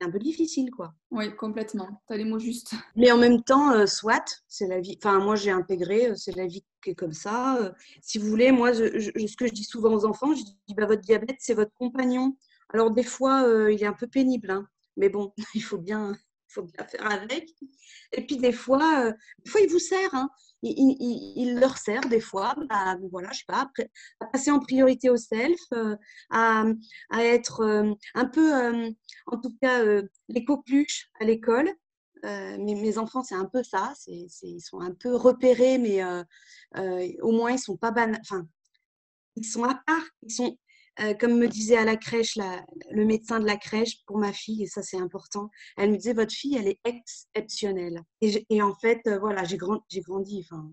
un 0.00 0.08
peu 0.08 0.20
difficile, 0.20 0.70
quoi. 0.70 0.94
Oui, 1.10 1.34
complètement. 1.34 1.88
Tu 2.06 2.14
as 2.14 2.16
les 2.16 2.24
mots 2.24 2.38
justes. 2.38 2.74
Mais 2.94 3.10
en 3.10 3.18
même 3.18 3.42
temps, 3.42 3.72
euh, 3.72 3.86
soit, 3.86 4.24
c'est 4.46 4.68
la 4.68 4.78
vie. 4.78 4.96
Enfin, 5.02 5.18
moi, 5.18 5.34
j'ai 5.34 5.50
intégré, 5.50 6.10
euh, 6.10 6.14
c'est 6.14 6.36
la 6.36 6.46
vie 6.46 6.64
qui 6.80 6.90
est 6.90 6.94
comme 6.94 7.12
ça. 7.12 7.74
si 8.00 8.18
vous 8.18 8.28
voulez, 8.28 8.52
moi, 8.52 8.72
ce 8.72 9.36
que 9.36 9.48
je 9.48 9.52
dis 9.52 9.64
souvent 9.64 9.92
aux 9.94 10.04
enfants, 10.06 10.32
je 10.32 10.44
dis, 10.44 10.74
bah, 10.76 10.86
votre 10.86 11.02
diabète, 11.02 11.38
c'est 11.40 11.54
votre 11.54 11.72
compagnon. 11.74 12.36
Alors, 12.72 12.92
des 12.92 13.02
fois, 13.02 13.44
il 13.68 13.82
est 13.82 13.86
un 13.86 13.94
peu 13.94 14.06
pénible, 14.06 14.52
hein. 14.52 14.64
Mais 15.00 15.08
bon, 15.08 15.34
il 15.54 15.62
faut 15.62 15.78
bien, 15.78 16.16
faut 16.48 16.62
bien 16.62 16.86
faire 16.86 17.10
avec. 17.10 17.50
Et 18.12 18.24
puis, 18.24 18.36
des 18.36 18.52
fois, 18.52 19.10
des 19.44 19.50
fois 19.50 19.60
il 19.60 19.70
vous 19.70 19.80
sert. 19.80 20.14
Hein 20.14 20.30
il, 20.62 21.58
leur 21.58 21.78
sert 21.78 22.02
des 22.08 22.20
fois, 22.20 22.54
à, 22.68 22.96
voilà, 23.10 23.30
je 23.32 23.38
sais 23.38 23.44
pas, 23.46 23.70
à 24.20 24.26
passer 24.26 24.50
en 24.50 24.60
priorité 24.60 25.10
au 25.10 25.16
self, 25.16 25.60
euh, 25.72 25.96
à, 26.30 26.64
être 27.18 27.60
euh, 27.60 27.92
un 28.14 28.26
peu, 28.26 28.54
euh, 28.54 28.90
en 29.26 29.38
tout 29.38 29.54
cas, 29.60 29.82
les 30.28 30.44
coqueluches 30.44 31.10
à 31.20 31.24
l'école. 31.24 31.70
mes, 32.22 32.98
enfants, 32.98 33.22
c'est 33.22 33.34
un 33.34 33.46
peu 33.46 33.62
ça. 33.62 33.94
Ils 34.06 34.60
sont 34.60 34.80
un 34.80 34.92
peu 34.92 35.14
repérés, 35.16 35.78
mais 35.78 36.02
au 37.22 37.32
moins, 37.32 37.52
ils 37.52 37.58
sont 37.58 37.76
pas 37.76 37.94
Enfin, 38.20 38.46
ils 39.36 39.46
sont 39.46 39.64
à 39.64 39.74
part. 39.86 40.04
Ils 40.22 40.32
sont, 40.32 40.58
euh, 40.98 41.14
comme 41.14 41.38
me 41.38 41.46
disait 41.46 41.76
à 41.76 41.84
la 41.84 41.96
crèche 41.96 42.36
le 42.90 43.04
médecin 43.04 43.38
de 43.40 43.46
la 43.46 43.56
crèche 43.56 44.04
pour 44.06 44.18
ma 44.18 44.32
fille, 44.32 44.64
et 44.64 44.66
ça 44.66 44.82
c'est 44.82 44.98
important, 44.98 45.48
elle 45.76 45.92
me 45.92 45.96
disait 45.96 46.12
votre 46.12 46.32
fille 46.32 46.56
elle 46.56 46.68
est 46.68 46.80
exceptionnelle. 46.84 48.02
Et, 48.20 48.62
en 48.62 48.74
fait, 48.74 49.00
euh, 49.06 49.18
voilà, 49.18 49.44
j'ai 49.44 49.56
grandi, 49.56 50.44
enfin, 50.44 50.70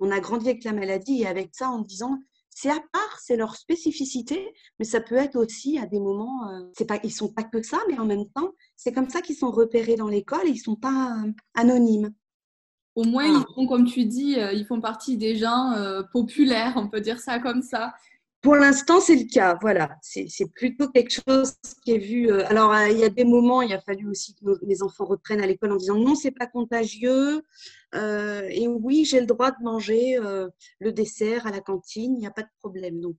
on 0.00 0.10
a 0.10 0.20
grandi 0.20 0.50
avec 0.50 0.64
la 0.64 0.72
maladie 0.72 1.22
et 1.22 1.26
avec 1.26 1.50
ça 1.54 1.70
en 1.70 1.78
me 1.78 1.84
disant 1.84 2.18
c'est 2.50 2.70
à 2.70 2.80
part, 2.92 3.18
c'est 3.18 3.36
leur 3.36 3.56
spécificité, 3.56 4.52
mais 4.78 4.84
ça 4.84 5.00
peut 5.00 5.14
être 5.14 5.36
aussi 5.36 5.78
à 5.78 5.86
des 5.86 6.00
moments, 6.00 6.50
euh, 6.50 6.68
c'est 6.76 6.84
pas, 6.84 6.98
ils 7.02 7.10
sont 7.10 7.32
pas 7.32 7.44
que 7.44 7.62
ça, 7.62 7.78
mais 7.88 7.98
en 7.98 8.04
même 8.04 8.28
temps, 8.34 8.50
c'est 8.76 8.92
comme 8.92 9.08
ça 9.08 9.22
qu'ils 9.22 9.36
sont 9.36 9.50
repérés 9.50 9.96
dans 9.96 10.08
l'école 10.08 10.46
et 10.46 10.50
ils 10.50 10.58
sont 10.58 10.76
pas 10.76 11.16
anonymes. 11.54 12.12
Au 12.94 13.04
moins, 13.04 13.24
ils 13.24 13.54
font, 13.54 13.66
comme 13.66 13.86
tu 13.86 14.04
dis, 14.04 14.36
ils 14.36 14.66
font 14.66 14.82
partie 14.82 15.16
des 15.16 15.34
gens 15.34 15.72
populaires, 16.12 16.74
on 16.76 16.88
peut 16.88 17.00
dire 17.00 17.20
ça 17.20 17.38
comme 17.38 17.62
ça. 17.62 17.94
Pour 18.42 18.56
l'instant, 18.56 19.00
c'est 19.00 19.14
le 19.14 19.32
cas. 19.32 19.56
Voilà, 19.60 19.96
c'est 20.02 20.52
plutôt 20.52 20.88
quelque 20.88 21.12
chose 21.12 21.54
qui 21.84 21.92
est 21.92 21.98
vu. 21.98 22.28
Euh, 22.28 22.44
alors, 22.48 22.72
euh, 22.72 22.88
il 22.88 22.98
y 22.98 23.04
a 23.04 23.08
des 23.08 23.24
moments, 23.24 23.62
il 23.62 23.72
a 23.72 23.80
fallu 23.80 24.08
aussi 24.08 24.34
que 24.34 24.64
mes 24.66 24.82
enfants 24.82 25.04
reprennent 25.04 25.40
à 25.40 25.46
l'école 25.46 25.70
en 25.70 25.76
disant 25.76 25.94
non, 25.94 26.16
c'est 26.16 26.32
pas 26.32 26.48
contagieux. 26.48 27.42
Euh, 27.94 28.48
et 28.50 28.66
oui, 28.66 29.04
j'ai 29.04 29.20
le 29.20 29.26
droit 29.26 29.52
de 29.52 29.62
manger 29.62 30.18
le 30.80 30.92
dessert 30.92 31.46
à 31.46 31.52
la 31.52 31.60
cantine, 31.60 32.14
il 32.16 32.18
n'y 32.18 32.26
a 32.26 32.32
pas 32.32 32.42
de 32.42 32.50
problème. 32.58 33.00
Donc, 33.00 33.16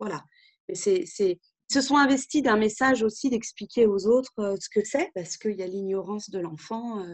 voilà. 0.00 0.24
C'est, 0.72 1.04
ils 1.14 1.38
se 1.72 1.80
sont 1.80 1.96
investis 1.96 2.42
d'un 2.42 2.56
message 2.56 3.04
aussi 3.04 3.30
d'expliquer 3.30 3.86
aux 3.86 4.08
autres 4.08 4.56
ce 4.60 4.68
que 4.68 4.84
c'est, 4.84 5.12
parce 5.14 5.36
qu'il 5.36 5.56
y 5.56 5.62
a 5.62 5.66
l'ignorance 5.68 6.28
de 6.30 6.40
l'enfant. 6.40 7.06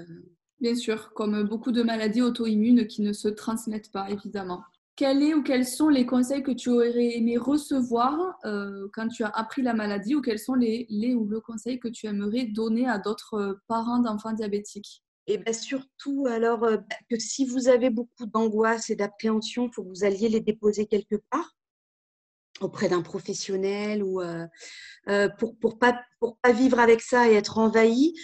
Bien 0.61 0.75
sûr, 0.75 1.13
comme 1.13 1.43
beaucoup 1.43 1.73
de 1.73 1.83
maladies 1.83 2.23
auto-immunes 2.23 2.87
qui 2.87 3.03
ne 3.03 3.13
se 3.13 3.29
transmettent 3.29 3.93
pas, 3.93 4.09
évidemment 4.09 4.63
quels 4.97 5.23
est 5.23 5.35
ou 5.35 5.43
quels 5.43 5.67
sont 5.67 5.89
les 5.89 6.05
conseils 6.05 6.43
que 6.43 6.51
tu 6.51 6.69
aurais 6.69 7.17
aimé 7.17 7.37
recevoir 7.37 8.37
euh, 8.45 8.89
quand 8.93 9.09
tu 9.09 9.25
as 9.25 9.29
appris 9.29 9.63
la 9.63 9.75
maladie 9.75 10.15
ou 10.15 10.21
quels 10.21 10.39
sont 10.39 10.55
les, 10.55 10.87
les 10.91 11.15
ou 11.15 11.27
le 11.27 11.41
conseil 11.41 11.81
que 11.81 11.89
tu 11.89 12.07
aimerais 12.07 12.45
donner 12.45 12.89
à 12.89 12.99
d'autres 12.99 13.35
euh, 13.35 13.55
parents 13.69 14.01
d'enfants 14.01 14.33
diabétiques? 14.33 15.03
Et 15.27 15.39
bien 15.39 15.53
surtout, 15.53 16.27
alors 16.29 16.65
euh, 16.65 16.77
que 17.09 17.19
si 17.19 17.47
vous 17.47 17.69
avez 17.69 17.91
beaucoup 17.91 18.27
d'angoisse 18.27 18.91
et 18.91 18.97
d'appréhension, 18.97 19.67
il 19.67 19.73
faut 19.73 19.83
que 19.83 19.89
vous 19.89 20.05
alliez 20.05 20.29
les 20.29 20.41
déposer 20.41 20.87
quelque 20.87 21.17
part 21.31 21.57
auprès 22.61 22.89
d'un 22.89 23.03
professionnel 23.03 24.05
ou 24.05 24.23
pour 25.39 25.57
pour 25.59 25.79
pas 25.79 26.01
pour 26.21 26.37
pas 26.37 26.53
vivre 26.53 26.79
avec 26.79 27.01
ça 27.01 27.29
et 27.29 27.35
être 27.35 27.59
envahi, 27.59 28.15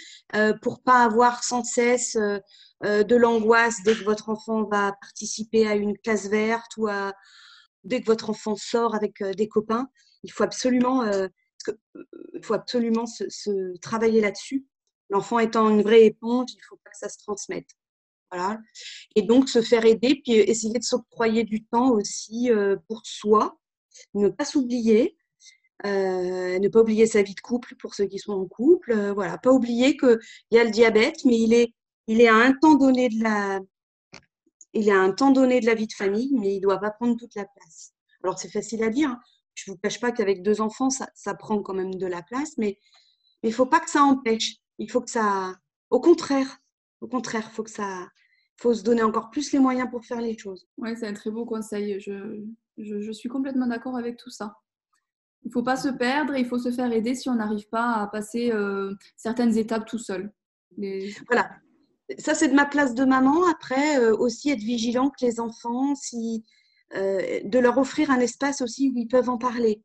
pour 0.61 0.81
pas 0.81 1.03
avoir 1.03 1.43
sans 1.43 1.65
cesse 1.65 2.15
euh, 2.15 2.39
de 2.81 3.15
l'angoisse 3.15 3.83
dès 3.83 3.93
que 3.93 4.03
votre 4.03 4.29
enfant 4.29 4.63
va 4.63 4.93
participer 5.01 5.67
à 5.67 5.75
une 5.75 5.97
classe 5.97 6.27
verte 6.27 6.77
ou 6.77 6.87
à, 6.87 7.13
dès 7.83 8.01
que 8.01 8.05
votre 8.05 8.29
enfant 8.29 8.55
sort 8.55 8.95
avec 8.95 9.21
euh, 9.21 9.33
des 9.33 9.47
copains. 9.47 9.89
Il 10.23 10.31
faut 10.31 10.43
absolument, 10.43 11.03
euh, 11.03 11.27
faut 12.41 12.53
absolument 12.53 13.05
se, 13.05 13.77
travailler 13.79 14.21
là-dessus. 14.21 14.65
L'enfant 15.09 15.39
étant 15.39 15.69
une 15.69 15.81
vraie 15.81 16.05
éponge, 16.05 16.51
il 16.53 16.57
ne 16.57 16.63
faut 16.67 16.79
pas 16.83 16.91
que 16.91 16.97
ça 16.97 17.09
se 17.09 17.17
transmette. 17.17 17.69
Voilà. 18.31 18.59
Et 19.15 19.23
donc 19.23 19.49
se 19.49 19.61
faire 19.61 19.85
aider, 19.85 20.21
puis 20.23 20.33
essayer 20.33 20.77
de 20.77 20.83
s'octroyer 20.83 21.43
du 21.43 21.65
temps 21.65 21.91
aussi 21.93 22.51
pour 22.87 23.01
soi, 23.03 23.57
ne 24.13 24.29
pas 24.29 24.45
s'oublier, 24.45 25.17
ne 25.83 26.67
pas 26.67 26.81
oublier 26.81 27.07
sa 27.07 27.23
vie 27.23 27.33
de 27.33 27.39
couple 27.39 27.75
pour 27.77 27.95
ceux 27.95 28.05
qui 28.05 28.19
sont 28.19 28.33
en 28.33 28.45
couple. 28.45 28.93
voilà, 29.15 29.39
pas 29.39 29.51
oublier 29.51 29.97
qu'il 29.97 30.19
y 30.51 30.59
a 30.59 30.63
le 30.63 30.69
diabète, 30.69 31.25
mais 31.25 31.39
il 31.39 31.55
est 31.55 31.73
il 32.09 32.21
est 32.21 32.27
à 32.27 32.35
un 32.35 32.53
temps 32.53 32.73
donné 32.73 33.07
de 33.07 33.21
la, 33.21 33.59
il 34.73 34.89
est 34.89 34.93
un 34.93 35.11
temps 35.11 35.29
donné 35.29 35.59
de 35.59 35.67
la 35.67 35.75
vie 35.75 35.85
de 35.85 35.93
famille, 35.93 36.31
mais 36.33 36.53
il 36.53 36.57
ne 36.57 36.63
doit 36.63 36.79
pas 36.79 36.89
prendre 36.89 37.15
toute 37.15 37.35
la 37.35 37.45
place. 37.45 37.93
Alors 38.23 38.39
c'est 38.39 38.49
facile 38.49 38.83
à 38.83 38.89
dire. 38.89 39.09
Hein. 39.09 39.19
Je 39.53 39.69
ne 39.69 39.75
vous 39.75 39.79
cache 39.79 39.99
pas 39.99 40.11
qu'avec 40.11 40.41
deux 40.41 40.59
enfants, 40.59 40.89
ça, 40.89 41.35
prend 41.35 41.61
quand 41.61 41.75
même 41.75 41.93
de 41.93 42.07
la 42.07 42.23
place, 42.23 42.57
mais 42.57 42.79
il 43.43 43.49
ne 43.49 43.53
faut 43.53 43.67
pas 43.67 43.79
que 43.79 43.91
ça 43.91 44.01
empêche. 44.01 44.55
Il 44.79 44.89
faut 44.89 45.01
que 45.01 45.11
ça, 45.11 45.53
au 45.91 45.99
contraire, 45.99 46.57
au 47.01 47.07
contraire, 47.07 47.51
faut 47.51 47.63
que 47.63 47.69
ça, 47.69 48.07
faut 48.57 48.73
se 48.73 48.81
donner 48.81 49.03
encore 49.03 49.29
plus 49.29 49.51
les 49.51 49.59
moyens 49.59 49.87
pour 49.91 50.03
faire 50.03 50.21
les 50.21 50.35
choses. 50.35 50.67
Oui, 50.77 50.95
c'est 50.97 51.07
un 51.07 51.13
très 51.13 51.29
beau 51.29 51.45
conseil. 51.45 51.99
Je, 51.99 52.41
je, 52.77 53.11
suis 53.11 53.29
complètement 53.29 53.67
d'accord 53.67 53.95
avec 53.95 54.17
tout 54.17 54.31
ça. 54.31 54.55
Il 55.43 55.49
ne 55.49 55.53
faut 55.53 55.63
pas 55.63 55.77
se 55.77 55.89
perdre 55.89 56.35
il 56.35 56.45
faut 56.47 56.59
se 56.59 56.71
faire 56.71 56.91
aider 56.91 57.13
si 57.13 57.29
on 57.29 57.35
n'arrive 57.35 57.69
pas 57.69 57.93
à 57.93 58.07
passer 58.07 58.51
euh, 58.51 58.95
certaines 59.15 59.57
étapes 59.57 59.85
tout 59.85 59.99
seul. 59.99 60.33
Voilà, 61.27 61.51
ça, 62.17 62.33
c'est 62.33 62.47
de 62.47 62.53
ma 62.53 62.65
place 62.65 62.95
de 62.95 63.05
maman. 63.05 63.47
Après, 63.47 63.99
euh, 63.99 64.15
aussi 64.15 64.49
être 64.49 64.59
vigilant 64.59 65.09
que 65.09 65.25
les 65.25 65.39
enfants, 65.39 65.93
euh, 66.95 67.39
de 67.43 67.59
leur 67.59 67.77
offrir 67.77 68.09
un 68.09 68.19
espace 68.19 68.61
aussi 68.61 68.89
où 68.89 68.97
ils 68.97 69.07
peuvent 69.07 69.29
en 69.29 69.37
parler. 69.37 69.83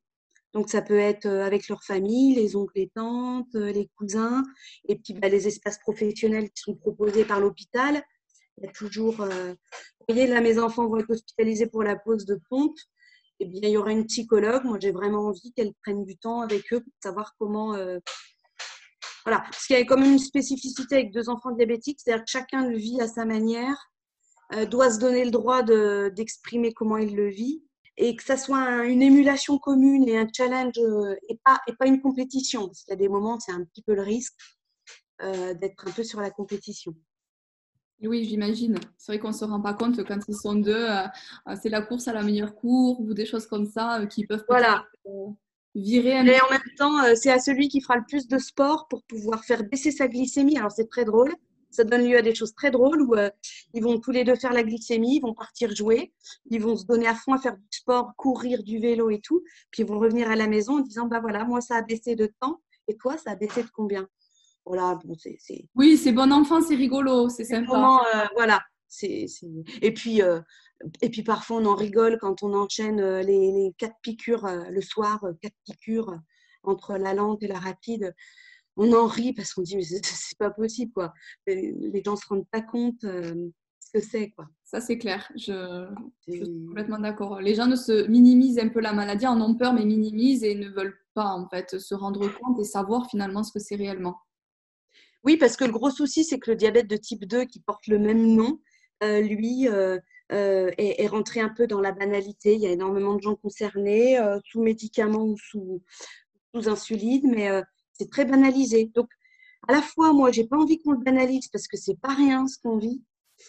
Donc, 0.54 0.70
ça 0.70 0.80
peut 0.80 0.98
être 0.98 1.26
euh, 1.26 1.44
avec 1.44 1.68
leur 1.68 1.82
famille, 1.82 2.34
les 2.34 2.56
oncles 2.56 2.78
et 2.78 2.90
tantes, 2.94 3.54
les 3.54 3.90
cousins, 3.98 4.42
et 4.88 4.96
puis 4.96 5.12
bah, 5.14 5.28
les 5.28 5.46
espaces 5.48 5.78
professionnels 5.78 6.50
qui 6.50 6.62
sont 6.62 6.74
proposés 6.74 7.24
par 7.24 7.40
l'hôpital. 7.40 8.02
Il 8.56 8.64
y 8.64 8.68
a 8.68 8.72
toujours, 8.72 9.16
vous 9.16 9.56
voyez, 10.08 10.28
là, 10.28 10.40
mes 10.40 10.60
enfants 10.60 10.86
vont 10.86 10.98
être 10.98 11.10
hospitalisés 11.10 11.66
pour 11.66 11.82
la 11.82 11.96
pose 11.96 12.24
de 12.24 12.40
pompe. 12.48 12.78
Eh 13.40 13.46
bien, 13.46 13.62
il 13.64 13.70
y 13.70 13.76
aura 13.76 13.90
une 13.90 14.06
psychologue. 14.06 14.62
Moi, 14.64 14.78
j'ai 14.80 14.92
vraiment 14.92 15.26
envie 15.26 15.52
qu'elle 15.52 15.74
prenne 15.82 16.04
du 16.04 16.16
temps 16.16 16.40
avec 16.40 16.72
eux 16.72 16.80
pour 16.80 16.92
savoir 17.02 17.34
comment 17.36 17.74
voilà, 19.24 19.40
parce 19.40 19.66
qu'il 19.66 19.76
y 19.76 19.80
a 19.80 19.84
comme 19.84 20.02
une 20.02 20.18
spécificité 20.18 20.96
avec 20.96 21.12
deux 21.12 21.28
enfants 21.28 21.52
diabétiques, 21.52 22.00
c'est-à-dire 22.02 22.24
que 22.24 22.30
chacun 22.30 22.66
le 22.66 22.76
vit 22.76 23.00
à 23.00 23.08
sa 23.08 23.24
manière, 23.24 23.90
euh, 24.52 24.66
doit 24.66 24.90
se 24.90 24.98
donner 24.98 25.24
le 25.24 25.30
droit 25.30 25.62
d'exprimer 25.62 26.74
comment 26.74 26.98
il 26.98 27.16
le 27.16 27.28
vit, 27.28 27.62
et 27.96 28.14
que 28.16 28.22
ça 28.22 28.36
soit 28.36 28.84
une 28.84 29.02
émulation 29.02 29.58
commune 29.58 30.06
et 30.08 30.18
un 30.18 30.26
challenge, 30.30 30.74
euh, 30.78 31.16
et, 31.28 31.38
pas, 31.42 31.60
et 31.66 31.72
pas 31.72 31.86
une 31.86 32.02
compétition, 32.02 32.66
parce 32.66 32.82
qu'il 32.82 32.92
y 32.92 32.94
a 32.94 32.98
des 32.98 33.08
moments, 33.08 33.40
c'est 33.40 33.52
un 33.52 33.64
petit 33.64 33.82
peu 33.82 33.94
le 33.94 34.02
risque 34.02 34.34
euh, 35.22 35.54
d'être 35.54 35.88
un 35.88 35.92
peu 35.92 36.04
sur 36.04 36.20
la 36.20 36.30
compétition. 36.30 36.94
Oui, 38.02 38.24
j'imagine. 38.24 38.78
C'est 38.98 39.12
vrai 39.12 39.18
qu'on 39.18 39.28
ne 39.28 39.32
se 39.32 39.44
rend 39.46 39.62
pas 39.62 39.72
compte 39.72 40.04
quand 40.04 40.18
ils 40.28 40.36
sont 40.36 40.56
deux, 40.56 40.86
c'est 41.62 41.70
la 41.70 41.80
course 41.80 42.08
à 42.08 42.12
la 42.12 42.22
meilleure 42.22 42.54
cour 42.54 43.00
ou 43.00 43.14
des 43.14 43.24
choses 43.24 43.46
comme 43.46 43.64
ça 43.64 44.04
qui 44.06 44.26
peuvent 44.26 44.44
voilà. 44.48 44.84
Virer 45.74 46.18
un 46.18 46.26
Et 46.26 46.40
en 46.40 46.50
même 46.50 46.60
temps, 46.78 47.02
euh, 47.04 47.14
c'est 47.14 47.30
à 47.30 47.38
celui 47.38 47.68
qui 47.68 47.80
fera 47.80 47.96
le 47.96 48.04
plus 48.08 48.26
de 48.28 48.38
sport 48.38 48.86
pour 48.88 49.02
pouvoir 49.04 49.44
faire 49.44 49.64
baisser 49.64 49.90
sa 49.90 50.08
glycémie. 50.08 50.58
Alors, 50.58 50.72
c'est 50.72 50.88
très 50.88 51.04
drôle. 51.04 51.34
Ça 51.70 51.82
donne 51.82 52.06
lieu 52.08 52.16
à 52.16 52.22
des 52.22 52.34
choses 52.34 52.54
très 52.54 52.70
drôles 52.70 53.02
où 53.02 53.14
euh, 53.16 53.30
ils 53.72 53.82
vont 53.82 53.98
tous 53.98 54.12
les 54.12 54.22
deux 54.22 54.36
faire 54.36 54.52
la 54.52 54.62
glycémie, 54.62 55.16
ils 55.16 55.20
vont 55.20 55.34
partir 55.34 55.74
jouer, 55.74 56.12
ils 56.48 56.62
vont 56.62 56.76
se 56.76 56.84
donner 56.84 57.08
à 57.08 57.16
fond 57.16 57.32
à 57.32 57.38
faire 57.38 57.56
du 57.56 57.66
sport, 57.72 58.12
courir, 58.16 58.62
du 58.62 58.78
vélo 58.78 59.10
et 59.10 59.20
tout. 59.20 59.42
Puis 59.72 59.82
ils 59.82 59.86
vont 59.86 59.98
revenir 59.98 60.30
à 60.30 60.36
la 60.36 60.46
maison 60.46 60.78
en 60.78 60.80
disant 60.80 61.06
Bah 61.06 61.18
voilà, 61.20 61.44
moi, 61.44 61.60
ça 61.60 61.76
a 61.76 61.82
baissé 61.82 62.14
de 62.14 62.32
temps. 62.40 62.60
Et 62.86 62.96
toi, 62.96 63.16
ça 63.18 63.32
a 63.32 63.34
baissé 63.34 63.64
de 63.64 63.70
combien? 63.74 64.06
Voilà, 64.64 64.98
bon, 65.04 65.14
c'est. 65.18 65.68
Oui, 65.74 65.96
c'est 65.96 66.12
bon 66.12 66.32
enfant, 66.32 66.60
c'est 66.62 66.76
rigolo, 66.76 67.28
c'est 67.28 67.44
sympa. 67.44 68.02
Euh, 68.14 68.24
voilà. 68.34 68.60
C'est, 68.96 69.26
Et, 69.82 69.92
puis, 69.92 70.22
euh, 70.22 70.40
et 71.02 71.10
puis 71.10 71.24
parfois, 71.24 71.56
on 71.56 71.66
en 71.66 71.74
rigole 71.74 72.16
quand 72.20 72.44
on 72.44 72.54
enchaîne 72.54 73.00
euh, 73.00 73.22
les, 73.22 73.50
les 73.50 73.74
quatre 73.76 73.96
piqûres 74.02 74.44
euh, 74.44 74.62
le 74.70 74.80
soir, 74.80 75.20
quatre 75.42 75.56
piqûres 75.64 76.16
entre 76.62 76.96
la 76.96 77.12
lente 77.12 77.42
et 77.42 77.48
la 77.48 77.58
rapide. 77.58 78.14
On 78.76 78.92
en 78.92 79.06
rit 79.06 79.32
parce 79.32 79.52
qu'on 79.52 79.62
dit, 79.62 79.76
mais 79.76 79.82
c'est, 79.82 80.38
pas 80.38 80.50
possible, 80.50 80.92
quoi. 80.92 81.12
Les 81.46 82.02
gens 82.04 82.16
se 82.16 82.26
rendent 82.26 82.48
pas 82.50 82.60
compte 82.60 83.02
euh, 83.04 83.48
ce 83.80 83.90
que 83.92 84.04
c'est, 84.04 84.30
quoi. 84.30 84.48
Ça, 84.62 84.80
c'est 84.80 84.98
clair. 84.98 85.28
Je, 85.36 85.88
suis 86.20 86.40
complètement 86.66 86.98
d'accord. 86.98 87.40
Les 87.40 87.54
gens 87.56 87.66
ne 87.66 87.76
se 87.76 88.06
minimisent 88.06 88.58
un 88.58 88.68
peu 88.68 88.80
la 88.80 88.92
maladie, 88.92 89.26
en 89.26 89.40
ont 89.40 89.56
peur, 89.56 89.72
mais 89.72 89.84
minimisent 89.84 90.44
et 90.44 90.54
ne 90.54 90.68
veulent 90.68 90.98
pas 91.14 91.30
en 91.30 91.48
fait 91.48 91.78
se 91.78 91.94
rendre 91.94 92.28
compte 92.28 92.58
et 92.60 92.64
savoir 92.64 93.08
finalement 93.08 93.42
ce 93.42 93.52
que 93.52 93.60
c'est 93.60 93.76
réellement. 93.76 94.18
Oui, 95.24 95.36
parce 95.36 95.56
que 95.56 95.64
le 95.64 95.72
gros 95.72 95.90
souci, 95.90 96.22
c'est 96.24 96.38
que 96.38 96.50
le 96.50 96.56
diabète 96.56 96.88
de 96.88 96.96
type 96.96 97.24
2, 97.24 97.44
qui 97.44 97.60
porte 97.60 97.86
le 97.86 97.98
même 97.98 98.34
nom, 98.34 98.60
lui, 99.02 99.68
euh, 99.68 99.98
euh, 100.32 100.70
est, 100.78 101.06
rentré 101.06 101.40
un 101.40 101.48
peu 101.50 101.66
dans 101.66 101.80
la 101.80 101.92
banalité. 101.92 102.54
Il 102.54 102.60
y 102.60 102.66
a 102.66 102.70
énormément 102.70 103.14
de 103.14 103.20
gens 103.22 103.36
concernés, 103.36 104.18
euh, 104.18 104.38
sous 104.44 104.62
médicaments 104.62 105.24
ou 105.24 105.36
sous, 105.38 105.82
sous 106.54 106.68
insuline, 106.68 107.30
mais 107.34 107.50
euh, 107.50 107.62
c'est 107.92 108.10
très 108.10 108.24
banalisé. 108.24 108.90
Donc, 108.94 109.08
à 109.68 109.72
la 109.72 109.82
fois, 109.82 110.12
moi, 110.12 110.30
j'ai 110.32 110.44
pas 110.46 110.56
envie 110.58 110.78
qu'on 110.82 110.92
le 110.92 110.98
banalise 111.04 111.48
parce 111.48 111.68
que 111.68 111.76
c'est 111.76 111.98
pas 112.00 112.14
rien 112.14 112.46
ce 112.48 112.58
qu'on 112.58 112.78
vit. 112.78 113.02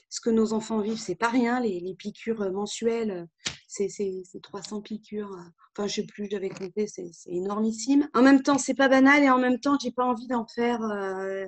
Ce 0.09 0.19
que 0.21 0.29
nos 0.29 0.53
enfants 0.53 0.81
vivent, 0.81 0.99
c'est 0.99 1.15
pas 1.15 1.29
rien. 1.29 1.59
Les, 1.61 1.95
piqûres 1.97 2.41
euh, 2.41 2.51
mensuelles, 2.51 3.11
euh, 3.11 3.25
c'est 3.67 3.89
c'est- 3.89 4.23
c'est 4.25 4.41
300 4.41 4.81
piqûres. 4.81 5.31
euh, 5.33 5.43
Enfin, 5.77 5.87
je 5.87 5.95
sais 5.95 6.05
plus, 6.05 6.27
j'avais 6.31 6.49
compté, 6.49 6.87
c'est 6.87 7.11
énormissime. 7.27 8.07
En 8.13 8.21
même 8.21 8.41
temps, 8.43 8.57
c'est 8.57 8.73
pas 8.75 8.87
banal 8.89 9.23
et 9.23 9.29
en 9.29 9.37
même 9.39 9.59
temps, 9.59 9.77
j'ai 9.81 9.91
pas 9.91 10.05
envie 10.05 10.27
d'en 10.27 10.45
faire. 10.47 10.81
euh, 10.83 11.45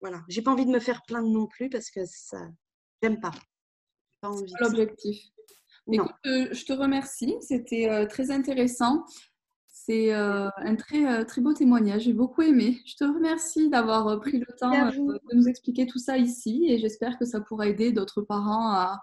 voilà, 0.00 0.22
j'ai 0.28 0.42
pas 0.42 0.52
envie 0.52 0.66
de 0.66 0.70
me 0.70 0.80
faire 0.80 1.02
plaindre 1.06 1.28
non 1.28 1.46
plus 1.46 1.68
parce 1.70 1.90
que 1.90 2.00
ça, 2.06 2.38
j'aime 3.02 3.20
pas. 3.20 3.32
Pas. 4.20 4.30
L'objectif. 4.60 5.30
Écoute, 5.90 6.10
euh, 6.26 6.48
je 6.52 6.64
te 6.64 6.72
remercie. 6.72 7.34
C'était 7.40 7.88
euh, 7.88 8.06
très 8.06 8.30
intéressant. 8.30 9.04
C'est 9.66 10.12
euh, 10.12 10.48
un 10.58 10.76
très, 10.76 11.24
très 11.24 11.40
beau 11.40 11.54
témoignage. 11.54 12.02
J'ai 12.02 12.12
beaucoup 12.12 12.42
aimé. 12.42 12.78
Je 12.84 12.94
te 12.94 13.04
remercie 13.04 13.70
d'avoir 13.70 14.20
pris 14.20 14.38
le 14.38 14.46
temps 14.58 14.70
de 14.70 15.34
nous 15.34 15.48
expliquer 15.48 15.86
tout 15.86 15.98
ça 15.98 16.18
ici 16.18 16.66
et 16.68 16.78
j'espère 16.78 17.18
que 17.18 17.24
ça 17.24 17.40
pourra 17.40 17.68
aider 17.68 17.90
d'autres 17.92 18.20
parents 18.20 18.70
à, 18.70 19.00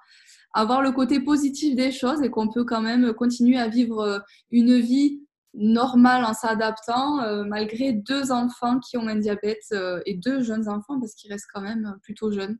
à 0.53 0.65
voir 0.65 0.83
le 0.83 0.91
côté 0.91 1.19
positif 1.19 1.75
des 1.75 1.91
choses 1.91 2.21
et 2.21 2.29
qu'on 2.29 2.49
peut 2.49 2.65
quand 2.65 2.81
même 2.81 3.13
continuer 3.13 3.57
à 3.57 3.67
vivre 3.67 4.23
une 4.51 4.79
vie 4.79 5.25
normale 5.55 6.23
en 6.23 6.33
s'adaptant 6.33 7.45
malgré 7.45 7.93
deux 7.93 8.31
enfants 8.31 8.79
qui 8.79 8.97
ont 8.97 9.07
un 9.07 9.15
diabète 9.15 9.73
et 10.05 10.13
deux 10.13 10.43
jeunes 10.43 10.69
enfants 10.69 10.99
parce 10.99 11.15
qu'ils 11.15 11.31
restent 11.31 11.49
quand 11.51 11.61
même 11.61 11.97
plutôt 12.03 12.31
jeunes. 12.31 12.59